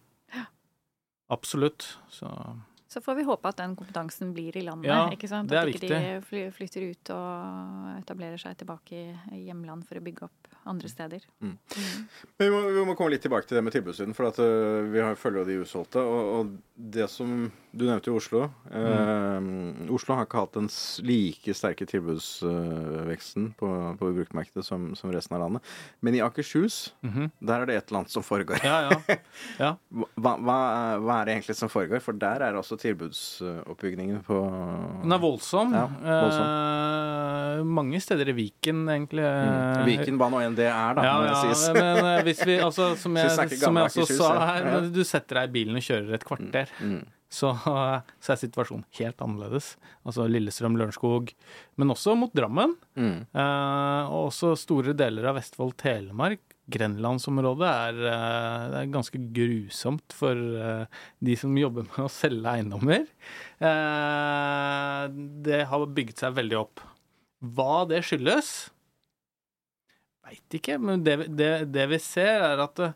Absolutt. 1.32 1.88
Så 2.12 2.28
Så 2.92 3.00
får 3.00 3.16
vi 3.22 3.24
håpe 3.24 3.48
at 3.48 3.60
den 3.62 3.76
kompetansen 3.80 4.34
blir 4.36 4.58
i 4.60 4.66
landet. 4.66 4.90
Ja, 4.92 5.06
ikke 5.14 5.30
sant? 5.32 5.48
det 5.48 5.62
at 5.62 5.70
ikke 5.72 5.88
de 5.88 6.42
flytter 6.52 6.90
ut 6.92 7.12
og 7.16 7.92
etablerer 8.02 8.42
seg 8.42 8.58
tilbake 8.60 9.04
i 9.32 9.46
hjemland 9.46 9.86
for 9.88 9.96
å 9.96 10.04
bygge 10.04 10.28
opp 10.28 10.50
andre 10.70 10.90
steder. 10.92 11.24
Men 11.42 11.58
vi 12.38 12.50
må, 12.54 12.60
vi 12.70 12.84
må 12.86 12.96
komme 12.98 13.14
litt 13.16 13.24
tilbake 13.26 13.48
til 13.50 13.58
det 13.58 13.64
med 13.66 13.74
tilbudssiden, 13.74 14.14
for 14.18 14.30
at, 14.30 14.38
uh, 14.42 14.86
vi 14.94 15.02
har, 15.02 15.16
følger 15.18 15.42
jo 15.42 15.48
de 15.50 15.60
usolgte. 15.66 16.04
Og, 16.04 16.32
og 16.40 16.52
det 16.92 17.08
som 17.14 17.52
Du 17.72 17.86
nevnte 17.88 18.10
jo 18.12 18.18
Oslo. 18.20 18.42
Eh, 18.68 19.46
Oslo 19.96 20.16
har 20.18 20.26
ikke 20.26 20.42
hatt 20.42 20.58
den 20.58 20.66
like 21.08 21.54
sterke 21.56 21.86
tilbudsveksten 21.88 23.46
på, 23.56 23.70
på 23.96 24.10
bruktmarkedet 24.18 24.66
som, 24.68 24.90
som 25.00 25.14
resten 25.14 25.38
av 25.38 25.46
landet. 25.46 25.64
Men 26.04 26.18
i 26.18 26.22
Akershus, 26.26 26.92
Mhm. 27.02 27.30
der 27.40 27.62
er 27.62 27.66
det 27.70 27.76
et 27.78 27.88
eller 27.88 28.02
annet 28.02 28.12
som 28.12 28.26
foregår. 28.28 28.60
Ja, 28.68 28.90
ja. 28.90 29.16
ja. 29.62 29.70
Hva, 30.22 30.34
hva, 30.44 30.58
hva 31.00 31.16
er 31.22 31.30
det 31.30 31.36
egentlig 31.38 31.56
som 31.62 31.72
foregår? 31.72 32.02
For 32.04 32.12
der 32.20 32.44
er 32.50 32.60
også 32.60 32.76
tilbudsoppbyggingen 32.82 34.20
på 34.28 34.42
Den 35.06 35.16
er 35.16 35.24
voldsom. 35.24 35.72
Ja, 35.78 35.88
Eh, 36.02 37.64
mange 37.68 38.00
steder 38.04 38.30
i 38.32 38.36
Viken, 38.36 38.84
egentlig. 38.90 39.24
Mm. 39.24 39.86
Viken 39.88 40.20
og 40.22 40.32
nå 40.34 40.42
enn 40.52 40.60
det 40.60 40.68
er, 40.70 41.00
da, 41.00 41.08
Ja, 41.08 41.16
ja, 41.32 41.72
men 41.80 42.04
eh, 42.12 42.22
hvis 42.28 42.44
vi 42.46 42.60
altså, 42.62 42.92
Som 43.00 43.16
jeg, 43.22 43.32
som 43.58 43.80
jeg 43.82 43.90
også 43.90 44.06
sa 44.20 44.30
her, 44.52 44.68
men 44.68 44.92
du 44.94 45.02
setter 45.08 45.42
deg 45.42 45.50
i 45.50 45.56
bilen 45.58 45.80
og 45.82 45.88
kjører 45.88 46.14
et 46.20 46.28
kvarter, 46.28 46.70
Mm. 46.84 47.02
så, 47.32 47.54
så 48.20 48.34
er 48.36 48.40
situasjonen 48.42 48.84
helt 49.00 49.22
annerledes. 49.24 49.74
Altså 50.04 50.26
Lillestrøm, 50.28 50.76
Lørenskog, 50.80 51.32
men 51.80 51.94
også 51.96 52.14
mot 52.20 52.34
Drammen. 52.36 52.74
Mm. 53.00 53.22
Eh, 53.32 54.12
og 54.12 54.28
også 54.34 54.54
store 54.60 54.92
deler 55.00 55.30
av 55.32 55.38
Vestfold, 55.40 55.78
Telemark. 55.80 56.44
Grenlandsområdet 56.72 57.68
er, 57.68 57.98
eh, 58.08 58.66
det 58.72 58.78
er 58.84 58.92
ganske 58.94 59.20
grusomt 59.36 60.14
for 60.16 60.36
eh, 60.36 61.00
de 61.24 61.36
som 61.40 61.56
jobber 61.60 61.88
med 61.90 62.04
å 62.06 62.12
selge 62.12 62.52
eiendommer. 62.54 63.08
Det 65.48 65.62
har 65.72 65.86
bygget 65.98 66.22
seg 66.24 66.36
veldig 66.38 66.60
opp. 66.62 66.84
Hva 67.42 67.82
det 67.90 68.04
skyldes, 68.06 68.52
veit 70.32 70.58
ikke, 70.58 70.80
men 70.82 71.04
det, 71.06 71.18
det, 71.36 71.52
det 71.72 71.86
vi 71.92 72.00
ser, 72.02 72.46
er 72.48 72.64
at 72.64 72.82
uh, 72.88 72.94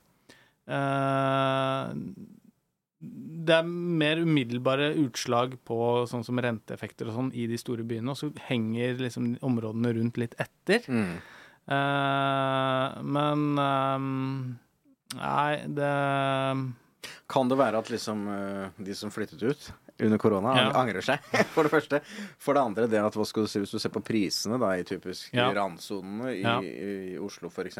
det 3.45 3.59
er 3.59 3.67
mer 3.67 4.23
umiddelbare 4.25 4.93
utslag 5.03 5.53
på 5.67 5.77
sånn 6.09 6.25
som 6.25 6.41
renteeffekter 6.41 7.11
og 7.11 7.19
sånn 7.19 7.31
i 7.37 7.45
de 7.51 7.59
store 7.61 7.85
byene, 7.85 8.15
og 8.15 8.17
så 8.17 8.31
henger 8.47 8.97
liksom 9.03 9.35
områdene 9.45 9.93
rundt 9.99 10.17
litt 10.21 10.33
etter. 10.41 10.87
Mm. 10.89 11.17
Uh, 11.65 13.01
men 13.01 13.45
eh, 13.57 14.03
Nei, 15.15 15.53
det 15.73 15.93
Kan 17.31 17.49
det 17.49 17.57
være 17.57 17.79
at 17.81 17.89
liksom 17.89 18.27
de 18.85 18.97
som 18.97 19.13
flyttet 19.13 19.41
ut 19.41 19.69
under 20.03 20.17
korona, 20.19 20.55
Ja. 20.57 20.71
angrer 20.81 21.01
seg, 21.05 21.19
for 21.55 21.63
det 21.63 21.71
første? 21.71 22.01
For 22.37 22.53
det 22.57 22.61
andre, 22.63 22.87
det 22.91 22.99
at 22.99 23.13
hva 23.15 23.25
skal 23.25 23.43
du 23.45 23.47
si, 23.51 23.59
hvis 23.63 23.71
du 23.71 23.79
ser 23.79 23.89
på 23.95 24.03
prisene 24.03 24.59
da, 24.59 24.73
i 24.75 24.83
typisk 24.83 25.33
Ja. 25.33 25.51
randsonene 25.55 26.33
i, 26.35 26.41
Ja. 26.41 26.59
i 26.61 27.17
Oslo 27.17 27.47
f.eks. 27.49 27.79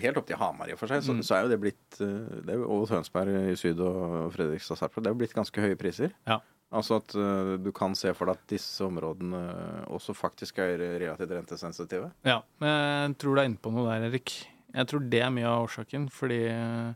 Helt 0.00 0.16
opp 0.16 0.24
til 0.26 0.38
Hamar 0.40 0.70
i 0.70 0.72
og 0.72 0.78
for 0.80 0.88
seg, 0.88 1.02
så, 1.04 1.12
Mm. 1.12 1.20
så 1.22 1.34
er 1.36 1.42
jo 1.44 1.48
det 1.52 1.60
blitt 1.60 2.00
eh, 2.00 2.40
det 2.46 2.54
jo, 2.56 2.64
Og 2.72 2.88
Tønsberg 2.88 3.50
i 3.52 3.54
syd 3.54 3.78
og 3.84 4.32
Fredrikstad 4.32 4.78
Sarpsborg. 4.80 5.04
Det 5.04 5.10
er 5.10 5.14
jo 5.14 5.20
blitt 5.20 5.34
ganske 5.36 5.60
høye 5.60 5.76
priser. 5.76 6.12
Ja. 6.26 6.38
Altså 6.72 6.96
at 6.96 7.14
uh, 7.14 7.56
du 7.60 7.70
kan 7.70 7.92
se 7.94 8.10
for 8.16 8.24
deg 8.26 8.34
at 8.40 8.46
disse 8.50 8.80
områdene 8.82 9.84
også 9.92 10.14
faktisk 10.16 10.58
er 10.58 10.78
relativt 10.98 11.30
rentesensitive. 11.30 12.08
Ja, 12.24 12.40
men 12.58 13.10
jeg 13.12 13.18
tror 13.18 13.34
du 13.36 13.40
er 13.42 13.44
inne 13.46 13.60
på 13.62 13.70
noe 13.70 13.92
der, 13.92 14.08
Erik. 14.08 14.32
Jeg 14.74 14.86
tror 14.90 15.04
det 15.08 15.20
er 15.22 15.30
mye 15.30 15.46
av 15.46 15.68
årsaken, 15.68 16.08
fordi 16.10 16.40
eh, 16.48 16.94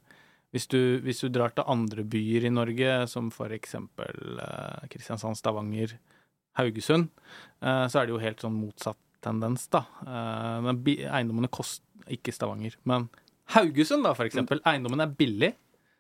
hvis 0.55 0.69
du, 0.73 0.81
hvis 1.05 1.21
du 1.21 1.29
drar 1.33 1.53
til 1.53 1.67
andre 1.69 2.05
byer 2.09 2.47
i 2.49 2.53
Norge, 2.53 2.93
som 3.11 3.29
for 3.35 3.53
eksempel 3.53 4.41
eh, 4.41 4.89
Kristiansand, 4.93 5.37
Stavanger, 5.37 5.93
Haugesund, 6.59 7.11
eh, 7.61 7.85
så 7.91 8.01
er 8.01 8.09
det 8.09 8.15
jo 8.15 8.23
helt 8.23 8.45
sånn 8.45 8.57
motsatt 8.57 9.01
tendens, 9.25 9.67
da. 9.73 9.85
Eh, 10.07 10.59
men 10.65 10.83
eiendommene 10.87 11.51
koster 11.53 11.85
Ikke 12.09 12.33
Stavanger, 12.33 12.79
men 12.89 13.11
Haugesund, 13.53 14.07
da, 14.07 14.15
for 14.17 14.29
eksempel. 14.29 14.63
Eiendommen 14.69 15.05
er 15.05 15.13
billig. 15.17 15.55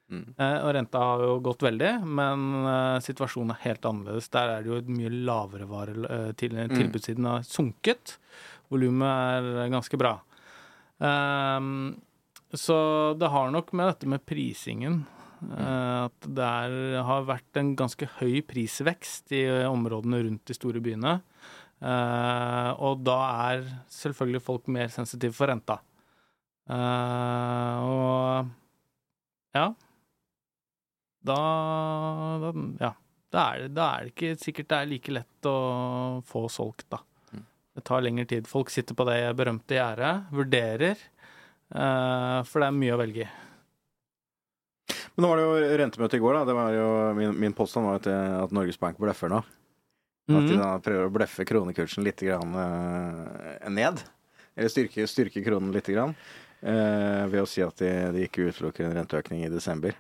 Mm. 0.08 0.24
Og 0.36 0.70
renta 0.72 1.00
har 1.04 1.22
jo 1.24 1.34
gått 1.44 1.62
veldig, 1.64 1.90
men 2.16 2.44
situasjonen 3.04 3.52
er 3.52 3.62
helt 3.62 3.84
annerledes. 3.88 4.28
Der 4.32 4.52
er 4.52 4.64
det 4.64 4.70
jo 4.70 4.78
et 4.80 4.88
mye 4.92 5.10
lavere 5.12 5.68
vare, 5.68 6.12
til, 6.40 6.56
tilbudssiden 6.72 7.28
har 7.28 7.44
sunket. 7.48 8.14
Volumet 8.72 9.48
er 9.48 9.72
ganske 9.72 10.00
bra. 10.00 10.14
Ehm, 11.04 11.96
så 12.56 12.78
det 13.20 13.28
har 13.28 13.50
nok 13.52 13.72
med 13.76 13.90
dette 13.90 14.08
med 14.08 14.24
prisingen 14.24 15.02
eh, 15.52 16.06
At 16.06 16.28
det 16.28 16.46
er, 16.46 16.76
har 17.04 17.26
vært 17.28 17.60
en 17.60 17.74
ganske 17.76 18.08
høy 18.18 18.40
prisvekst 18.48 19.34
i 19.36 19.42
områdene 19.68 20.22
rundt 20.24 20.48
de 20.48 20.56
store 20.56 20.80
byene. 20.84 21.18
Uh, 21.78 22.72
og 22.82 23.04
da 23.06 23.18
er 23.46 23.60
selvfølgelig 23.94 24.40
folk 24.42 24.64
mer 24.74 24.88
sensitive 24.90 25.36
for 25.36 25.46
renta. 25.46 25.76
Uh, 26.66 27.76
og 27.86 28.48
ja. 29.54 29.68
Da, 31.28 31.36
da 32.42 32.54
Ja. 32.80 32.94
Da 33.28 33.42
er, 33.52 33.68
det, 33.68 33.84
er 33.84 34.06
det 34.06 34.12
ikke 34.14 34.40
sikkert 34.40 34.68
det 34.70 34.76
er 34.78 34.88
like 34.88 35.12
lett 35.12 35.48
å 35.48 35.56
få 36.24 36.46
solgt, 36.48 36.86
da. 36.94 37.02
Mm. 37.36 37.42
Det 37.76 37.82
tar 37.84 38.00
lengre 38.00 38.24
tid. 38.30 38.48
Folk 38.48 38.72
sitter 38.72 38.96
på 38.96 39.04
det 39.04 39.18
berømte 39.36 39.76
gjerdet, 39.76 40.30
vurderer, 40.32 40.96
eh, 40.96 41.17
for 41.72 42.60
det 42.62 42.68
er 42.68 42.76
mye 42.78 42.94
å 42.96 43.00
velge 43.00 43.26
i. 43.26 43.28
Men 45.18 45.24
nå 45.24 45.28
var 45.32 45.40
det 45.40 45.46
jo 45.46 45.78
rentemøte 45.82 46.16
i 46.16 46.22
går, 46.22 46.34
da. 46.38 46.44
Det 46.48 46.54
var 46.56 46.72
jo, 46.76 46.88
min, 47.18 47.32
min 47.42 47.54
påstand 47.58 47.88
var 47.88 47.98
at, 47.98 48.06
det, 48.06 48.18
at 48.44 48.52
Norges 48.54 48.78
Bank 48.80 48.98
bløffer 49.02 49.32
nå. 49.32 49.40
At 50.28 50.44
de 50.44 50.54
Mhm. 50.54 50.58
da 50.60 50.78
prøver 50.84 51.08
å 51.08 51.12
bløffe 51.12 51.44
kronekursen 51.48 52.04
litt 52.04 52.20
grann, 52.20 52.52
eh, 52.54 53.68
ned. 53.72 54.02
Eller 54.56 54.68
styrke, 54.68 55.06
styrke 55.08 55.42
kronen 55.44 55.72
litt 55.72 55.86
grann, 55.88 56.14
eh, 56.62 57.26
ved 57.32 57.40
å 57.42 57.48
si 57.48 57.62
at 57.62 57.76
de, 57.80 57.90
de 58.12 58.26
ikke 58.28 58.48
utelukker 58.52 58.84
en 58.86 58.94
renteøkning 58.98 59.44
i 59.46 59.48
desember. 59.48 59.94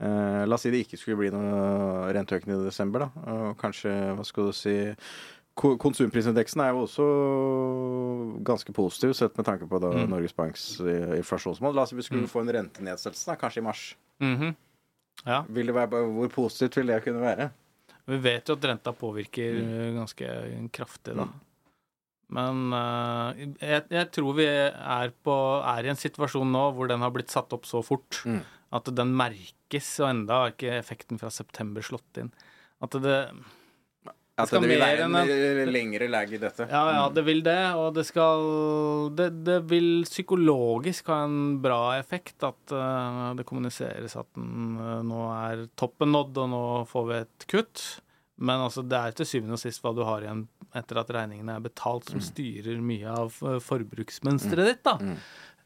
Eh, 0.00 0.44
la 0.46 0.54
oss 0.54 0.62
si 0.62 0.70
det 0.70 0.84
ikke 0.86 0.98
skulle 1.00 1.16
bli 1.18 1.30
noe 1.34 2.12
renteøkning 2.14 2.60
i 2.60 2.64
desember, 2.68 3.06
da. 3.06 3.10
Og 3.32 3.56
kanskje, 3.58 3.90
hva 4.16 4.24
skal 4.28 4.46
du 4.46 4.52
si 4.52 4.76
Konsumprisindeksen 5.56 6.60
er 6.60 6.74
jo 6.74 6.82
også 6.84 7.04
ganske 8.44 8.72
positiv, 8.76 9.14
sett 9.16 9.36
med 9.38 9.46
tanke 9.48 9.68
på 9.70 9.78
da, 9.80 9.88
Mm. 9.96 10.10
Norges 10.12 10.34
Banks 10.36 10.80
eh, 10.80 11.16
inflasjonsmål. 11.16 11.74
La 11.74 11.82
oss 11.86 11.90
si 11.90 11.96
vi 11.96 12.02
skulle 12.02 12.26
Mm. 12.26 12.28
få 12.32 12.40
en 12.42 12.52
rentenedsettelse, 12.52 13.26
da, 13.26 13.36
kanskje 13.36 13.58
i 13.62 13.64
mars. 13.64 13.94
Mhm. 14.20 14.54
Ja. 15.26 15.42
Vil 15.48 15.66
det 15.66 15.74
være, 15.74 15.88
hvor 16.12 16.28
positivt 16.28 16.76
vil 16.76 16.86
det 16.92 17.02
kunne 17.04 17.20
være? 17.22 17.50
Vi 18.06 18.18
vet 18.18 18.46
jo 18.48 18.54
at 18.54 18.64
renta 18.64 18.92
påvirker 18.92 19.56
eh, 19.56 19.94
ganske 19.96 20.70
kraftig, 20.72 21.16
da. 21.16 21.24
Mm. 21.24 21.40
Men 22.28 22.72
uh, 22.74 23.32
jeg, 23.60 23.84
jeg 23.88 24.10
tror 24.12 24.34
vi 24.34 24.44
er, 24.46 25.12
på, 25.24 25.34
er 25.64 25.84
i 25.86 25.88
en 25.88 25.96
situasjon 25.96 26.50
nå 26.50 26.74
hvor 26.74 26.88
den 26.88 27.00
har 27.00 27.10
blitt 27.14 27.30
satt 27.30 27.52
opp 27.52 27.64
så 27.64 27.82
fort 27.84 28.22
Mm. 28.26 28.42
at 28.72 28.84
den 28.94 29.14
merkes, 29.16 30.00
og 30.00 30.08
enda 30.10 30.32
har 30.42 30.50
ikke 30.50 30.74
effekten 30.78 31.18
fra 31.20 31.30
september 31.30 31.80
slått 31.82 32.18
inn. 32.18 32.32
At 32.82 32.90
det 32.90 33.30
At 34.36 34.50
det 34.52 34.60
vil 34.68 34.76
være 34.76 35.06
en 35.06 35.16
eh, 35.16 35.62
lengre 35.64 36.10
lag 36.12 36.28
i 36.28 36.40
dette. 36.40 36.66
Ja, 36.68 36.82
ja, 36.92 37.04
det 37.08 37.22
vil 37.24 37.38
det, 37.44 37.60
og 37.80 37.94
det 37.96 38.04
skal 38.04 38.42
Det, 39.16 39.30
det 39.46 39.62
vil 39.70 40.04
psykologisk 40.04 41.08
ha 41.08 41.22
en 41.24 41.56
bra 41.64 41.96
effekt 41.96 42.44
at 42.44 42.74
uh, 42.76 43.32
det 43.38 43.46
kommuniseres 43.48 44.18
at 44.20 44.28
den, 44.36 44.76
uh, 44.76 45.00
nå 45.06 45.22
er 45.32 45.64
toppen 45.80 46.12
nådd, 46.12 46.42
og 46.44 46.52
nå 46.52 46.62
får 46.92 47.08
vi 47.08 47.18
et 47.22 47.48
kutt. 47.48 47.86
Men 48.36 48.66
altså, 48.66 48.84
det 48.84 49.00
er 49.00 49.16
til 49.16 49.32
syvende 49.32 49.56
og 49.56 49.64
sist 49.64 49.80
hva 49.80 49.96
du 49.96 50.04
har 50.04 50.26
igjen 50.26 50.44
etter 50.76 51.00
at 51.00 51.16
regningene 51.16 51.56
er 51.56 51.64
betalt, 51.64 52.12
som 52.12 52.20
styrer 52.20 52.76
mye 52.84 53.08
av 53.08 53.32
forbruksmønsteret 53.64 54.60
mm. 54.60 54.68
ditt, 54.68 54.84
da. 54.84 54.98
Mm. 55.00 55.20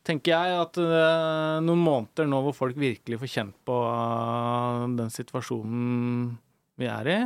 Tenker 0.07 0.31
jeg 0.37 0.61
at 0.63 0.79
uh, 0.79 1.59
noen 1.67 1.83
måneder 1.83 2.31
nå 2.31 2.45
hvor 2.47 2.55
folk 2.55 2.79
virkelig 2.79 3.19
får 3.19 3.35
kjent 3.35 3.63
på 3.67 3.83
uh, 3.83 4.87
den 4.95 5.11
situasjonen 5.11 6.37
vi 6.79 6.87
er 6.89 7.11
i, 7.11 7.25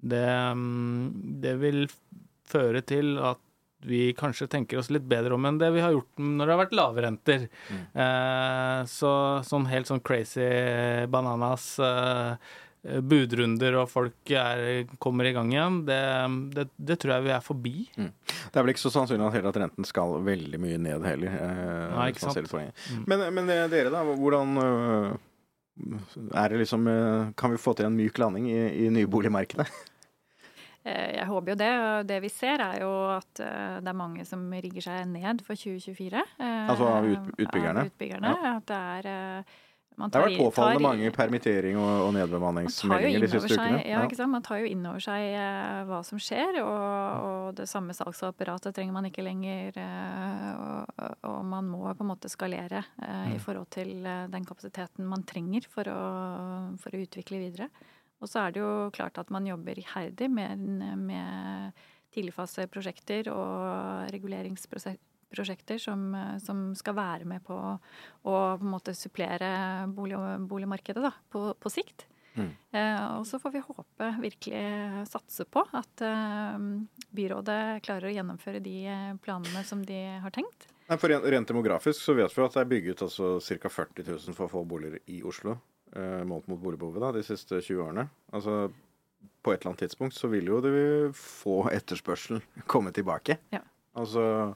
det, 0.00 0.24
mm, 0.54 1.12
det 1.42 1.54
vil 1.62 1.84
føre 2.48 2.82
til 2.86 3.18
at 3.20 3.42
vi 3.86 4.08
kanskje 4.18 4.48
tenker 4.50 4.80
oss 4.80 4.88
litt 4.90 5.04
bedre 5.06 5.36
om 5.36 5.44
enn 5.46 5.58
det 5.60 5.68
vi 5.70 5.82
har 5.84 5.92
gjort 5.94 6.18
når 6.18 6.46
det 6.46 6.54
har 6.54 6.62
vært 6.64 6.78
lave 6.78 7.04
renter. 7.04 7.44
Eh, 7.70 8.80
så 8.90 9.12
sånn 9.46 9.68
helt 9.70 9.90
sånn 9.90 10.02
crazy 10.02 10.48
bananas 11.12 11.76
eh, 11.78 12.32
budrunder 12.82 13.76
og 13.80 13.88
folk 13.90 14.32
er, 14.32 14.86
kommer 15.02 15.28
i 15.28 15.32
gang 15.36 15.50
igjen, 15.52 15.78
det, 15.88 16.00
det, 16.54 16.66
det 16.90 16.96
tror 17.02 17.16
jeg 17.16 17.26
vi 17.26 17.32
er 17.34 17.44
forbi. 17.44 17.74
Det 17.96 18.54
er 18.54 18.64
vel 18.64 18.72
ikke 18.74 18.84
så 18.86 18.94
sannsynlig 18.94 19.28
at 19.28 19.48
at 19.50 19.60
renten 19.64 19.86
skal 19.86 20.18
veldig 20.26 20.60
mye 20.62 20.78
ned 20.82 21.06
heller. 21.06 21.38
Eh, 21.38 21.96
Nei, 21.96 22.10
ikke 22.12 22.26
sant. 22.26 22.54
Mm. 22.54 23.04
Men, 23.10 23.26
men 23.34 23.54
eh, 23.54 23.66
dere, 23.72 23.92
da. 23.94 24.04
Hvordan 24.08 24.62
øh, 24.62 25.10
er 26.34 26.50
det 26.50 26.62
liksom 26.62 26.88
øh, 26.90 27.28
Kan 27.38 27.52
vi 27.52 27.60
få 27.60 27.74
til 27.78 27.86
en 27.86 27.98
myk 27.98 28.18
landing 28.18 28.48
i, 28.50 28.86
i 28.86 28.88
nyboligmarkedet? 28.94 29.68
Eh, 30.86 31.16
Jeg 31.18 31.26
håper 31.26 31.52
jo 31.52 31.58
det. 31.58 31.70
og 31.82 32.06
Det 32.06 32.18
vi 32.22 32.28
ser, 32.32 32.60
er 32.62 32.80
jo 32.80 32.90
at 33.16 33.40
eh, 33.44 33.78
det 33.82 33.88
er 33.88 33.96
mange 33.98 34.24
som 34.24 34.44
rigger 34.52 34.80
seg 34.82 35.06
ned 35.10 35.42
for 35.44 35.54
2024. 35.58 36.22
eh, 36.38 36.68
Altså 36.70 36.86
av 36.86 37.04
utbyggerne? 37.08 37.80
Av 37.80 37.90
utbyggerne. 37.90 38.36
At 38.56 38.66
det 38.66 38.76
er 39.08 39.44
man 39.98 40.10
Det 40.14 40.20
har 40.20 40.28
vært 40.28 40.38
påfallende 40.38 40.78
tar 40.78 40.84
mange 40.86 41.08
permittering 41.10 41.76
og, 41.76 41.88
og 42.06 42.12
tar 42.12 42.18
nedbemanningsmeldinger 42.20 43.20
de 43.24 43.28
siste 43.32 43.48
seg, 43.50 43.58
ukene. 43.58 43.80
ja, 43.90 44.02
ikke 44.06 44.14
sant? 44.20 44.30
Man 44.30 44.44
tar 44.46 44.60
jo 44.62 44.68
inn 44.70 44.86
over 44.86 45.02
seg 45.02 45.34
hva 45.88 45.98
som 46.06 46.20
skjer, 46.22 46.60
og, 46.62 47.24
og 47.26 47.56
det 47.58 47.66
samme 47.66 47.90
salgsapparatet 47.98 48.76
trenger 48.76 48.94
man 48.94 49.08
ikke 49.10 49.24
lenger. 49.26 49.74
og, 50.54 51.02
og 51.26 51.44
man 51.50 51.66
må 51.66 51.82
på 51.98 52.06
en 52.06 52.12
måte 52.12 52.30
skalere 52.30 52.84
i 53.34 53.38
forhold 53.42 53.66
til 53.74 54.06
den 54.06 54.46
kapasiteten 54.46 55.02
man 55.04 55.26
trenger 55.26 55.66
for 55.66 55.90
å, 55.90 55.98
for 56.78 56.94
å 56.94 57.02
utvikle 57.02 57.42
videre. 57.42 57.66
Og 58.18 58.30
så 58.30 58.42
er 58.42 58.54
det 58.54 58.62
jo 58.62 58.72
klart 58.94 59.18
at 59.20 59.30
man 59.34 59.46
jobber 59.46 59.78
iherdig 59.78 60.28
med, 60.32 60.64
med 60.98 61.86
tidligfaseprosjekter 62.14 63.30
og 63.30 64.10
reguleringsprosjekter 64.14 65.80
som, 65.82 66.10
som 66.42 66.70
skal 66.78 66.96
være 66.98 67.28
med 67.28 67.44
på 67.46 67.56
å 67.56 67.78
på 68.24 68.36
en 68.64 68.72
måte 68.72 68.96
supplere 68.96 69.50
bolig, 69.94 70.18
boligmarkedet 70.50 71.04
da, 71.04 71.12
på, 71.30 71.50
på 71.60 71.72
sikt. 71.72 72.08
Mm. 72.38 72.50
Eh, 72.70 73.04
og 73.18 73.26
så 73.26 73.38
får 73.42 73.54
vi 73.54 73.62
håpe, 73.66 74.08
virkelig 74.22 74.64
satse 75.10 75.46
på, 75.50 75.64
at 75.74 76.04
eh, 76.06 76.58
byrådet 77.18 77.60
klarer 77.86 78.08
å 78.08 78.12
gjennomføre 78.14 78.62
de 78.62 78.78
planene 79.24 79.64
som 79.66 79.82
de 79.86 80.00
har 80.22 80.34
tenkt. 80.34 80.68
Nei, 80.88 80.96
for 80.96 81.12
rent, 81.12 81.26
rent 81.28 81.50
demografisk 81.50 82.00
så 82.00 82.14
vet 82.16 82.32
vi 82.32 82.44
at 82.44 82.54
det 82.54 82.62
er 82.62 82.70
bygget 82.70 83.02
altså 83.04 83.34
ca. 83.42 83.72
40 83.72 84.06
000 84.08 84.38
for 84.38 84.52
få 84.52 84.64
boliger 84.68 85.02
i 85.12 85.20
Oslo. 85.26 85.58
Eh, 85.96 86.24
målt 86.28 86.46
mot 86.50 86.60
boligbehovet 86.60 87.00
da, 87.00 87.12
de 87.16 87.24
siste 87.24 87.62
20 87.62 87.80
årene. 87.86 88.04
Altså 88.36 88.66
på 89.42 89.52
et 89.52 89.62
eller 89.62 89.72
annet 89.72 89.84
tidspunkt 89.86 90.14
så 90.14 90.28
vil 90.30 90.50
jo 90.50 90.60
det 90.62 90.72
få 91.16 91.62
etterspørselen 91.72 92.42
komme 92.72 92.92
tilbake. 92.94 93.38
Ja. 93.54 93.62
Altså 93.98 94.52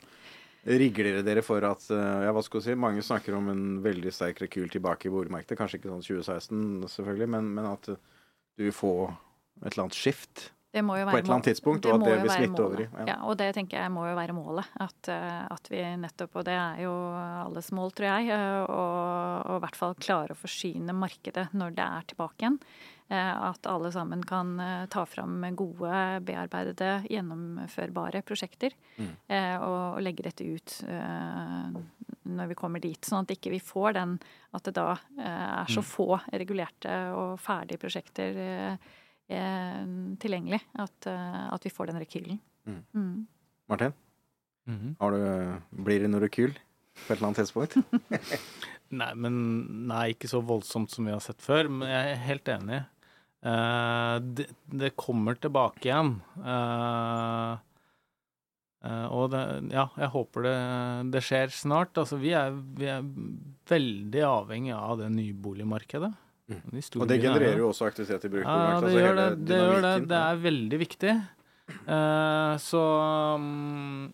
rigger 0.62 1.08
dere 1.08 1.22
dere 1.26 1.42
for 1.42 1.64
at 1.66 1.88
eh, 1.90 2.24
Ja, 2.26 2.34
hva 2.34 2.42
skal 2.44 2.60
du 2.60 2.66
si? 2.68 2.78
Mange 2.78 3.04
snakker 3.04 3.38
om 3.38 3.48
en 3.52 3.64
veldig 3.84 4.12
sterk 4.14 4.44
rekyl 4.44 4.68
tilbake 4.72 5.08
i 5.08 5.14
boligmarkedet. 5.14 5.58
Kanskje 5.58 5.80
ikke 5.80 5.92
sånn 5.94 6.04
2016, 6.04 6.90
selvfølgelig, 6.96 7.30
men, 7.36 7.52
men 7.56 7.70
at 7.72 7.94
du 7.94 8.66
vil 8.66 8.76
få 8.76 8.94
et 9.62 9.72
eller 9.72 9.86
annet 9.86 9.98
skift 9.98 10.50
Det 10.72 10.80
må 10.80 10.94
jo 10.96 11.04
på 11.04 11.18
et 11.18 11.24
eller 11.26 11.34
annet 11.36 11.48
tidspunkt, 11.50 11.84
og 11.84 11.98
at 11.98 12.04
det 12.06 12.14
vil 12.22 12.30
smitte 12.32 12.62
over 12.64 12.80
i. 12.80 12.86
Ja. 13.04 13.16
og 13.28 13.36
det 13.36 13.50
tenker 13.58 13.82
jeg 13.82 13.92
må 13.92 14.06
jo 14.08 14.14
være 14.16 14.32
målet. 14.36 14.70
At, 14.80 15.08
eh, 15.12 15.42
at 15.52 15.68
vi 15.68 15.82
nettopp, 16.00 16.38
og 16.40 16.46
det 16.48 16.54
er 16.56 16.80
jo 16.86 16.94
alles 17.12 17.68
mål, 17.76 17.92
tror 17.92 18.08
jeg, 18.08 18.30
eh, 18.32 18.72
å 18.72 19.58
i 19.58 19.60
hvert 19.66 19.76
fall 19.76 19.94
klare 20.00 20.32
å 20.32 20.40
forsyne 20.40 20.94
markedet 20.96 21.50
når 21.52 21.76
det 21.76 21.84
er 21.84 22.08
tilbake 22.14 22.40
igjen. 22.46 22.56
Eh, 23.12 23.34
At 23.50 23.66
alle 23.68 23.90
sammen 23.92 24.22
kan 24.24 24.56
ta 24.88 25.04
fram 25.04 25.44
gode, 25.54 25.92
bearbeidede, 26.24 27.04
gjennomførbare 27.12 28.22
prosjekter. 28.24 28.72
Mm. 28.96 29.12
Og 29.68 30.00
legge 30.00 30.24
dette 30.24 30.46
ut 30.48 30.78
når 32.24 32.48
vi 32.48 32.54
kommer 32.56 32.80
dit. 32.80 33.00
Sånn 33.04 33.26
at 33.26 33.34
ikke 33.36 33.50
vi 33.52 33.60
får 33.60 33.92
den 33.98 34.16
at 34.54 34.62
det 34.64 34.74
da 34.78 34.96
er 35.18 35.66
så 35.68 35.82
Mm. 35.82 35.90
få 35.92 36.20
regulerte 36.32 36.96
og 37.12 37.38
ferdige 37.40 37.78
prosjekter 37.82 38.78
tilgjengelig. 40.22 40.60
At, 40.82 41.08
eh, 41.10 41.46
at 41.54 41.64
vi 41.66 41.72
får 41.72 41.90
den 41.92 42.00
rekylen. 42.02 42.40
Mm. 42.68 42.82
Mm. 42.94 43.14
Martin, 43.72 43.94
Mhm. 44.68 44.92
har 45.00 45.10
du, 45.10 45.22
blir 45.82 46.00
det 46.04 46.10
noe 46.12 46.20
rekyl 46.22 46.52
på 46.54 47.08
et 47.10 47.16
eller 47.16 47.32
annet 47.32 47.40
tidspunkt? 47.42 47.74
Nei, 48.92 49.08
men 49.16 49.36
nei, 49.88 50.12
ikke 50.12 50.28
så 50.30 50.42
voldsomt 50.44 50.92
som 50.92 51.06
vi 51.08 51.14
har 51.14 51.22
sett 51.24 51.40
før, 51.42 51.66
men 51.72 51.88
jeg 51.88 52.10
er 52.12 52.20
helt 52.26 52.50
enig. 52.52 52.82
Uh, 53.42 54.18
det, 54.20 54.46
det 54.68 54.92
kommer 55.00 55.34
tilbake 55.40 55.88
igjen. 55.88 56.12
Uh, 56.36 57.56
uh, 58.84 59.06
og 59.10 59.30
det, 59.32 59.40
ja, 59.72 59.86
jeg 59.96 60.12
håper 60.12 60.44
det, 60.46 60.54
det 61.16 61.22
skjer 61.24 61.50
snart. 61.56 61.96
Altså, 61.98 62.20
vi 62.22 62.34
er, 62.38 62.52
vi 62.78 62.86
er 62.92 63.00
veldig 63.72 64.22
avhengig 64.28 64.76
av 64.76 65.00
det 65.00 65.08
nyboligmarkedet. 65.16 66.12
Mm. 66.52 66.72
De 66.72 66.82
Og 67.00 67.08
det 67.08 67.16
er 67.18 67.22
genererer 67.26 67.60
jo 67.62 67.68
også 67.70 67.88
aktivitet 67.88 68.26
i 68.28 68.32
Ja, 68.32 68.42
det 68.42 68.74
altså 68.76 68.92
gjør 68.98 69.16
det. 69.20 69.28
Det 69.48 69.60
gjør 69.62 69.86
det. 69.86 69.94
Det 70.10 70.18
er 70.18 70.42
veldig 70.48 70.80
viktig. 70.82 71.14
Uh, 71.86 72.52
så 72.60 72.82
um, 73.38 74.12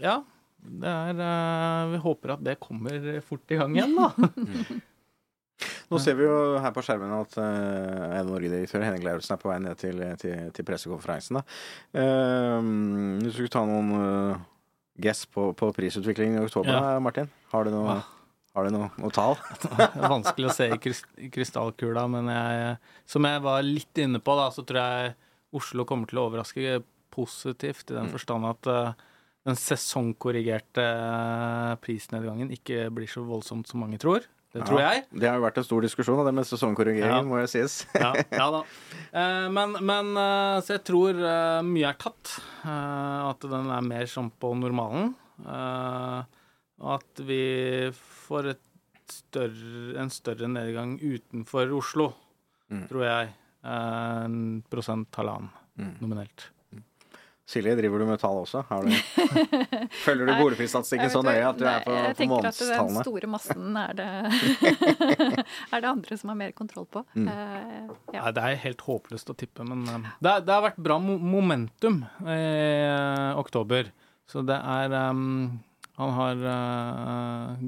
ja. 0.00 0.20
Det 0.64 0.88
er 0.88 1.18
uh, 1.20 1.92
Vi 1.92 1.98
håper 2.00 2.32
at 2.38 2.44
det 2.46 2.58
kommer 2.62 3.20
fort 3.26 3.52
i 3.52 3.58
gang 3.60 3.74
igjen, 3.76 3.96
da. 3.98 4.10
Nå 5.92 5.98
ser 6.02 6.16
vi 6.18 6.24
jo 6.26 6.56
her 6.58 6.72
på 6.74 6.82
skjermen 6.82 7.12
at 7.14 7.36
uh, 7.38 8.16
Norge-direktør 8.26 8.82
Henning 8.86 9.04
Lauritzen 9.06 9.36
er 9.36 9.42
på 9.42 9.50
vei 9.52 9.58
ned 9.62 9.78
til, 9.78 10.00
til, 10.20 10.48
til 10.56 10.66
pressekonferansen. 10.66 11.38
da. 11.38 11.44
Uh, 11.94 13.20
du 13.22 13.28
skulle 13.30 13.52
ta 13.52 13.62
noen 13.68 13.92
uh, 13.94 14.42
guess 15.04 15.24
på, 15.30 15.50
på 15.58 15.70
prisutviklingen 15.76 16.40
i 16.40 16.44
oktober, 16.46 16.72
Ja. 16.72 16.98
Martin? 17.04 17.30
Har 17.52 17.68
du 17.68 17.74
noe, 17.74 17.98
Ah. 18.00 18.10
Har 18.54 18.64
du 18.68 18.70
noe, 18.74 18.90
noe 19.02 19.10
tall? 19.14 19.34
Det 19.64 19.88
vanskelig 19.98 20.50
å 20.50 20.54
se 20.54 20.68
i, 20.70 20.78
krys 20.78 21.00
krystallkula, 21.34 22.04
men 22.10 22.28
jeg, 22.30 22.76
som 23.10 23.26
jeg 23.26 23.42
var 23.44 23.62
litt 23.66 23.98
inne 24.04 24.20
på, 24.22 24.36
da, 24.38 24.48
så 24.54 24.62
tror 24.66 24.80
jeg 24.82 25.14
Oslo 25.54 25.84
kommer 25.86 26.06
til 26.10 26.18
å 26.22 26.28
overraske 26.28 26.80
positivt, 27.14 27.90
i 27.90 27.94
den 27.98 28.08
Mm. 28.08 28.14
forstand 28.14 28.46
at 28.48 28.66
eh, 28.70 28.92
den 29.46 29.58
sesongkorrigerte 29.60 30.82
eh, 30.82 31.74
prisnedgangen 31.84 32.50
ikke 32.54 32.88
blir 32.94 33.06
så 33.10 33.22
voldsomt 33.26 33.68
som 33.70 33.82
mange 33.84 33.98
tror. 34.02 34.24
Det 34.54 34.62
tror 34.68 34.78
Ja, 34.80 34.90
jeg. 34.94 35.04
Det 35.18 35.26
har 35.28 35.36
jo 35.40 35.42
vært 35.44 35.56
en 35.58 35.66
stor 35.66 35.82
diskusjon 35.82 36.20
det 36.26 36.32
med 36.34 36.46
sesongkorrigeringen, 36.46 37.22
Ja. 37.24 37.26
må 37.26 37.40
jeg 37.42 37.50
sies. 37.50 37.76
ja, 37.98 38.12
ja 38.30 38.46
da. 38.54 38.60
Eh, 39.10 39.48
men, 39.50 39.74
men 39.82 40.12
Så 40.62 40.76
jeg 40.76 40.84
tror 40.86 41.18
eh, 41.18 41.62
mye 41.66 41.90
er 41.90 41.98
tatt. 41.98 42.36
Eh, 42.62 43.30
at 43.32 43.46
den 43.50 43.70
er 43.74 43.82
mer 43.82 44.06
sånn 44.10 44.30
på 44.30 44.52
normalen. 44.58 45.14
Og 45.44 46.90
at 46.98 47.22
vi 47.26 47.40
et 48.54 48.60
større, 49.12 49.94
en 50.00 50.10
større 50.10 50.48
nedgang 50.48 50.96
utenfor 51.02 51.70
Oslo, 51.76 52.12
Mm. 52.72 52.86
tror 52.88 53.02
jeg. 53.04 53.28
Eh, 53.64 54.24
en 54.24 54.62
prosent, 54.70 55.08
halvannen, 55.14 55.50
Mm. 55.78 55.96
nominelt. 56.00 56.50
Silje, 57.46 57.74
driver 57.76 57.98
du 58.00 58.06
med 58.08 58.18
tall 58.18 58.38
også? 58.40 58.62
Har 58.70 58.82
du, 58.82 58.88
følger 60.06 60.24
du 60.24 60.30
Nei, 60.32 60.38
boligprisstatistikken 60.40 61.10
så 61.12 61.20
nøye 61.22 61.42
at 61.44 61.58
du 61.60 61.64
er 61.68 61.82
på, 61.84 61.92
månedstallene? 61.92 62.08
Jeg 62.08 62.16
tenker 62.16 62.48
at 62.48 62.88
den 62.88 63.02
store 63.04 63.28
massen 63.28 63.76
er 63.76 63.92
det, 63.98 64.06
er 65.74 65.80
det 65.84 65.90
andre 65.90 66.16
som 66.16 66.32
har 66.32 66.38
mer 66.40 66.54
kontroll 66.56 66.86
på. 66.88 67.02
Mm. 67.14 67.28
Uh, 67.28 67.92
ja. 68.14 68.22
Nei, 68.24 68.32
det 68.38 68.44
er 68.48 68.56
helt 68.64 68.80
håpløst 68.86 69.28
å 69.28 69.36
tippe, 69.36 69.60
men 69.68 69.84
uh, 69.84 70.08
det, 70.24 70.30
er- 70.38 70.40
det 70.48 70.54
har 70.56 70.64
vært 70.70 70.80
bra 70.88 70.96
mo 70.98 71.18
momentum 71.20 72.00
i 72.24 72.40
uh, 72.88 73.36
oktober. 73.44 73.92
Så 74.24 74.40
det 74.48 74.56
er 74.56 74.88
eh, 74.96 75.12
Han 76.00 76.10
har 76.16 76.40
eh, 76.50 77.66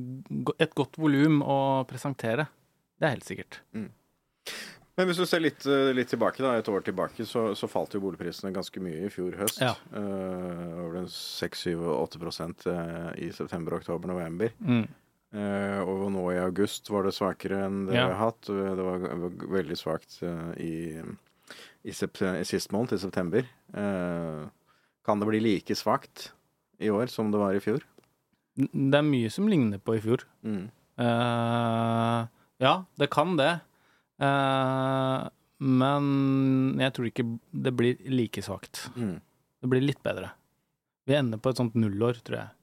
et 0.65 0.75
godt 0.75 0.99
volum 0.99 1.43
å 1.47 1.85
presentere. 1.89 2.49
Det 2.99 3.07
er 3.07 3.15
helt 3.15 3.29
sikkert. 3.29 3.61
Men 4.97 5.11
hvis 5.11 5.19
du 5.21 5.27
ser 5.29 5.43
litt, 5.45 5.67
eh, 5.69 5.93
litt 5.95 6.09
tilbake, 6.09 6.41
da, 6.41 6.55
et 6.57 6.69
år 6.73 6.85
tilbake, 6.87 7.27
så, 7.29 7.51
så 7.59 7.69
falt 7.69 7.95
jo 7.95 8.01
boligprisene 8.01 8.55
ganske 8.55 8.81
mye 8.81 9.05
i 9.07 9.11
fjor 9.13 9.37
høst. 9.37 9.61
Ja. 9.61 9.75
Uh, 9.93 10.87
over 10.87 11.05
6-7-8 11.13 12.71
uh, 12.73 13.11
i 13.21 13.29
september, 13.37 13.77
oktober, 13.77 14.09
november. 14.15 14.55
Mm. 14.65 14.87
Uh, 15.37 15.81
og 15.85 16.07
nå 16.15 16.25
i 16.33 16.41
august 16.41 16.89
var 16.89 17.05
det 17.05 17.13
svakere 17.13 17.67
enn 17.67 17.83
det 17.91 17.99
Ja. 17.99 18.07
vi 18.09 18.15
har 18.17 18.31
hatt. 18.31 18.49
Det 18.49 18.87
var, 18.89 19.05
var 19.27 19.51
veldig 19.59 19.77
svakt 19.77 20.17
uh, 20.25 20.55
i, 20.57 20.97
i, 21.85 21.93
i 21.93 22.47
sist 22.49 22.73
måned, 22.73 22.97
i 22.97 23.03
september. 23.05 23.45
Uh, 23.77 24.49
kan 25.05 25.21
det 25.21 25.29
bli 25.29 25.45
like 25.45 25.77
svakt 25.77 26.31
i 26.81 26.89
år 26.91 27.13
som 27.13 27.29
det 27.31 27.43
var 27.43 27.55
i 27.55 27.61
fjor? 27.61 27.85
Det 28.57 28.99
er 28.99 29.05
mye 29.05 29.31
som 29.33 29.49
ligner 29.51 29.81
på 29.83 29.99
i 29.99 30.03
fjor. 30.05 30.25
Mm. 30.47 30.67
Uh, 30.97 32.25
ja, 32.63 32.75
det 32.97 33.11
kan 33.13 33.37
det. 33.37 33.53
Uh, 34.23 35.29
men 35.61 36.07
jeg 36.81 36.95
tror 36.97 37.09
ikke 37.11 37.27
det 37.53 37.73
blir 37.77 38.01
like 38.13 38.45
svakt. 38.45 38.87
Mm. 38.97 39.19
Det 39.61 39.73
blir 39.73 39.85
litt 39.85 40.03
bedre. 40.05 40.33
Vi 41.07 41.17
ender 41.17 41.41
på 41.41 41.53
et 41.53 41.61
sånt 41.61 41.77
nullår, 41.79 42.21
tror 42.27 42.41
jeg. 42.41 42.56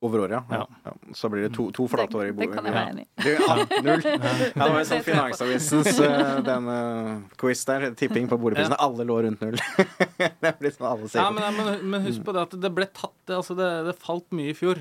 Over 0.00 0.22
året, 0.24 0.32
ja. 0.32 0.56
Ja. 0.56 0.66
ja. 0.84 0.92
Så 1.12 1.28
blir 1.28 1.42
det 1.44 1.50
to, 1.52 1.66
to 1.76 1.84
flate 1.88 2.16
år 2.16 2.30
i 2.30 2.32
det, 2.32 2.38
det 2.40 2.46
kan 2.54 2.64
jeg 2.64 2.72
være 2.72 2.92
enig 2.94 3.02
i. 3.04 3.08
Det, 3.24 3.34
ja, 3.36 3.56
null. 3.84 4.04
Ja, 4.10 4.30
det 4.54 4.68
var 4.72 4.78
jo 4.78 4.84
sånn. 4.88 5.02
Finansavisens 5.04 5.98
uh, 6.00 6.38
den 6.46 6.70
uh, 6.72 7.10
quiz 7.40 7.64
der, 7.68 7.90
tipping 8.00 8.30
på 8.30 8.38
boligprisene. 8.40 8.78
Alle 8.80 9.04
lå 9.04 9.18
rundt 9.26 9.44
null. 9.44 9.60
det 10.46 10.54
blir 10.62 10.72
sånn 10.72 10.88
alle 10.88 11.10
ser 11.12 11.20
Ja, 11.20 11.28
men, 11.36 11.44
men, 11.58 11.84
men 11.92 12.06
husk 12.08 12.24
på 12.24 12.32
det 12.32 12.46
at 12.48 12.56
det 12.62 12.72
ble 12.78 12.88
tatt 12.88 13.16
det, 13.28 13.36
altså 13.36 13.58
det, 13.58 13.68
det 13.90 13.96
falt 14.00 14.30
mye 14.36 14.54
i 14.54 14.56
fjor. 14.56 14.80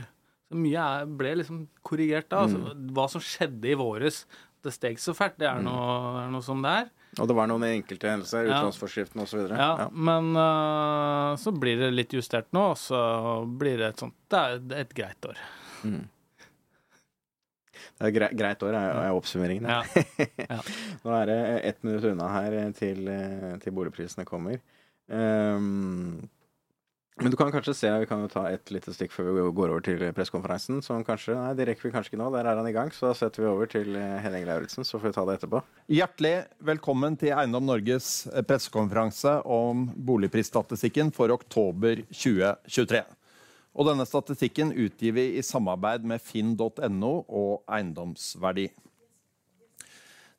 Så 0.49 0.61
mye 0.63 0.85
ble 1.19 1.35
liksom 1.41 1.65
korrigert 1.85 2.31
da. 2.31 2.45
Altså, 2.47 2.77
hva 2.95 3.09
som 3.11 3.23
skjedde 3.23 3.73
i 3.73 3.77
våres, 3.77 4.23
det 4.63 4.71
steg 4.75 5.03
så 5.03 5.11
fælt, 5.17 5.35
det 5.41 5.51
er 5.51 5.59
noe, 5.67 5.91
er 6.23 6.31
noe 6.31 6.45
som 6.45 6.63
det 6.63 6.77
er. 6.85 6.89
Og 7.17 7.25
det 7.27 7.35
var 7.35 7.47
noen 7.49 7.63
enkelte 7.65 8.11
hendelser, 8.11 8.45
Ja. 8.45 8.59
utlånsforskriften 8.59 9.23
osv. 9.23 9.47
Ja, 9.49 9.69
Ja. 9.85 9.89
Men 9.91 10.29
uh, 10.37 11.35
så 11.41 11.51
blir 11.51 11.79
det 11.81 11.89
litt 11.95 12.13
justert 12.13 12.51
nå, 12.53 12.67
og 12.75 12.77
så 12.77 12.99
blir 13.59 13.77
det 13.81 13.87
et 13.95 14.03
sånt 14.05 14.13
Det 14.29 14.39
er 14.39 14.81
et 14.83 14.93
greit 14.93 15.25
år. 15.25 15.37
Mm. 15.83 16.03
Det 17.99 18.07
er 18.07 18.13
greit, 18.15 18.35
greit 18.37 18.63
år, 18.63 18.75
er, 18.77 18.97
er 19.09 19.15
oppsummeringen. 19.17 19.67
Ja. 20.49 20.59
Nå 21.03 21.15
er 21.17 21.25
det 21.31 21.39
ett 21.71 21.83
minutt 21.83 22.05
unna 22.13 22.29
her 22.31 22.55
til, 22.77 23.07
eh, 23.11 23.55
til 23.63 23.73
boligprisene 23.75 24.25
kommer. 24.27 24.59
Ehm, 25.11 26.29
Men 27.19 27.31
du 27.31 27.35
kan 27.35 27.49
kanskje 27.51 27.73
se, 27.75 27.89
vi 27.99 28.05
kan 28.07 28.21
jo 28.23 28.29
ta 28.31 28.45
et 28.47 28.69
lite 28.71 28.93
stikk 28.95 29.11
før 29.11 29.33
vi 29.35 29.41
går 29.51 29.71
over 29.73 29.83
til 29.83 29.99
pressekonferansen. 30.15 30.77
Som 30.85 31.01
kanskje, 31.03 31.33
nei, 31.35 31.51
det 31.57 31.65
rekker 31.67 31.89
vi 31.89 31.91
kanskje 31.91 32.13
ikke 32.13 32.19
nå, 32.21 32.29
der 32.31 32.47
er 32.47 32.55
han 32.55 32.67
i 32.69 32.71
gang. 32.71 32.91
Så 32.95 33.09
da 33.09 33.15
setter 33.17 33.43
vi 33.43 33.49
over 33.49 33.67
til 33.67 33.97
eh, 33.99 34.21
Henning 34.23 34.45
Lauritzen, 34.47 34.85
så 34.87 34.95
får 34.95 35.09
vi 35.09 35.15
ta 35.17 35.25
det 35.27 35.33
etterpå. 35.35 35.59
Hjertelig 35.91 36.31
velkommen 36.69 37.17
til 37.19 37.33
Eiendom 37.35 37.65
Norges 37.67 38.07
eh, 38.31 38.39
pressekonferanse 38.47 39.33
om 39.51 39.89
boligprisstatistikken 40.09 41.11
for 41.11 41.33
oktober 41.35 42.05
2023. 42.07 43.01
Og 43.75 43.89
denne 43.89 44.05
statistikken 44.07 44.71
utgir 44.71 45.17
vi 45.17 45.25
i 45.35 45.43
samarbeid 45.43 46.07
med 46.07 46.23
finn.no 46.23 47.11
og 47.27 47.65
Eiendomsverdi. 47.67 48.69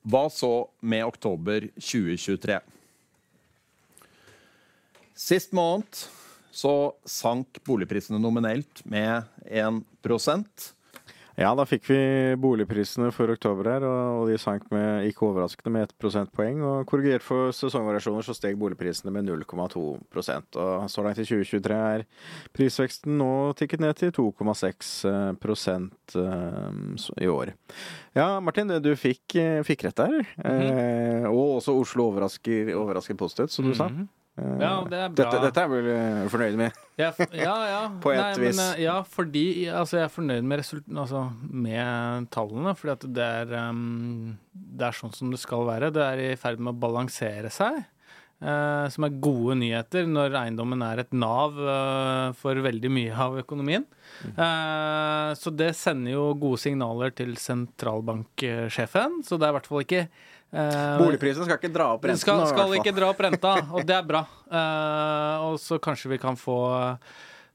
Hva 0.08 0.24
så 0.32 0.54
med 0.80 1.04
oktober 1.04 1.68
2023? 1.76 2.56
Sist 5.20 5.52
måned 5.52 6.00
så 6.50 6.92
sank 7.08 7.62
boligprisene 7.66 8.20
nominelt 8.20 8.84
med 8.84 9.24
1% 9.46 10.70
Ja, 11.40 11.54
da 11.56 11.64
fikk 11.64 11.86
vi 11.88 11.98
boligprisene 12.36 13.08
for 13.16 13.30
oktober 13.32 13.70
her, 13.70 13.84
og 13.86 14.26
de 14.28 14.34
sank 14.40 14.66
med, 14.74 15.06
ikke 15.08 15.24
overraskende, 15.30 15.72
med 15.72 15.86
1 15.86 15.94
prosentpoeng. 16.02 16.60
Og 16.66 16.90
korrigert 16.90 17.24
for 17.24 17.54
sesongvariasjoner 17.56 18.26
så 18.26 18.34
steg 18.36 18.58
boligprisene 18.60 19.14
med 19.14 19.24
0,2 19.30 19.84
Og 19.86 20.90
så 20.92 21.06
langt 21.06 21.22
i 21.22 21.24
2023 21.24 21.80
er 21.94 22.04
prisveksten 22.56 23.16
nå 23.22 23.30
tikket 23.56 23.80
ned 23.80 23.96
til 24.02 24.12
2,6 24.18 24.92
prosent 25.40 26.18
eh, 26.20 26.70
i 27.24 27.32
år. 27.32 27.54
Ja, 28.18 28.34
Martin, 28.44 28.76
du 28.84 28.92
fikk, 28.98 29.38
eh, 29.40 29.62
fikk 29.64 29.88
rett 29.88 30.02
der. 30.02 30.20
eh, 30.44 31.28
og 31.30 31.60
også 31.62 31.78
Oslo 31.80 32.10
overrasker, 32.10 32.74
overrasker 32.76 33.16
positivt, 33.16 33.56
som 33.56 33.64
du 33.64 33.74
sa. 33.74 33.88
-hmm. 33.88 34.02
Eh, 34.02 34.19
Ja, 34.38 34.72
det 34.88 34.96
er 34.96 35.10
bra. 35.10 35.16
Dette, 35.18 35.40
dette 35.42 35.62
er 35.62 35.70
vel 35.70 35.88
eh, 35.92 36.26
fornøyd 36.32 36.58
med? 36.60 36.80
Ja, 37.00 37.10
ja. 37.34 37.54
ja. 37.68 37.80
På 38.02 38.12
et 38.14 38.20
Nei, 38.20 38.30
vis. 38.46 38.56
Men, 38.56 38.64
eh, 38.76 38.82
ja, 38.86 38.96
fordi 39.04 39.44
altså, 39.68 39.98
jeg 39.98 40.06
er 40.06 40.14
fornøyd 40.14 40.48
med, 40.48 40.64
altså, 40.96 41.24
med 41.66 42.28
tallene. 42.32 42.74
Fordi 42.78 42.94
at 42.94 43.06
det 43.18 43.30
er, 43.42 43.54
um, 43.70 44.36
det 44.54 44.88
er 44.88 44.96
sånn 44.96 45.14
som 45.16 45.32
det 45.34 45.40
skal 45.42 45.66
være. 45.68 45.92
Det 45.94 46.04
er 46.06 46.24
i 46.30 46.36
ferd 46.40 46.62
med 46.62 46.74
å 46.74 46.82
balansere 46.86 47.52
seg. 47.54 47.82
Uh, 48.40 48.86
som 48.88 49.04
er 49.04 49.18
gode 49.20 49.58
nyheter 49.60 50.06
når 50.08 50.32
eiendommen 50.40 50.80
er 50.80 51.02
et 51.02 51.10
nav 51.12 51.58
uh, 51.60 52.30
for 52.40 52.56
veldig 52.64 52.88
mye 52.96 53.12
av 53.12 53.36
økonomien. 53.42 53.84
Eh, 54.28 55.30
så 55.38 55.52
det 55.54 55.70
sender 55.78 56.14
jo 56.14 56.24
gode 56.40 56.60
signaler 56.62 57.12
til 57.16 57.36
sentralbanksjefen. 57.40 59.20
Så 59.26 59.38
det 59.38 59.46
er 59.46 59.54
i 59.54 59.58
hvert 59.58 59.70
fall 59.70 59.84
ikke 59.84 60.04
eh, 60.52 60.94
Boligprisen 61.00 61.46
skal 61.46 61.58
ikke 61.58 61.72
dra 61.72 61.90
opp 61.96 62.06
renten. 62.06 62.22
skal, 62.22 62.44
skal 62.50 62.76
ikke 62.78 62.94
dra 62.96 63.10
opp 63.12 63.20
renta, 63.26 63.56
og 63.74 63.84
det 63.86 63.96
er 63.96 64.06
bra. 64.06 64.24
Uh, 64.50 65.50
og 65.50 65.60
så 65.62 65.80
kanskje 65.82 66.14
vi 66.14 66.20
kan 66.22 66.38
få 66.38 66.60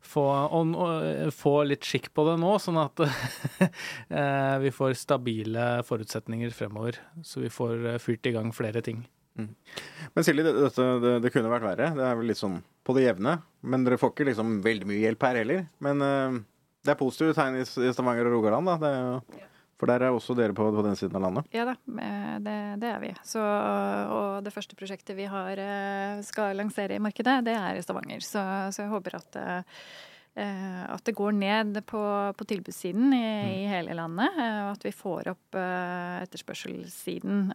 få, 0.05 0.21
og, 0.23 0.75
og, 0.77 1.33
få 1.33 1.55
litt 1.65 1.85
skikk 1.87 2.11
på 2.13 2.27
det 2.27 2.35
nå, 2.37 2.51
sånn 2.61 2.77
at 2.77 3.01
uh, 3.01 4.55
vi 4.63 4.71
får 4.75 4.93
stabile 5.01 5.69
forutsetninger 5.87 6.53
fremover. 6.55 7.01
Så 7.25 7.41
vi 7.43 7.51
får 7.53 7.97
fyrt 8.03 8.29
i 8.29 8.35
gang 8.35 8.53
flere 8.55 8.85
ting. 8.85 9.03
Men 9.35 10.23
Silje, 10.23 10.45
det, 10.45 10.53
dette, 10.55 10.83
det, 11.03 11.15
det 11.25 11.31
kunne 11.33 11.51
vært 11.51 11.65
verre. 11.65 11.89
Det 11.97 12.03
er 12.07 12.19
vel 12.19 12.29
litt 12.31 12.39
sånn 12.39 12.61
på 12.85 12.95
det 12.95 13.07
jevne. 13.07 13.39
Men 13.67 13.83
dere 13.83 13.99
får 13.99 14.13
ikke 14.13 14.29
liksom 14.29 14.59
veldig 14.63 14.87
mye 14.87 15.01
hjelp 15.01 15.25
her 15.27 15.41
heller. 15.41 15.65
Men 15.83 16.05
uh, 16.05 16.37
det 16.85 16.93
er 16.93 16.99
positive 16.99 17.35
tegn 17.35 17.59
i, 17.59 17.65
i 17.65 17.91
Stavanger 17.93 18.29
og 18.29 18.37
Rogaland, 18.37 18.69
da. 18.69 18.77
Det 18.79 18.93
er, 18.93 19.03
jo- 19.09 19.51
for 19.75 19.91
der 19.91 20.07
er 20.07 20.15
også 20.15 20.35
dere 20.37 20.55
på, 20.55 20.69
på 20.71 20.85
den 20.85 20.95
siden 20.95 21.17
av 21.19 21.27
landet. 21.27 21.51
Ja 21.55 21.67
da, 21.67 21.75
eh, 21.75 22.33
det, 22.43 22.57
det 22.83 22.89
er 22.93 23.03
vi. 23.03 23.11
Så, 23.27 23.43
og 23.43 24.43
det 24.45 24.55
første 24.55 24.77
prosjektet 24.79 25.17
vi 25.17 25.27
har, 25.27 25.59
eh, 25.59 26.23
skal 26.25 26.55
lansere 26.55 26.95
i 26.95 27.03
markedet, 27.03 27.41
det 27.47 27.57
er 27.59 27.75
i 27.75 27.83
Stavanger. 27.83 28.23
Så, 28.23 28.43
så 28.71 28.85
jeg 28.85 28.93
håper 28.93 29.19
at, 29.19 29.37
eh, 29.41 30.81
at 30.87 31.03
det 31.07 31.15
går 31.15 31.35
ned 31.35 31.81
på, 31.91 31.99
på 32.39 32.47
tilbudssiden 32.47 33.11
i, 33.19 33.27
i 33.65 33.67
hele 33.71 33.95
landet. 33.99 34.39
Og 34.39 34.71
at 34.77 34.87
vi 34.87 34.95
får 34.95 35.31
opp 35.35 35.59
etterspørselssiden. 35.59 37.45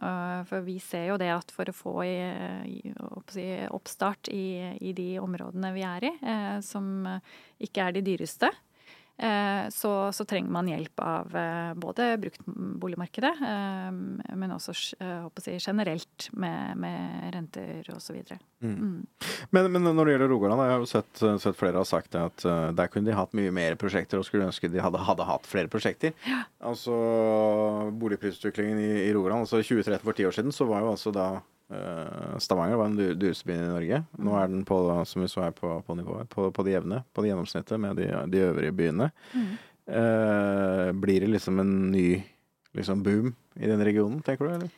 For 0.49 0.65
vi 0.65 0.79
ser 0.81 1.11
jo 1.11 1.19
det 1.21 1.29
at 1.33 1.53
for 1.53 1.69
å 1.69 1.77
få 1.77 1.93
i, 2.05 2.81
oppstart 3.69 4.29
i, 4.33 4.77
i 4.81 4.93
de 4.97 5.11
områdene 5.21 5.73
vi 5.77 5.85
er 5.85 6.09
i, 6.09 6.13
som 6.65 7.05
ikke 7.61 7.85
er 7.85 7.97
de 7.97 8.05
dyreste, 8.13 8.49
så, 9.73 9.91
så 10.13 10.25
trenger 10.25 10.51
man 10.53 10.69
hjelp 10.69 11.01
av 11.05 11.35
eh, 11.37 11.73
både 11.77 12.15
bruktboligmarkedet, 12.21 13.33
eh, 13.47 13.91
men 14.35 14.55
også 14.55 14.73
eh, 14.99 15.27
si, 15.43 15.57
generelt 15.59 16.29
med, 16.33 16.77
med 16.81 17.29
renter 17.35 17.91
osv. 17.93 18.17
Mm. 18.61 19.05
Men, 19.49 19.69
men 19.71 19.89
når 19.89 20.05
det 20.05 20.15
gjelder 20.15 20.31
Rogaland, 20.31 20.63
jeg 20.65 20.73
har 20.73 20.83
jo 20.83 20.89
sett, 20.89 21.23
sett 21.43 21.57
flere 21.59 21.81
har 21.81 21.87
sagt 21.87 22.17
at 22.17 22.45
eh, 22.45 22.67
der 22.77 22.91
kunne 22.91 23.09
de 23.09 23.17
hatt 23.17 23.37
mye 23.37 23.53
mer 23.53 23.77
prosjekter 23.79 24.21
og 24.21 24.27
skulle 24.27 24.49
ønske 24.49 24.69
de 24.71 24.81
hadde, 24.83 25.01
hadde 25.07 25.27
hatt 25.27 25.49
flere 25.49 25.71
prosjekter. 25.71 26.13
Altså 26.61 26.97
boligprisutviklingen 28.01 28.81
i, 28.81 28.91
i 29.07 29.13
Rogaland. 29.15 29.45
altså 29.45 29.61
2013 29.61 30.05
for 30.05 30.17
ti 30.17 30.27
år 30.27 30.37
siden 30.37 30.55
så 30.55 30.67
var 30.69 30.85
jo 30.85 30.93
altså 30.93 31.13
da 31.15 31.27
eh, 31.37 31.41
Stavanger 32.41 32.75
var 32.79 32.89
den 32.91 32.97
dy- 32.99 33.13
dyreste 33.21 33.45
byen 33.47 33.63
i 33.65 33.71
Norge. 33.71 34.01
Nå 34.19 34.35
er 34.41 34.47
den 34.51 34.65
på, 34.67 34.77
som 35.07 35.21
vi 35.23 35.27
så 35.31 35.45
her 35.45 35.51
på, 35.55 35.73
på 35.87 35.95
nivået, 35.95 36.29
på, 36.29 36.49
på 36.51 36.63
det 36.67 36.73
jevne, 36.77 37.03
på 37.13 37.21
det 37.23 37.31
gjennomsnittet 37.31 37.79
med 37.79 37.95
de, 38.01 38.09
de 38.33 38.43
øvrige 38.49 38.75
byene. 38.75 39.11
Eh, 39.87 40.91
blir 40.93 41.19
det 41.25 41.31
liksom 41.33 41.59
en 41.59 41.73
ny 41.91 42.21
liksom 42.77 43.03
boom 43.03 43.33
i 43.59 43.67
den 43.67 43.83
regionen, 43.83 44.21
tenker 44.23 44.47
du? 44.47 44.53
eller? 44.55 44.69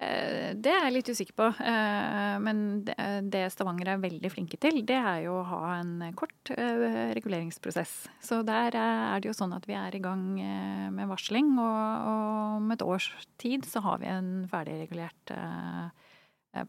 Eh, 0.00 0.50
Det 0.56 0.68
er 0.72 0.84
jeg 0.86 0.92
litt 0.92 1.08
usikker 1.08 1.34
på. 1.36 1.46
eh, 1.64 2.38
Men 2.38 2.84
det- 2.84 3.30
det 3.30 3.50
Stavanger 3.52 3.88
er 3.94 3.98
veldig 4.02 4.30
flinke 4.32 4.58
til, 4.60 4.82
det 4.84 4.96
er 4.96 5.22
jo 5.24 5.40
å 5.40 5.44
ha 5.46 5.74
en 5.80 6.12
kort 6.14 6.50
eh, 6.50 7.14
reguleringsprosess. 7.14 8.08
Så 8.20 8.42
der 8.44 8.74
eh, 8.76 9.14
er 9.16 9.20
det 9.20 9.28
jo 9.30 9.32
sånn 9.44 9.54
at 9.56 9.64
vi 9.66 9.72
er 9.74 9.94
i 9.96 9.98
gang 10.00 10.38
eh, 10.40 10.90
med 10.90 11.08
varsling, 11.08 11.58
og 11.58 12.06
og 12.06 12.56
om 12.62 12.70
et 12.72 12.82
års 12.82 13.10
tid 13.38 13.62
så 13.64 13.80
har 13.82 13.98
vi 13.98 14.06
en 14.06 14.46
ferdigregulert 14.48 15.30
eh, 15.30 15.84
eh, 15.84 15.90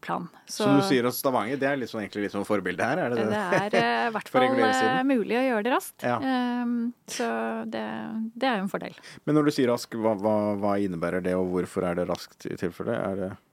plan. 0.04 0.28
Så, 0.46 0.68
du 0.68 0.82
sier 0.86 1.08
at 1.08 1.16
Stavanger 1.16 1.60
det 1.60 1.68
er 1.70 1.82
sånn, 1.88 2.02
egentlig 2.04 2.26
litt 2.26 2.36
sånn 2.36 2.46
forbilde 2.48 2.84
her? 2.84 3.02
er 3.04 3.14
det 3.14 3.24
det? 3.24 3.26
Det 3.32 3.42
er 3.58 3.78
eh, 3.80 4.06
i 4.08 4.12
hvert 4.16 4.30
fall 4.34 4.46
eh, 4.68 5.02
mulig 5.08 5.40
å 5.40 5.44
gjøre 5.46 5.66
det 5.66 5.74
raskt. 5.74 6.06
Ja. 6.06 6.20
Um, 6.20 6.78
Så 7.08 7.28
det, 7.72 7.84
det 8.36 8.50
er 8.50 8.60
jo 8.60 8.68
en 8.68 8.72
fordel. 8.72 8.96
Men 9.24 9.38
når 9.38 9.48
du 9.48 9.56
sier 9.56 9.72
rask, 9.72 9.98
hva, 9.98 10.14
hva, 10.20 10.38
hva 10.60 10.78
innebærer 10.82 11.24
det, 11.24 11.36
og 11.38 11.52
hvorfor 11.54 11.88
er 11.88 12.00
det 12.00 12.08
raskt 12.10 12.48
i 12.50 12.56
tilfelle? 12.60 12.96
Er 12.98 13.22
det 13.22 13.30
Eh, 13.32 13.47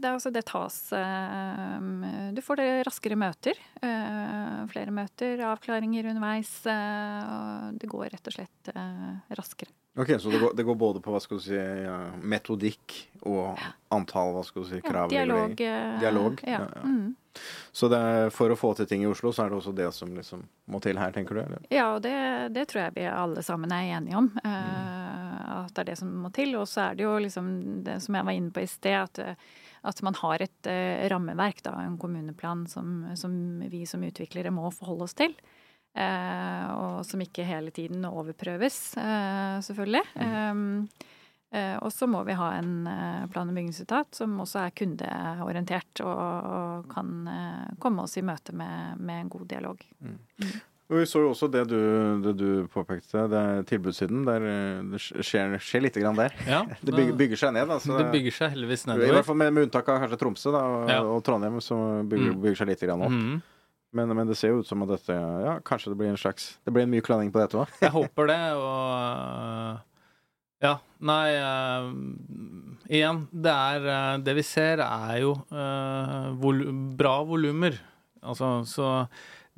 Det, 0.00 0.10
altså, 0.14 0.30
det 0.34 0.44
tas 0.48 0.76
eh, 0.96 2.32
Du 2.34 2.40
får 2.44 2.56
det 2.60 2.68
raskere 2.88 3.16
møter. 3.18 3.58
eh, 3.82 4.60
Flere 4.72 4.90
møter, 4.94 5.38
avklaringer 5.48 6.10
underveis. 6.12 6.54
eh, 6.66 7.26
og 7.34 7.78
Det 7.82 7.88
går 7.90 8.08
rett 8.14 8.26
og 8.32 8.38
slett 8.38 8.72
raskere. 9.38 9.74
Ok, 9.98 10.12
Så 10.22 10.30
det 10.30 10.38
går, 10.38 10.52
det 10.54 10.62
går 10.62 10.76
både 10.78 11.00
på 11.02 11.10
hva 11.10 11.18
skal 11.20 11.38
du 11.40 11.42
si, 11.42 11.58
metodikk 12.22 12.94
og 13.26 13.58
antall 13.94 14.34
hva 14.36 14.44
skal 14.46 14.62
du 14.62 14.68
si, 14.68 14.76
Ja, 14.82 14.90
krav? 14.92 15.08
dialog. 15.10 15.60
eh, 15.60 15.98
Dialog, 16.00 16.40
Ja. 16.46 16.60
ja, 16.60 16.68
ja. 16.76 16.82
Mm. 16.82 17.16
Så 17.72 17.86
er, 17.94 18.30
for 18.34 18.50
å 18.50 18.56
få 18.58 18.74
til 18.76 18.86
ting 18.86 19.02
i 19.02 19.06
Oslo, 19.06 19.30
så 19.32 19.44
er 19.44 19.50
det 19.50 19.58
også 19.58 19.74
det 19.74 19.92
som 19.94 20.08
liksom 20.16 20.40
må 20.68 20.80
til 20.82 20.98
her, 20.98 21.12
tenker 21.12 21.34
du? 21.34 21.40
Eller? 21.40 21.60
ja 21.70 21.94
og 21.94 22.02
det, 22.02 22.52
det 22.52 22.64
tror 22.68 22.82
jeg 22.88 22.94
vi 22.96 23.04
alle 23.06 23.42
sammen 23.46 23.70
er 23.72 23.92
enige 23.98 24.16
om. 24.18 24.30
eh, 24.44 25.64
At 25.64 25.74
det 25.74 25.82
er 25.84 25.90
det 25.92 25.98
som 25.98 26.10
må 26.22 26.30
til. 26.34 26.54
Og 26.58 26.66
så 26.66 26.88
er 26.90 26.94
det 26.98 27.04
jo 27.04 27.16
liksom 27.18 27.84
det 27.84 28.00
som 28.02 28.14
jeg 28.18 28.24
var 28.24 28.32
inne 28.38 28.50
på 28.54 28.62
i 28.62 28.66
sted, 28.70 28.94
at, 29.02 29.18
at 29.86 30.02
man 30.02 30.16
har 30.18 30.42
et 30.42 30.70
eh, 30.70 31.06
rammeverk, 31.10 31.62
da, 31.66 31.76
en 31.84 31.98
kommuneplan, 32.00 32.66
som, 32.70 33.08
som 33.18 33.32
vi 33.70 33.84
som 33.86 34.04
utviklere 34.04 34.52
må 34.54 34.70
forholde 34.74 35.08
oss 35.08 35.16
til. 35.18 35.34
Eh, 35.98 36.64
og 36.78 37.06
som 37.06 37.22
ikke 37.22 37.46
hele 37.48 37.72
tiden 37.74 38.04
overprøves, 38.08 38.80
eh, 39.00 39.58
selvfølgelig. 39.66 40.04
Um, 40.20 40.88
eh, 41.50 41.76
og 41.80 41.90
så 41.94 42.06
må 42.10 42.22
vi 42.28 42.36
ha 42.38 42.52
en 42.58 42.86
eh, 42.86 43.26
plan- 43.32 43.50
og 43.50 43.56
bygningsetat 43.56 44.20
som 44.20 44.36
også 44.44 44.66
er 44.66 44.76
kundeorientert 44.78 46.04
og, 46.04 46.24
og 46.58 46.90
kan 46.92 47.14
eh, 47.32 47.76
komme 47.82 48.04
oss 48.04 48.18
i 48.20 48.26
møte 48.26 48.54
med, 48.54 49.00
med 49.00 49.24
en 49.24 49.32
god 49.32 49.48
dialog. 49.54 49.86
Og 50.04 50.77
vi 50.96 51.04
så 51.04 51.20
jo 51.20 51.30
også 51.34 51.50
det 51.52 51.66
du, 51.68 51.76
det 52.24 52.32
du 52.40 52.46
påpekte, 52.72 53.26
det 53.28 53.40
er 53.40 53.66
tilbudssiden. 53.68 54.22
Der 54.24 54.46
eh, 54.48 54.78
det 54.94 55.00
skjer, 55.04 55.58
skjer 55.60 55.84
lite 55.84 56.00
grann 56.00 56.16
der. 56.16 56.32
Ja, 56.48 56.62
Det 56.84 56.94
bygger, 56.94 57.12
bygger 57.20 57.36
seg 57.42 57.52
ned. 57.58 57.68
Altså, 57.76 57.98
det 57.98 58.06
bygger 58.14 58.32
seg 58.38 58.54
heldigvis 58.56 58.86
I 58.88 58.96
hvert 59.02 59.26
fall 59.28 59.36
med, 59.36 59.52
med 59.52 59.68
unntak 59.68 59.90
av 59.92 60.00
kanskje 60.00 60.18
Tromsø 60.22 60.54
da, 60.54 60.62
og, 60.64 60.88
Ja. 60.88 61.02
og 61.04 61.20
Trondheim, 61.26 61.60
som 61.60 62.08
bygger, 62.08 62.32
Mm. 62.32 62.40
bygger 62.46 62.56
seg 62.62 62.70
lite 62.72 62.88
grann 62.88 63.04
opp. 63.04 63.12
Mm. 63.12 63.38
Men, 63.92 64.10
men 64.16 64.26
det 64.28 64.36
ser 64.36 64.50
jo 64.52 64.58
ut 64.60 64.68
som 64.68 64.82
at 64.84 64.90
dette 64.96 65.14
Ja, 65.16 65.54
kanskje 65.64 65.92
det 65.92 65.96
blir 65.96 66.10
en 66.12 66.18
slags 66.20 66.58
Det 66.64 66.72
blir 66.76 66.84
en 66.84 66.90
myk 66.92 67.06
landing 67.08 67.30
på 67.32 67.40
dette 67.40 67.56
òg. 67.56 67.70
Jeg 67.80 67.92
håper 67.94 68.28
det, 68.28 68.40
og 68.56 69.80
Ja, 70.60 70.74
nei 71.00 71.28
uh, 71.38 71.88
Igjen, 72.88 73.22
det 73.32 73.54
er 73.54 73.88
eh, 73.92 74.18
Det 74.26 74.34
vi 74.40 74.44
ser, 74.44 74.80
er 74.84 75.20
jo 75.22 75.34
uh, 75.52 76.32
vol 76.40 76.64
bra 77.00 77.18
volumer. 77.28 77.76
Altså, 78.24 78.58
så 78.68 78.90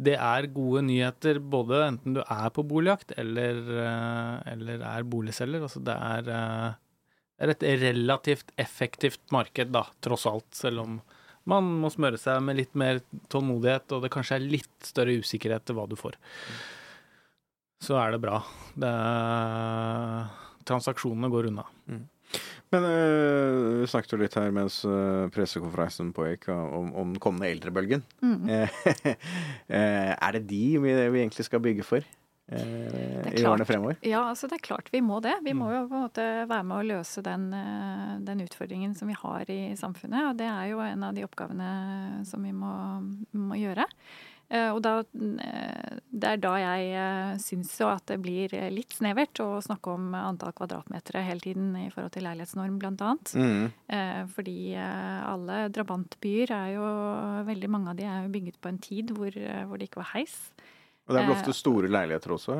det 0.00 0.16
er 0.16 0.48
gode 0.54 0.82
nyheter 0.86 1.40
både 1.52 1.82
enten 1.86 2.16
du 2.16 2.20
er 2.22 2.52
på 2.56 2.64
boligjakt 2.66 3.12
eller, 3.20 3.58
eh, 3.84 4.52
eller 4.54 4.84
er 4.88 5.08
boligselger. 5.08 5.66
Altså, 5.66 5.82
det 5.84 5.96
er, 5.96 6.30
eh, 6.34 6.74
er 7.40 7.52
et 7.52 7.64
relativt 7.82 8.52
effektivt 8.56 9.20
marked, 9.32 9.72
da, 9.72 9.84
tross 10.00 10.26
alt. 10.26 10.48
Selv 10.56 10.84
om 10.84 11.00
man 11.44 11.64
må 11.82 11.90
smøre 11.92 12.20
seg 12.20 12.40
med 12.44 12.56
litt 12.56 12.74
mer 12.74 13.00
tålmodighet, 13.32 13.92
og 13.92 14.04
det 14.04 14.12
kanskje 14.12 14.36
er 14.38 14.50
litt 14.56 14.88
større 14.88 15.18
usikkerhet 15.20 15.64
til 15.64 15.76
hva 15.76 15.88
du 15.88 15.96
får, 15.96 16.16
så 17.80 17.96
er 18.00 18.12
det 18.12 18.22
bra. 18.24 18.42
Det 18.76 18.94
transaksjonene 20.68 21.32
går 21.32 21.48
unna. 21.50 21.64
Men 22.70 22.86
øh, 22.86 23.80
vi 23.80 23.88
snakket 23.90 24.14
jo 24.14 24.20
litt 24.20 24.36
her 24.38 24.52
mens 24.54 24.80
øh, 24.86 25.26
pressekonferansen 25.34 26.12
pågikk 26.14 26.48
om, 26.54 26.92
om 26.94 27.12
den 27.14 27.22
kommende 27.22 27.50
eldrebølgen. 27.50 28.04
Mm. 28.22 28.46
Eh, 28.46 28.80
eh, 29.74 30.12
er 30.14 30.38
det 30.38 30.46
de 30.50 30.64
vi, 30.78 30.94
vi 30.94 31.22
egentlig 31.24 31.46
skal 31.48 31.62
bygge 31.64 31.86
for 31.86 32.06
eh, 32.06 33.26
i 33.34 33.42
årene 33.42 33.66
fremover? 33.66 33.98
Ja, 34.06 34.22
altså 34.28 34.46
det 34.46 34.60
er 34.60 34.66
klart 34.68 34.92
vi 34.94 35.02
må 35.02 35.18
det. 35.24 35.34
Vi 35.42 35.56
må 35.56 35.72
jo 35.74 35.84
på 35.90 35.98
en 35.98 36.06
måte 36.06 36.28
være 36.44 36.66
med 36.70 36.78
å 36.78 36.88
løse 36.92 37.26
den, 37.26 37.50
eh, 37.58 38.16
den 38.30 38.46
utfordringen 38.46 38.94
som 38.94 39.10
vi 39.10 39.18
har 39.18 39.50
i 39.50 39.60
samfunnet. 39.80 40.30
Og 40.30 40.38
det 40.38 40.46
er 40.50 40.70
jo 40.70 40.82
en 40.86 41.08
av 41.10 41.16
de 41.16 41.26
oppgavene 41.26 41.70
som 42.30 42.46
vi 42.46 42.54
må, 42.54 42.74
må 43.34 43.58
gjøre. 43.58 43.88
Eh, 44.50 44.70
Og 44.74 44.80
da, 44.82 44.98
eh, 45.00 45.98
det 46.10 46.30
er 46.32 46.40
da 46.42 46.52
jeg 46.58 46.88
eh, 46.98 47.34
syns 47.42 47.72
jo 47.78 47.86
at 47.90 48.04
det 48.10 48.18
blir 48.22 48.52
litt 48.74 48.96
snevert 48.96 49.38
å 49.42 49.62
snakke 49.62 49.94
om 49.94 50.10
antall 50.18 50.54
kvadratmeter 50.58 51.20
hele 51.22 51.44
tiden 51.44 51.70
i 51.78 51.88
forhold 51.94 52.12
til 52.16 52.26
leilighetsnorm, 52.26 52.80
annet. 52.90 53.32
Mm. 53.34 53.70
Fordi 54.34 54.74
alle 54.76 55.68
drabantbyer 55.72 56.50
er 56.50 56.72
jo 56.74 56.88
Veldig 57.46 57.68
mange 57.70 57.92
av 57.92 57.96
de 57.98 58.04
er 58.04 58.24
jo 58.24 58.32
bygget 58.34 58.58
på 58.60 58.68
en 58.68 58.78
tid 58.82 59.12
hvor, 59.14 59.34
hvor 59.68 59.78
det 59.78 59.88
ikke 59.88 60.02
var 60.02 60.10
heis. 60.14 60.34
Og 61.10 61.16
det 61.16 61.24
er 61.24 61.26
vel 61.26 61.34
Eh, 61.34 61.40
ofte 61.40 61.52
store 61.56 61.88
leiligheter 61.90 62.32
også? 62.36 62.56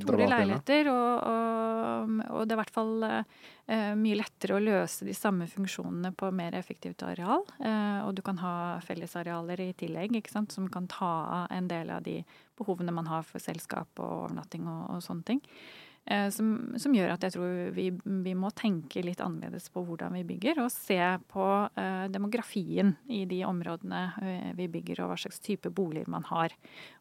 Store 0.00 0.28
leiligheter, 0.30 0.88
og, 0.88 1.26
og, 1.28 2.14
og 2.32 2.46
det 2.48 2.54
er 2.54 2.56
i 2.56 2.60
hvert 2.62 2.72
fall 2.72 3.04
eh, 3.04 3.92
mye 4.00 4.16
lettere 4.16 4.56
å 4.56 4.62
løse 4.62 5.04
de 5.04 5.12
samme 5.16 5.44
funksjonene 5.50 6.14
på 6.16 6.30
mer 6.32 6.56
effektivt 6.56 7.04
areal. 7.04 7.44
Eh, 7.60 8.00
og 8.06 8.14
du 8.16 8.24
kan 8.24 8.40
ha 8.40 8.54
fellesarealer 8.86 9.60
i 9.66 9.70
tillegg, 9.76 10.16
sant, 10.32 10.56
som 10.56 10.70
kan 10.72 10.88
ta 10.88 11.12
av 11.42 11.52
en 11.52 11.68
del 11.68 11.92
av 11.92 12.00
de 12.06 12.22
behovene 12.58 12.94
man 12.96 13.10
har 13.12 13.28
for 13.28 13.44
selskap 13.44 14.00
og 14.00 14.24
overnatting 14.24 14.64
og, 14.64 14.84
og 14.96 15.04
sånne 15.04 15.28
ting. 15.28 15.44
Eh, 16.04 16.28
som, 16.34 16.74
som 16.82 16.94
gjør 16.94 17.12
at 17.14 17.22
jeg 17.22 17.36
tror 17.36 17.74
vi, 17.76 17.84
vi 17.94 18.32
må 18.34 18.50
tenke 18.58 19.04
litt 19.06 19.20
annerledes 19.22 19.68
på 19.70 19.84
hvordan 19.86 20.16
vi 20.18 20.24
bygger, 20.32 20.58
og 20.64 20.72
se 20.74 20.98
på 21.30 21.48
eh, 21.78 22.06
demografien 22.10 22.96
i 23.06 23.22
de 23.30 23.42
områdene 23.46 24.02
eh, 24.22 24.48
vi 24.58 24.66
bygger, 24.72 25.04
og 25.04 25.12
hva 25.12 25.20
slags 25.22 25.38
type 25.44 25.70
boliger 25.70 26.10
man 26.10 26.26
har. 26.32 26.54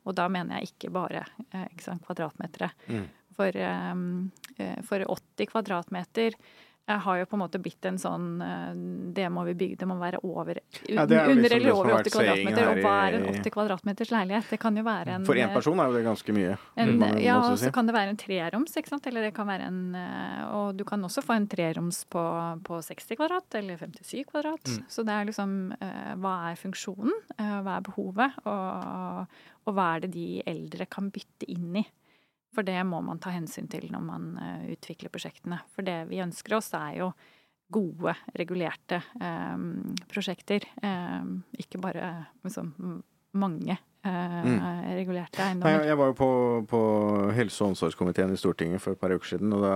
Og 0.05 0.17
da 0.19 0.27
mener 0.29 0.59
jeg 0.59 0.75
ikke 0.75 0.93
bare 0.93 1.25
eh, 1.49 1.65
ikke 1.71 1.87
sant, 1.87 2.05
kvadratmetere. 2.05 2.69
Mm. 2.91 3.07
For, 3.39 3.57
eh, 3.57 4.03
eh, 4.61 4.77
for 4.85 5.07
80 5.17 5.49
kvadratmeter 5.49 6.37
har 6.99 7.17
jo 7.21 7.25
på 7.25 7.37
en 7.37 7.41
måte 7.43 7.59
blitt 7.61 7.85
en 7.87 7.97
sånn 8.01 8.27
eh, 8.43 8.71
Det 9.15 9.27
må 9.33 9.45
vi 9.47 9.55
bygge, 9.57 9.79
det 9.81 9.87
må 9.89 9.97
være 9.99 10.21
over 10.27 10.59
Ja, 10.89 11.05
er 11.05 11.31
under 11.31 11.43
liksom 11.43 11.57
eller 11.57 11.75
over 11.75 11.93
80 11.99 12.15
kvadratmeter. 12.15 12.69
Og 12.71 12.81
hva 12.85 12.95
er 13.05 13.17
en 13.17 13.27
80 13.31 13.53
kvadratmeters 13.55 14.13
leilighet? 14.13 14.49
Det 14.51 14.59
kan 14.61 14.77
jo 14.77 14.83
være 14.87 15.17
en 15.17 15.27
For 15.27 15.39
én 15.39 15.53
person 15.53 15.81
er 15.81 15.91
jo 15.91 15.97
det 15.97 16.03
ganske 16.07 16.35
mye. 16.37 16.57
en, 16.75 17.05
ja, 17.21 17.37
og 17.39 17.57
si. 17.57 17.65
så 17.65 17.73
kan 17.75 17.89
det 17.89 17.95
være 17.97 18.13
en 18.15 18.19
treroms, 18.21 18.75
ikke 18.77 18.93
sant? 18.93 19.07
Eller 19.11 19.27
det 19.27 19.33
kan 19.37 19.49
være 19.49 19.69
en 19.69 19.79
eh, 19.95 20.43
Og 20.57 20.75
du 20.79 20.85
kan 20.87 21.03
også 21.07 21.23
få 21.25 21.37
en 21.37 21.47
treroms 21.51 22.03
på, 22.11 22.25
på 22.67 22.81
60 22.89 23.19
kvadrat, 23.19 23.59
eller 23.61 23.79
57 23.81 24.25
kvadrat. 24.31 24.67
Mm. 24.67 24.83
Så 24.91 25.07
det 25.07 25.15
er 25.15 25.31
liksom 25.31 25.55
eh, 25.79 26.13
Hva 26.21 26.35
er 26.51 26.59
funksjonen? 26.59 27.17
hva 27.41 27.77
er 27.77 27.83
behovet? 27.85 28.37
Og, 28.49 29.39
og 29.67 29.75
hva 29.75 29.87
er 29.95 30.05
det 30.05 30.11
de 30.15 30.27
eldre 30.47 30.87
kan 30.89 31.09
bytte 31.13 31.47
inn 31.51 31.81
i? 31.81 31.83
For 32.55 32.67
det 32.67 32.79
må 32.87 32.99
man 33.05 33.21
ta 33.23 33.31
hensyn 33.31 33.69
til 33.71 33.87
når 33.93 34.03
man 34.03 34.31
eh, 34.41 34.65
utvikler 34.73 35.11
prosjektene. 35.13 35.61
For 35.75 35.87
det 35.87 36.03
vi 36.09 36.19
ønsker 36.23 36.57
oss, 36.57 36.73
er 36.75 36.97
jo 36.99 37.11
gode, 37.71 38.15
regulerte 38.35 38.99
eh, 38.99 39.63
prosjekter. 40.11 40.67
Eh, 40.83 41.31
ikke 41.63 41.79
bare 41.83 42.11
liksom, 42.43 42.73
mange 43.39 43.77
eh, 43.77 44.49
regulerte 44.97 45.43
eiendommer. 45.45 45.77
jeg, 45.77 45.91
jeg 45.91 45.99
var 46.01 46.11
jo 46.11 46.17
på, 46.19 46.31
på 46.71 46.81
helse- 47.37 47.63
og 47.63 47.73
omsorgskomiteen 47.73 48.33
i 48.35 48.39
Stortinget 48.39 48.83
for 48.83 48.95
et 48.97 49.01
par 49.01 49.15
uker 49.15 49.35
siden, 49.35 49.53
og 49.55 49.63
da, 49.63 49.75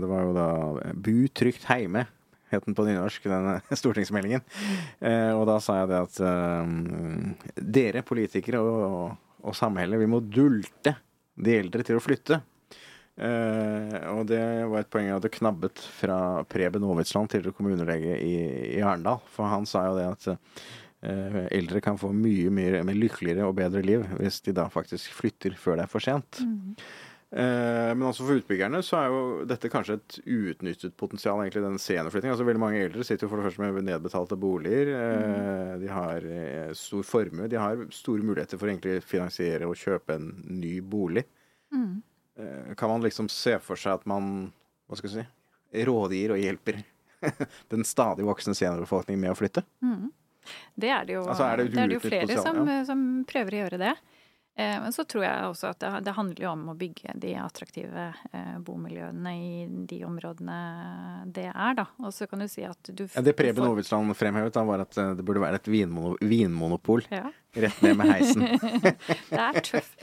det 0.00 0.08
var 0.08 0.24
jo 0.24 0.38
da 0.38 0.48
Bu 0.96 1.18
trygt 1.28 1.68
heime. 1.68 2.06
Het 2.48 2.64
den 2.64 2.72
på 2.72 2.86
nynorsk, 2.86 3.26
den 3.28 3.60
stortingsmeldingen. 3.82 4.40
Eh, 5.04 5.34
og 5.36 5.44
da 5.50 5.58
sa 5.60 5.82
jeg 5.82 5.90
det 5.90 5.98
at 6.06 6.20
eh, 6.24 7.58
dere 7.76 8.04
politikere 8.08 8.62
og, 8.64 9.18
og 9.44 9.56
samholdet, 9.56 10.00
vi 10.00 10.08
må 10.08 10.22
dulte 10.24 10.96
de 11.38 11.58
eldre 11.58 11.86
til 11.86 11.98
å 11.98 12.02
flytte. 12.02 12.40
Uh, 13.18 13.96
og 14.12 14.28
det 14.30 14.42
var 14.70 14.84
et 14.84 14.90
poeng 14.92 15.08
jeg 15.08 15.16
hadde 15.16 15.32
knabbet 15.34 15.80
fra 15.96 16.18
Preben 16.46 16.84
Aavitsland, 16.86 17.32
tidligere 17.32 17.56
kommunelege 17.56 18.14
i, 18.22 18.34
i 18.76 18.82
Arendal. 18.82 19.18
For 19.34 19.50
han 19.50 19.66
sa 19.66 19.88
jo 19.88 19.96
det 19.98 20.06
at 20.12 20.28
uh, 20.30 21.42
eldre 21.54 21.82
kan 21.82 21.98
få 21.98 22.12
mye, 22.14 22.52
mye 22.54 22.84
mer 22.86 22.98
lykkeligere 22.98 23.48
og 23.48 23.58
bedre 23.58 23.82
liv 23.86 24.06
hvis 24.20 24.40
de 24.46 24.54
da 24.54 24.68
faktisk 24.70 25.16
flytter 25.18 25.58
før 25.58 25.80
det 25.80 25.88
er 25.88 25.92
for 25.96 26.04
sent. 26.04 26.42
Eh, 26.44 27.07
men 27.30 28.06
altså 28.08 28.24
for 28.24 28.38
utbyggerne 28.40 28.78
så 28.84 28.96
er 29.02 29.08
jo 29.12 29.18
dette 29.48 29.68
kanskje 29.68 29.98
et 29.98 30.14
uutnyttet 30.24 30.94
potensial, 30.96 31.42
egentlig, 31.44 31.60
den. 31.66 31.76
Altså 32.32 32.46
veldig 32.48 32.62
mange 32.62 32.80
eldre 32.86 33.04
sitter 33.04 33.26
jo 33.26 33.32
for 33.34 33.42
det 33.42 33.50
første 33.50 33.66
med 33.66 33.84
nedbetalte 33.84 34.38
boliger. 34.40 34.92
eh, 34.96 35.74
De 35.82 35.90
har 35.92 36.24
eh, 36.24 36.72
stor 36.72 37.04
formue. 37.04 37.48
De 37.52 37.60
har 37.60 37.82
store 37.92 38.24
muligheter 38.24 38.60
for 38.60 38.72
å 38.72 39.00
finansiere 39.04 39.68
og 39.68 39.76
kjøpe 39.76 40.16
en 40.16 40.30
ny 40.56 40.78
bolig. 40.80 41.26
Mm. 41.74 42.02
Eh, 42.40 42.74
Kan 42.80 42.94
man 42.94 43.04
liksom 43.04 43.28
se 43.28 43.58
for 43.60 43.76
seg 43.76 44.00
at 44.00 44.06
man 44.08 44.52
hva 44.88 44.96
skal 44.96 45.10
jeg 45.12 45.26
si, 45.26 45.84
rådgir 45.84 46.32
og 46.32 46.40
hjelper 46.40 46.80
den 47.74 47.84
stadig 47.84 48.24
voksende 48.24 48.56
seniorbefolkningen 48.56 49.20
med 49.20 49.34
å 49.34 49.36
flytte? 49.36 49.66
Mm. 49.84 50.06
Det 50.80 50.88
er 50.88 51.04
det 51.04 51.18
jo, 51.18 51.26
Altså, 51.28 51.44
er 51.44 51.60
det 51.60 51.72
det 51.74 51.82
er 51.82 51.90
det 51.92 51.98
jo 51.98 52.04
flere 52.08 52.40
som, 52.40 52.62
ja. 52.64 52.78
som 52.88 53.02
prøver 53.28 53.52
å 53.52 53.60
gjøre 53.66 53.80
det. 53.84 53.92
Eh, 54.58 54.80
men 54.82 54.90
så 54.92 55.04
tror 55.06 55.22
jeg 55.22 55.42
også 55.46 55.68
at 55.70 55.84
det, 56.02 56.12
handler 56.16 56.42
jo 56.42 56.48
om 56.50 56.64
å 56.72 56.74
bygge 56.74 57.12
de 57.22 57.36
attraktive 57.38 58.08
eh, 58.34 58.56
bomiljøene 58.66 59.34
i 59.38 59.60
de 59.86 60.00
områdene 60.02 60.56
det 61.30 61.44
er, 61.52 61.76
da. 61.78 61.84
Og 62.02 62.10
så 62.16 62.26
kan 62.26 62.42
du 62.42 62.48
si 62.50 62.64
at 62.66 62.90
du 62.90 63.04
Ja, 63.06 63.22
det 63.22 63.36
Preben 63.38 63.62
får- 63.62 63.70
Aavitsland 63.70 64.16
fremhevet, 64.18 64.56
da, 64.56 64.64
var 64.66 64.82
at 64.82 64.98
eh, 64.98 65.12
det 65.14 65.26
burde 65.28 65.44
være 65.44 65.60
et 65.60 65.70
vinmono 65.70 66.16
vinmonopol 66.18 67.04
Ja. 67.14 67.28
rett 67.54 67.78
ned 67.86 67.96
med 68.00 68.10
heisen. 68.10 68.48
Det 69.30 69.38
er 69.38 69.60
tøff, 69.62 69.94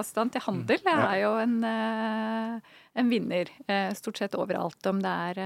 avstand 0.00 0.32
til 0.32 0.46
handel. 0.48 0.80
Det 0.80 0.96
er 0.96 1.20
jo 1.20 1.34
en, 1.42 1.54
en 3.02 3.12
vinner 3.12 3.52
stort 3.96 4.18
sett 4.22 4.34
overalt. 4.38 4.80
Om 4.88 5.00
det 5.04 5.12
er 5.36 5.42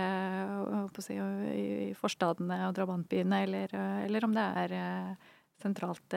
si, 1.03 1.19
i 1.19 1.91
forstadene 1.99 2.63
og 2.69 2.75
drabantbyene, 2.79 3.43
eller, 3.49 3.75
eller 4.07 4.25
om 4.31 4.35
det 4.39 4.47
er 4.65 4.77
sentralt 5.63 6.17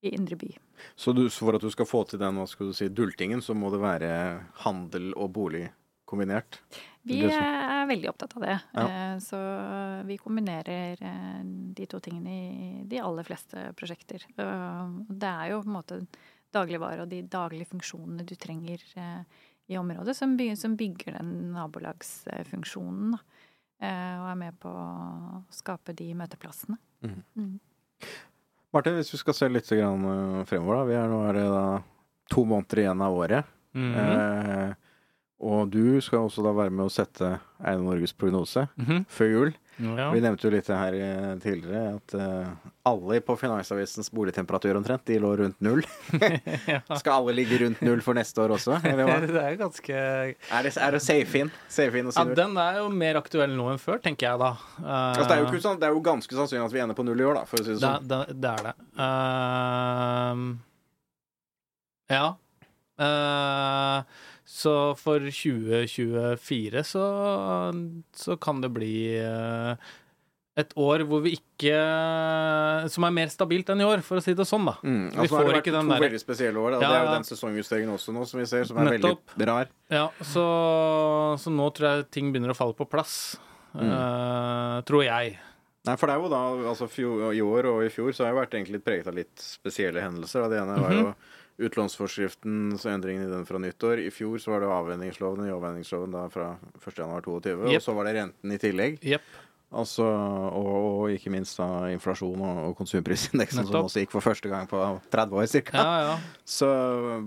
i 0.00 0.14
indre 0.14 0.36
by. 0.38 0.52
Så 0.94 1.12
du, 1.12 1.24
så 1.30 1.46
for 1.48 1.58
at 1.58 1.64
du 1.64 1.70
skal 1.74 1.88
få 1.88 2.04
til 2.06 2.20
den 2.22 2.38
hva 2.38 2.46
skal 2.46 2.70
du 2.70 2.76
si, 2.76 2.88
dultingen, 2.88 3.42
så 3.42 3.56
må 3.58 3.70
det 3.74 3.82
være 3.82 4.10
handel 4.62 5.10
og 5.16 5.32
bolig 5.34 5.66
kombinert? 6.08 6.60
Vi 7.08 7.20
er 7.24 7.86
veldig 7.88 8.08
opptatt 8.10 8.36
av 8.36 8.44
det. 8.44 8.56
Ja. 8.76 8.86
Eh, 8.86 9.18
Så 9.24 9.38
vi 10.08 10.18
kombinerer 10.20 11.00
eh, 11.00 11.42
de 11.76 11.86
to 11.88 12.00
tingene 12.04 12.32
i 12.32 12.70
de 12.88 13.00
aller 13.00 13.26
fleste 13.26 13.70
prosjekter. 13.76 14.24
Det 14.36 15.30
er 15.30 15.52
jo 15.52 15.62
på 15.62 15.70
en 15.70 15.76
måte 15.78 16.00
dagligvare 16.54 17.04
og 17.04 17.12
de 17.12 17.22
daglige 17.28 17.68
funksjonene 17.72 18.24
du 18.28 18.34
trenger 18.40 18.84
eh, 18.96 19.22
i 19.68 19.76
området, 19.76 20.16
som 20.16 20.36
bygger, 20.38 21.18
den 21.18 21.52
nabolagsfunksjonen. 21.52 23.18
Og 23.78 24.28
er 24.32 24.38
med 24.40 24.56
på 24.58 24.70
å 24.72 25.42
skape 25.54 25.92
de 25.94 26.08
møteplassene. 26.16 26.78
Martin, 28.74 28.98
hvis 28.98 29.12
vi 29.14 29.18
skal 29.22 29.34
se 29.34 29.48
litt 29.48 29.70
eh, 29.72 30.44
fremover, 30.48 30.76
da. 30.76 30.84
Vi 30.88 30.96
er, 30.98 31.08
nå 31.08 31.22
er 31.28 31.38
det 31.38 31.46
da 31.48 31.62
to 32.32 32.44
måneder 32.44 32.82
igjen 32.84 33.00
av 33.06 33.16
året. 33.16 33.44
Mhm. 33.74 33.94
Eh, 33.96 34.74
og 35.48 35.70
du 35.70 36.00
skal 36.02 36.26
også 36.26 36.42
da 36.42 36.50
være 36.52 36.72
med 36.74 36.88
å 36.88 36.90
sette 36.92 37.38
Eiendom 37.62 37.92
Norges 37.92 38.12
prognose 38.12 38.66
Mhm. 38.76 39.04
før 39.08 39.28
jul. 39.30 39.52
Ja. 39.78 40.10
Vi 40.10 40.20
nevnte 40.20 40.46
jo 40.48 40.50
litt 40.52 40.68
her 40.72 40.94
eh, 40.96 41.34
tidligere 41.42 41.94
at 41.96 42.14
uh, 42.18 42.48
alle 42.88 43.20
på 43.22 43.36
Finansavisens 43.38 44.10
boligtemperatur 44.14 44.76
omtrent, 44.78 45.04
de 45.06 45.18
lå 45.22 45.30
rundt 45.38 45.60
null. 45.62 45.82
Skal 47.00 47.12
alle 47.12 47.34
ligge 47.36 47.60
rundt 47.62 47.80
null 47.86 48.02
for 48.04 48.18
neste 48.18 48.42
år 48.42 48.56
også? 48.56 48.78
Det 48.84 49.38
er 49.38 49.52
jo 49.54 49.60
ganske 49.60 49.94
Er 49.94 50.66
det, 50.66 50.72
er 50.74 50.96
det 50.96 51.02
safe 51.04 51.44
in? 51.44 51.52
Safe 51.68 51.98
in 52.00 52.10
Ja, 52.10 52.24
den 52.40 52.56
er 52.58 52.80
jo 52.82 52.88
mer 52.90 53.20
aktuell 53.20 53.54
nå 53.54 53.68
enn 53.74 53.82
før, 53.82 53.98
tenker 54.02 54.30
jeg 54.30 54.42
da. 54.42 54.52
Altså, 54.82 55.28
det, 55.28 55.36
er 55.36 55.44
jo 55.46 55.62
sånn, 55.62 55.78
det 55.80 55.86
er 55.88 55.94
jo 55.94 56.02
ganske 56.04 56.40
sannsynlig 56.40 56.66
at 56.66 56.74
vi 56.74 56.82
ender 56.82 56.98
på 56.98 57.06
null 57.06 57.20
i 57.22 57.28
år, 57.28 57.34
da, 57.40 57.46
for 57.48 57.62
å 57.62 57.64
si 57.66 57.72
det 57.74 57.78
det, 57.78 57.84
sånn. 57.86 58.08
det, 58.10 58.20
det 58.42 58.50
er 58.56 58.62
det. 58.70 58.74
Uh, 58.98 60.36
ja. 62.08 62.26
Eh, 62.98 64.02
så 64.48 64.72
for 64.96 65.20
2024 65.28 66.82
så, 66.88 67.06
så 68.16 68.36
kan 68.40 68.62
det 68.64 68.70
bli 68.72 68.92
eh, 69.20 69.74
et 70.58 70.72
år 70.80 71.04
hvor 71.06 71.20
vi 71.22 71.34
ikke 71.36 71.74
Som 72.90 73.04
er 73.06 73.12
mer 73.14 73.28
stabilt 73.30 73.68
enn 73.70 73.82
i 73.84 73.86
år, 73.86 74.00
for 74.06 74.18
å 74.18 74.24
si 74.24 74.32
det 74.34 74.46
sånn, 74.48 74.64
da. 74.70 74.74
Mm, 74.82 75.02
Vi 75.12 75.20
altså, 75.20 75.34
får 75.34 75.44
det 75.44 75.50
har 75.52 75.60
ikke 75.60 75.74
vært 75.74 75.76
den 75.76 75.90
to 75.90 75.92
der- 75.94 76.04
veldig 76.06 76.20
spesielle 76.22 76.62
år. 76.64 76.70
Da. 76.72 76.78
Ja, 76.80 76.88
Det 76.88 76.96
er 76.98 77.04
jo 77.04 77.12
den 77.18 77.28
sesongjusteringen 77.28 77.92
også 77.94 78.14
nå 78.16 78.24
som 78.26 78.40
vi 78.40 78.46
ser, 78.50 78.64
som 78.70 78.78
er 78.80 78.88
Nettopp. 78.94 79.34
veldig 79.36 79.48
rar. 79.52 79.68
Ja, 79.92 80.06
så, 80.32 80.46
så 81.44 81.52
nå 81.54 81.68
tror 81.76 81.88
jeg 81.92 82.08
ting 82.16 82.32
begynner 82.32 82.54
å 82.54 82.58
falle 82.58 82.74
på 82.78 82.88
plass. 82.90 83.36
Mm. 83.76 83.84
Uh, 83.92 84.80
tror 84.88 85.04
jeg. 85.04 85.36
Nei, 85.86 85.94
for 86.00 86.08
det 86.10 86.16
er 86.16 86.24
jo 86.24 86.30
da, 86.32 86.40
altså 86.72 86.88
fjor, 86.90 87.28
I 87.36 87.40
år 87.44 87.68
og 87.70 87.84
i 87.84 87.92
fjor 87.92 88.10
så 88.16 88.24
har 88.24 88.32
jeg 88.32 88.40
vært 88.40 88.56
egentlig 88.56 88.78
litt 88.80 88.86
preget 88.88 89.06
av 89.12 89.14
litt 89.20 89.44
spesielle 89.44 90.02
hendelser. 90.02 90.42
da. 90.42 90.48
Det 90.48 90.58
ene 90.64 90.80
var 90.82 90.96
jo 90.96 91.12
utlånsforskriften, 91.58 92.78
så 92.78 92.92
endringen 92.92 93.26
i 93.26 93.32
den 93.32 93.46
fra 93.46 93.58
nyttår. 93.58 94.04
I 94.06 94.12
fjor 94.14 94.38
så 94.38 94.54
var 94.54 94.62
det 94.62 94.70
avvenningsloven 94.70 95.48
i 95.48 95.52
avvenningsloven 95.54 96.14
da 96.14 96.28
fra 96.30 96.52
1.1.22, 96.78 97.50
yep. 97.50 97.66
og 97.66 97.84
så 97.84 97.94
var 97.98 98.08
det 98.08 98.16
renten 98.20 98.54
i 98.54 98.58
tillegg. 98.62 98.98
Yep. 99.02 99.36
Altså, 99.68 100.04
og, 100.04 100.68
og 100.72 101.10
ikke 101.12 101.28
minst 101.34 101.58
da 101.60 101.90
inflasjon 101.92 102.40
og, 102.40 102.60
og 102.70 102.76
konsumprisindeksen, 102.78 103.66
som 103.68 103.82
også 103.82 104.00
gikk 104.00 104.14
for 104.14 104.24
første 104.24 104.48
gang 104.48 104.70
på 104.70 104.80
30 105.12 105.42
år 105.42 105.50
ca. 105.50 105.82
Ja, 105.82 105.98
ja. 106.06 106.14
Så 106.48 106.70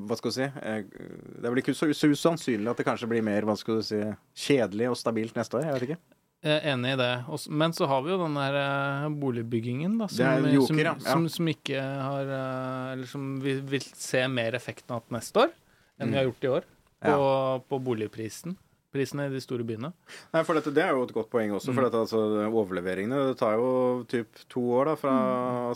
hva 0.07 0.17
skal 0.17 0.33
du 0.33 0.37
si 0.39 0.47
Det 0.47 1.43
er 1.45 1.51
vel 1.51 1.61
ikke 1.61 1.75
så, 1.77 1.91
så 1.93 2.09
usannsynlig 2.09 2.71
at 2.71 2.81
det 2.81 2.87
kanskje 2.87 3.11
blir 3.11 3.25
mer 3.25 3.45
hva 3.45 3.53
skal 3.59 3.77
du 3.77 3.85
si, 3.85 4.01
kjedelig 4.47 4.89
og 4.89 4.97
stabilt 4.97 5.37
neste 5.37 5.59
år. 5.59 5.67
Jeg 5.69 5.77
vet 5.77 5.87
ikke. 5.91 6.01
Enig 6.41 6.93
i 6.93 6.97
det. 6.97 7.23
Men 7.49 7.73
så 7.73 7.85
har 7.85 8.01
vi 8.01 8.13
jo 8.13 8.17
den 8.23 8.33
der 8.39 8.55
eh, 8.57 9.09
boligbyggingen, 9.21 9.99
da. 10.01 10.07
Er 10.25 10.47
joker, 10.49 10.67
som, 10.67 10.79
ja. 10.79 10.93
Ja. 10.97 11.11
som, 11.13 11.27
som 11.29 11.49
ikke 11.51 11.81
har 11.81 12.31
eh, 12.33 12.91
Eller 12.95 13.09
som 13.11 13.35
vi 13.43 13.59
vil 13.61 13.85
se 13.85 14.23
mer 14.27 14.57
effekten 14.57 14.95
av 14.97 15.05
neste 15.13 15.45
år 15.45 15.53
enn 16.01 16.09
vi 16.09 16.17
har 16.17 16.25
gjort 16.25 16.43
i 16.47 16.49
år. 16.49 16.63
På, 17.01 17.17
på 17.69 17.77
boligprisen. 17.85 18.55
Prisene 18.91 19.25
i 19.29 19.31
de 19.31 19.39
store 19.39 19.63
byene. 19.63 19.93
Nei, 20.33 20.41
for 20.43 20.53
dette, 20.57 20.73
Det 20.75 20.83
er 20.83 20.89
jo 20.91 21.03
et 21.05 21.13
godt 21.15 21.29
poeng 21.31 21.53
også. 21.55 21.71
For 21.73 21.85
dette, 21.85 21.95
altså, 22.03 22.19
overleveringene 22.51 23.21
Det 23.29 23.37
tar 23.39 23.53
jo 23.55 24.03
typ 24.11 24.41
to 24.51 24.59
år 24.75 24.85
da 24.91 24.95
fra 24.99 25.13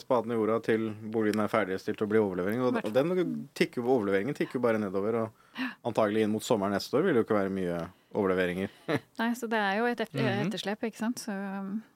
spaden 0.02 0.32
i 0.32 0.36
jorda 0.36 0.58
til 0.66 0.90
boligen 1.14 1.40
er 1.40 1.48
ferdigstilt 1.48 2.02
og 2.04 2.10
blir 2.12 2.20
overlevering. 2.26 2.60
Og, 2.68 2.82
og 2.84 2.92
den 2.94 3.48
tikker, 3.56 3.86
overleveringen 3.86 4.36
tikker 4.36 4.60
jo 4.60 4.64
bare 4.66 4.82
nedover. 4.84 5.16
Og 5.24 5.64
antagelig 5.88 6.26
inn 6.26 6.34
mot 6.34 6.44
sommeren 6.44 6.76
neste 6.76 6.98
år 7.00 7.06
vil 7.08 7.14
det 7.16 7.24
jo 7.24 7.28
ikke 7.30 7.38
være 7.40 7.54
mye 7.56 7.78
overleveringer. 8.16 8.70
Nei, 9.22 9.30
så 9.40 9.48
det 9.48 9.60
er 9.64 9.78
jo 9.80 9.86
et 9.86 10.04
Mhm. 10.12 10.48
etterslep, 10.50 10.84
ikke 10.84 10.98
sant. 11.00 11.20
Så 11.24 11.32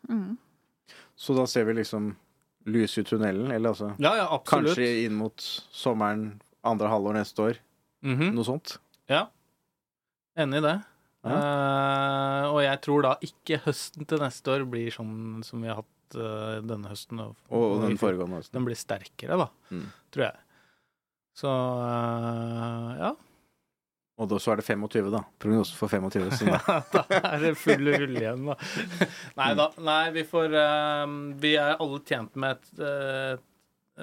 mm. 0.10 0.38
Så 1.20 1.36
da 1.36 1.44
ser 1.46 1.66
vi 1.68 1.74
liksom 1.74 2.14
lys 2.66 2.98
i 2.98 3.04
tunnelen. 3.04 3.52
Eller 3.52 3.70
altså 3.74 3.92
Ja, 4.00 4.16
ja, 4.16 4.28
kanskje 4.48 5.04
inn 5.06 5.16
mot 5.20 5.36
sommeren 5.72 6.40
andre 6.64 6.88
halvår 6.88 7.14
neste 7.20 7.44
år. 7.44 7.60
Mhm. 8.04 8.32
Noe 8.36 8.44
sånt. 8.48 8.78
Ja. 9.10 9.26
Enig 10.40 10.58
i 10.62 10.62
det. 10.64 10.78
Eh, 11.28 12.44
og 12.48 12.62
jeg 12.64 12.80
tror 12.86 13.04
da 13.04 13.16
ikke 13.26 13.60
høsten 13.66 14.08
til 14.08 14.22
neste 14.24 14.54
år 14.54 14.68
blir 14.72 14.94
sånn 14.94 15.42
som 15.44 15.64
vi 15.64 15.72
har 15.72 15.82
hatt 15.82 16.20
uh, 16.20 16.60
denne 16.64 16.92
høsten. 16.92 17.20
Og, 17.24 17.40
Og 17.52 17.82
den 17.84 18.00
foregående 18.00 18.40
høsten. 18.40 18.56
Den 18.56 18.68
blir 18.68 18.80
sterkere, 18.80 19.40
da. 19.42 19.50
Mm. 19.74 19.90
Tror 20.16 20.26
jeg. 20.30 20.46
Så 21.40 21.50
uh, 21.50 22.94
ja. 23.00 23.16
Og 24.20 24.28
da, 24.28 24.40
så 24.44 24.52
er 24.52 24.60
det 24.60 24.68
25, 24.68 25.10
da. 25.14 25.22
Prognosen 25.40 25.80
for 25.80 25.92
25. 25.92 26.30
Sånn, 26.40 26.54
da. 26.56 26.80
da 26.96 27.20
er 27.20 27.44
det 27.44 27.54
full 27.60 27.88
rull 27.88 28.16
igjen, 28.20 28.48
da. 28.52 28.56
Nei 29.40 29.50
da. 29.60 29.70
Nei, 29.80 30.04
vi 30.16 30.26
får 30.28 30.56
Vi 31.40 31.54
er 31.56 31.80
alle 31.80 32.00
tjent 32.08 32.36
med 32.40 32.58
et, 32.58 33.44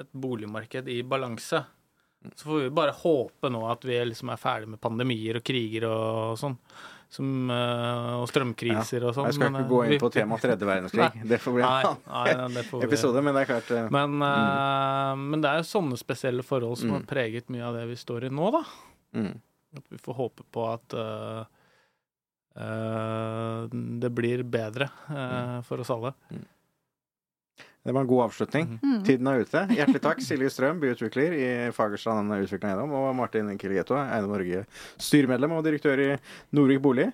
et 0.01 0.09
boligmarked 0.17 0.89
i 0.89 1.03
balanse. 1.05 1.61
Så 2.33 2.49
får 2.49 2.63
vi 2.63 2.73
bare 2.73 2.97
håpe 2.97 3.49
nå 3.53 3.61
at 3.69 3.85
vi 3.85 3.99
liksom 4.09 4.33
er 4.33 4.41
ferdig 4.41 4.71
med 4.73 4.81
pandemier 4.81 5.37
og 5.37 5.45
kriger 5.45 5.85
og 5.89 6.39
sånn. 6.41 6.57
Som, 7.09 7.49
eh, 7.49 8.13
og 8.19 8.25
strømkriser 8.27 9.05
og 9.07 9.13
sånn. 9.15 9.29
Jeg 9.29 9.37
skal 9.37 9.47
ikke 9.47 9.61
men, 9.61 9.67
gå 9.69 9.77
inn 9.85 9.91
vi- 9.93 9.99
på 10.01 10.09
temaet 10.11 10.41
tredje 10.43 10.67
verdenskrig. 10.67 11.05
Det 11.31 11.37
får 11.39 11.53
bli 11.55 11.63
en 11.63 12.01
annen 12.11 12.57
episode, 12.83 13.21
men 13.23 13.33
det 13.37 13.45
er 13.45 13.49
klart 13.53 13.71
eh, 13.71 13.87
Men, 13.95 14.17
mm. 14.19 15.23
men 15.31 15.41
det 15.45 15.49
er 15.53 15.61
jo 15.61 15.69
sånne 15.71 15.97
spesielle 16.01 16.43
forhold 16.43 16.77
som 16.81 16.89
Mm. 16.89 16.95
har 16.97 17.05
preget 17.07 17.47
mye 17.49 17.63
av 17.63 17.75
det 17.79 17.85
vi 17.87 17.95
står 17.95 18.25
i 18.27 18.29
nå, 18.29 18.51
da. 18.51 18.63
mm. 19.15 19.31
At 19.77 19.83
vi 19.91 19.97
får 20.03 20.15
håpe 20.19 20.43
på 20.51 20.67
at 20.73 20.93
uh, 20.95 21.43
uh, 22.59 23.67
det 24.01 24.11
blir 24.15 24.43
bedre 24.47 24.87
eh, 25.11 25.57
for 25.67 25.83
oss 25.83 25.91
alle. 25.93 26.13
Det 27.87 27.93
var 27.93 28.01
en 28.01 28.07
god 28.07 28.23
avslutning. 28.23 28.79
Mm. 28.83 29.03
Tiden 29.07 29.27
er 29.31 29.45
ute. 29.47 29.61
Hjertelig 29.71 30.01
takk, 30.03 30.19
Silje 30.19 30.49
Strøm, 30.51 30.81
byutvikler 30.81 31.31
i 31.37 31.45
Fagerstrand 31.71 32.33
Utvikling 32.35 32.73
Eiendom, 32.73 32.91
og 32.99 33.13
Martin 33.15 33.47
Kiligetto, 33.55 33.95
Eiendom 33.95 34.33
Norge 34.35 34.65
styremedlem 34.99 35.53
og 35.55 35.63
direktør 35.63 35.95
i 36.03 36.09
Norvik 36.51 36.83
Bolig. 36.83 37.07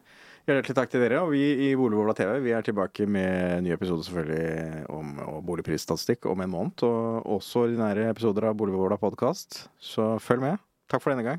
Hjertelig 0.49 0.75
takk 0.79 0.89
til 0.89 1.05
dere. 1.05 1.21
Og 1.21 1.29
vi 1.35 1.43
i 1.67 1.75
Boligbobla 1.77 2.15
TV 2.17 2.41
vi 2.41 2.55
er 2.57 2.65
tilbake 2.65 3.05
med 3.05 3.61
ny 3.67 3.69
episode 3.75 4.01
selvfølgelig 4.07 4.89
om 4.97 5.05
boligprisstatistikk 5.45 6.25
om 6.33 6.41
en 6.41 6.53
måned. 6.55 6.73
Og 6.89 7.29
også 7.37 7.67
ordinære 7.67 8.09
episoder 8.09 8.49
av 8.49 8.57
Boligbobla 8.57 8.97
podkast. 8.97 9.69
Så 9.77 10.17
følg 10.25 10.41
med. 10.41 10.57
Takk 10.89 11.05
for 11.05 11.13
denne 11.13 11.29
gang. 11.29 11.37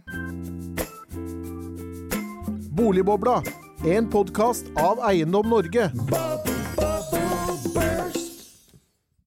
Boligbobla, 2.71 3.43
en 3.99 4.07
podkast 4.15 4.71
av 4.79 5.03
Eiendom 5.11 5.51
Norge. 5.51 5.91
Bubble 6.07 6.55